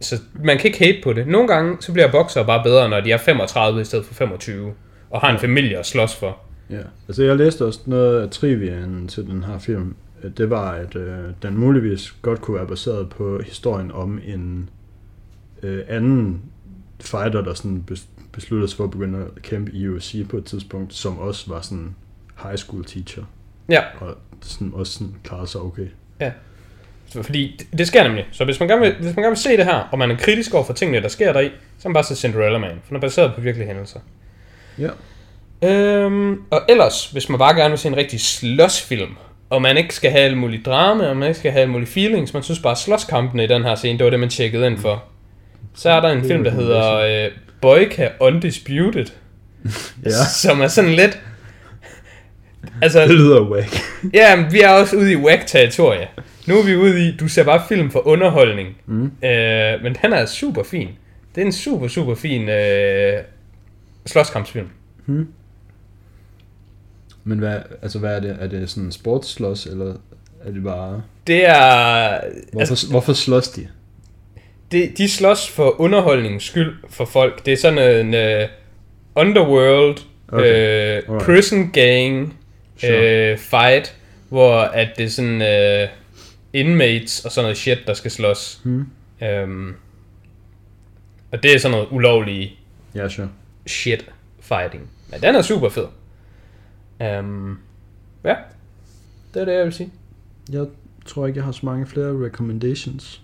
[0.00, 1.26] Så man kan ikke hate på det.
[1.26, 4.72] Nogle gange, så bliver bokser bare bedre, når de er 35 i stedet for 25,
[5.10, 6.38] og har en familie at slås for.
[6.70, 9.94] Ja, altså jeg læste også noget af triviaen til den her film.
[10.36, 14.68] Det var, at øh, den muligvis godt kunne være baseret på historien om en
[15.62, 16.42] øh, anden
[17.00, 20.44] fighter, der sådan bes- besluttede sig for at begynde at kæmpe i UFC på et
[20.44, 21.94] tidspunkt, som også var sådan
[22.42, 23.22] high school teacher,
[23.70, 25.86] Ja, og sådan også sådan klarede sig okay.
[27.10, 28.26] så fordi det, det sker nemlig.
[28.32, 30.16] Så hvis man, gerne vil, hvis man gerne vil se det her, og man er
[30.16, 31.44] kritisk over for tingene, der sker deri,
[31.78, 34.00] så kan man bare se Cinderella Man, for den er baseret på virkelige hændelser.
[34.78, 34.88] Ja.
[35.68, 39.16] Øhm, og ellers, hvis man bare gerne vil se en rigtig slåsfilm,
[39.50, 41.88] og man ikke skal have alle mulige drama, og man ikke skal have alle mulige
[41.88, 44.78] feelings, man synes bare, slåskampene i den her scene, det var det, man tjekkede ind
[44.78, 45.04] for.
[45.78, 47.30] Så er der en film, der en hedder øh,
[47.60, 49.06] Boyka Undisputed,
[50.04, 51.22] Ja, som er sådan lidt...
[52.82, 53.76] Altså, det lyder whack.
[54.14, 56.08] Ja, men vi er også ude i whack-territorie.
[56.46, 58.76] Nu er vi ude i, du ser bare film for underholdning.
[58.86, 59.04] Mm.
[59.04, 60.88] Øh, men den er super fin.
[61.34, 63.18] Det er en super, super fin øh,
[64.06, 64.68] slåskampsfilm.
[67.24, 68.36] Men hvad, altså hvad er det?
[68.40, 69.94] Er det sådan sportsslås, eller
[70.44, 71.02] er det bare...
[71.26, 72.20] Det er...
[72.52, 73.68] Hvorfor, altså, hvorfor slås de?
[74.72, 77.46] Det, de slås for underholdningens skyld for folk.
[77.46, 78.48] Det er sådan en øh,
[79.14, 79.96] underworld,
[80.32, 80.44] Okay,
[80.96, 81.24] alright.
[81.24, 82.34] prison gang
[82.80, 83.30] Sure.
[83.32, 83.96] øh, fight,
[84.28, 85.88] hvor at det er sådan øh,
[86.52, 88.60] inmates og sådan noget shit, der skal slås.
[88.64, 88.84] Hmm.
[89.22, 89.74] Øhm,
[91.32, 92.58] og det er sådan noget ulovlige
[92.94, 93.28] Ja, sure.
[93.66, 94.04] shit
[94.40, 94.90] fighting.
[95.10, 95.86] Men den er super fed.
[97.20, 97.58] Um,
[98.24, 98.34] ja,
[99.34, 99.90] det er det, jeg vil sige.
[100.52, 100.66] Jeg
[101.06, 103.20] tror ikke, jeg har så mange flere recommendations.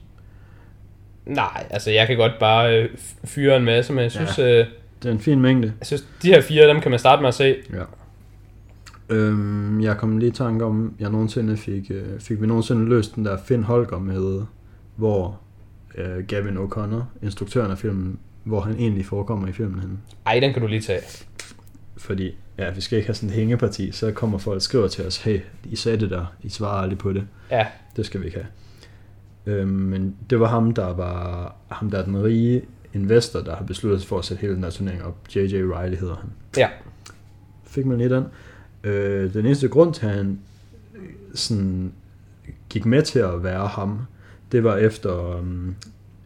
[1.26, 2.88] Nej, altså jeg kan godt bare øh,
[3.24, 4.60] fyre en masse, men jeg synes, ja.
[4.60, 4.66] øh,
[5.02, 5.72] Det er en fin mængde.
[5.80, 7.56] jeg synes, de her fire, dem kan man starte med at se.
[7.72, 7.82] Ja.
[9.08, 13.14] Øhm, jeg kom lige i tanke om, jeg nogensinde fik, øh, fik vi nogensinde løst
[13.14, 14.42] den der Finn Holger med,
[14.96, 15.40] hvor
[15.94, 19.96] øh, Gavin O'Connor, instruktøren af filmen, hvor han egentlig forekommer i filmen henne.
[20.26, 21.00] Ej, den kan du lige tage.
[21.96, 25.06] Fordi, ja, vi skal ikke have sådan et hængeparti, så kommer folk og skriver til
[25.06, 27.24] os, hey, I sagde det der, I svarer aldrig på det.
[27.50, 28.46] Ja, Det skal vi ikke have.
[29.46, 32.62] Øhm, men det var ham, der var ham, der er den rige
[32.92, 35.16] investor, der har besluttet sig for at sætte hele den her turnering op.
[35.36, 35.54] J.J.
[35.54, 36.30] Riley hedder han.
[36.56, 36.68] ja.
[37.66, 38.24] Fik man lige den.
[38.84, 40.38] Øh, den eneste grund til, at han
[40.94, 41.00] øh,
[41.34, 41.92] sådan,
[42.68, 44.00] gik med til at være ham,
[44.52, 45.76] det var efter um,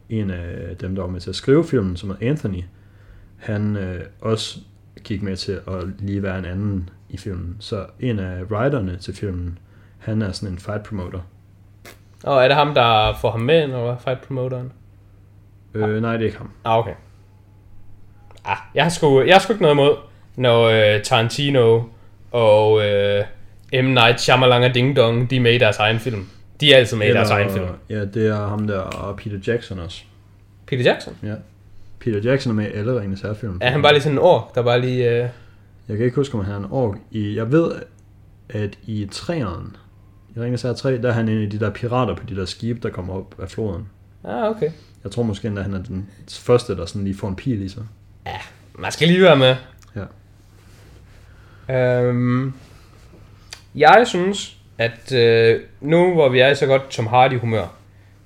[0.09, 2.63] en af dem, der var med til at skrive filmen, som er Anthony.
[3.37, 4.61] Han øh, også
[5.05, 7.57] gik med til at lige være en anden i filmen.
[7.59, 9.59] Så en af writerne til filmen,
[9.99, 11.21] han er sådan en fight promoter.
[12.25, 14.73] Og er det ham, der får ham med, når fight promoteren?
[15.75, 16.51] Øh, nej, det er ikke ham.
[16.65, 16.95] Ah, okay.
[18.45, 19.97] Ah, jeg har sgu, jeg har sgu ikke noget imod,
[20.37, 21.83] når øh, Tarantino
[22.31, 23.25] og øh,
[23.73, 23.85] M.
[23.85, 26.29] Night Shyamalan og Ding Dong, de er med i deres egen film.
[26.61, 27.67] De er altid med i deres egen film.
[27.91, 30.03] Ja, det er ham der og Peter Jackson også.
[30.67, 31.17] Peter Jackson?
[31.23, 31.35] Ja.
[31.99, 33.59] Peter Jackson er med i alle Ringens Herrefilm.
[33.61, 35.11] Er han bare lige sådan en ork, der bare lige...
[35.11, 35.29] Øh...
[35.89, 36.97] Jeg kan ikke huske, om han er en ork.
[37.11, 37.73] I, jeg ved,
[38.51, 39.77] at i træeren,
[40.39, 42.45] i Ringens Herre 3, der er han en af de der pirater på de der
[42.45, 43.89] skibe, der kommer op af floden.
[44.25, 44.71] Ah, okay.
[45.05, 47.69] Jeg tror måske endda, han er den første, der sådan lige får en pil i
[47.69, 47.83] sig.
[48.79, 49.57] Man skal lige være med.
[51.69, 52.03] Ja.
[52.03, 52.53] Øhm,
[53.75, 57.67] jeg synes, at øh, nu hvor vi er i så godt Tom Hardy humør,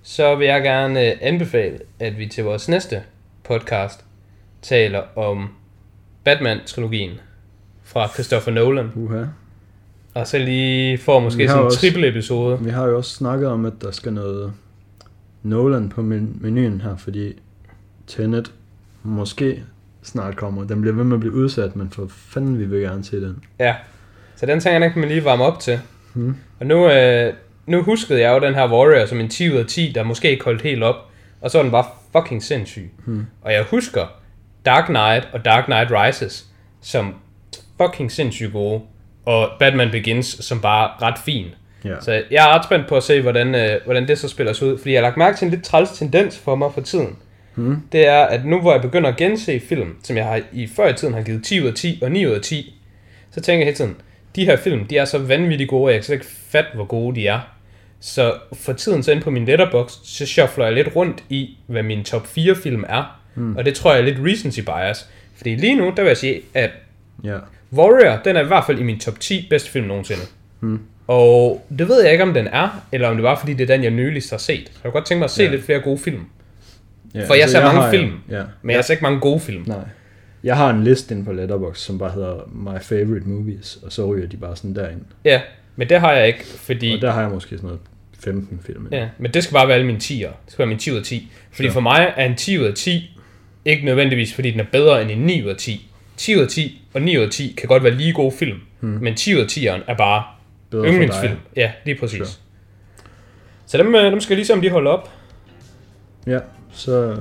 [0.02, 3.02] så vil jeg gerne øh, anbefale, at vi til vores næste
[3.44, 4.05] podcast
[4.62, 5.48] taler om
[6.24, 7.20] Batman-trilogien
[7.82, 8.93] fra Christopher Nolan.
[8.94, 9.24] Uha.
[10.14, 12.59] Og så lige får måske sådan en også- triple episode.
[12.60, 14.52] Vi har jo også snakket om, at der skal noget
[15.43, 17.32] Nolan på men- menuen her, fordi
[18.06, 18.52] Tenet
[19.02, 19.62] måske
[20.02, 20.64] snart kommer.
[20.64, 23.44] Den bliver ved med at blive udsat, men for fanden vi vil gerne se den.
[23.60, 23.74] Ja.
[24.36, 25.80] Så den tænker jeg, den kan man lige varme op til.
[26.14, 26.36] Hmm.
[26.60, 27.32] Og nu, øh,
[27.66, 30.30] nu huskede jeg jo den her Warrior som en 10 ud af 10, der måske
[30.30, 30.97] ikke holdt helt op.
[31.40, 32.90] Og så var den bare fucking sindssyg.
[33.05, 33.26] Hmm.
[33.43, 34.06] Og jeg husker
[34.66, 36.47] Dark Knight og Dark Knight Rises
[36.80, 37.14] som
[37.82, 38.80] fucking sindssygt gode.
[39.24, 41.47] Og Batman Begins som bare ret fin.
[41.85, 42.01] Ja.
[42.01, 44.69] Så jeg er ret spændt på at se, hvordan, øh, hvordan det så spiller sig
[44.69, 44.78] ud.
[44.78, 47.16] Fordi jeg har lagt mærke til en lidt træls tendens for mig for tiden.
[47.55, 47.77] Hmm.
[47.93, 50.89] Det er, at nu hvor jeg begynder at gense film, som jeg har i før
[50.89, 52.74] i tiden har givet 10 ud af 10 og 9 ud af 10,
[53.31, 53.97] så tænker jeg hele tiden,
[54.36, 56.85] de her film, de er så vanvittigt gode, at jeg kan slet ikke fatte, hvor
[56.85, 57.40] gode de er.
[58.01, 61.82] Så for tiden så inde på min letterbox, så shuffler jeg lidt rundt i, hvad
[61.82, 63.20] min top 4 film er.
[63.35, 63.57] Mm.
[63.57, 65.09] Og det tror jeg er lidt recency bias.
[65.36, 66.70] Fordi lige nu, der vil jeg sige, at
[67.24, 67.39] Ja.
[67.73, 70.23] Warrior, den er i hvert fald i min top 10 bedste film nogensinde.
[70.61, 70.81] Hmm.
[71.07, 73.74] Og det ved jeg ikke, om den er, eller om det var, fordi det er
[73.77, 74.59] den, jeg nyligst har set.
[74.61, 75.51] Jeg kunne godt tænke mig at se Ja.
[75.51, 76.20] lidt flere gode film.
[77.15, 78.12] ja For jeg ser mange har- film.
[78.31, 78.43] Ja.
[78.62, 79.62] Men jeg så ikke mange gode film.
[79.66, 79.77] Nej.
[80.44, 84.07] Jeg har en liste inde på Letterboxd, som bare hedder My Favorite Movies, og så
[84.07, 85.01] ryger de bare sådan derind.
[85.24, 85.40] Ja,
[85.77, 86.93] men det har jeg ikke, fordi...
[86.94, 87.81] Og der har jeg måske sådan noget
[88.24, 88.89] 15 film.
[88.93, 90.11] Ja, men det skal bare være alle mine 10'er.
[90.27, 91.32] Det skal være min 10 ud af 10.
[91.53, 91.73] Fordi Så.
[91.73, 93.19] for mig er en 10 ud af 10
[93.65, 95.89] ikke nødvendigvis, fordi den er bedre end en 9 ud af 10.
[96.16, 98.59] 10 ud af 10 og 9 ud af 10 kan godt være lige gode film,
[98.80, 98.90] hmm.
[98.90, 100.22] men 10 ud af 10'eren er bare
[100.72, 101.36] Bedre yndlingsfilm.
[101.56, 102.18] Ja, lige præcis.
[102.18, 102.28] Sure.
[103.66, 105.10] Så dem, øh, dem skal jeg lige se, om de holder op.
[106.26, 106.39] Ja,
[106.72, 107.16] så,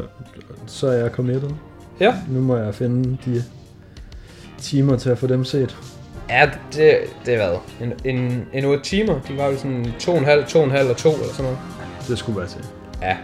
[0.67, 1.49] så er jeg committed.
[1.99, 2.15] Ja.
[2.29, 3.43] Nu må jeg finde de
[4.57, 5.77] timer til at få dem set.
[6.29, 7.57] Ja, det, det er hvad?
[7.81, 9.19] En, en, en 8 timer.
[9.27, 11.57] De var jo sådan 2,5, 2,5 og 2 eller sådan noget.
[12.07, 12.65] Det skulle være til.
[13.01, 13.17] Ja.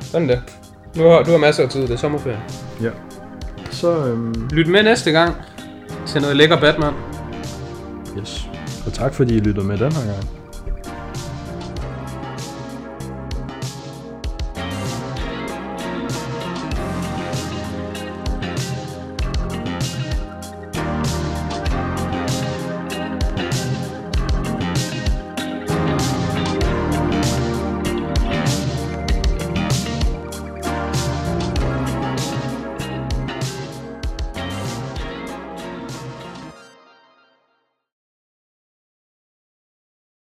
[0.00, 0.42] Sådan det.
[0.96, 2.42] Nu har, du har masser af tid, det er sommerferie.
[2.82, 2.90] Ja.
[3.84, 5.34] Så, øhm, Lyt med næste gang
[6.06, 6.94] til noget lækker Batman.
[8.18, 8.48] yes.
[8.86, 10.43] Og tak fordi I lyttede med den her gang.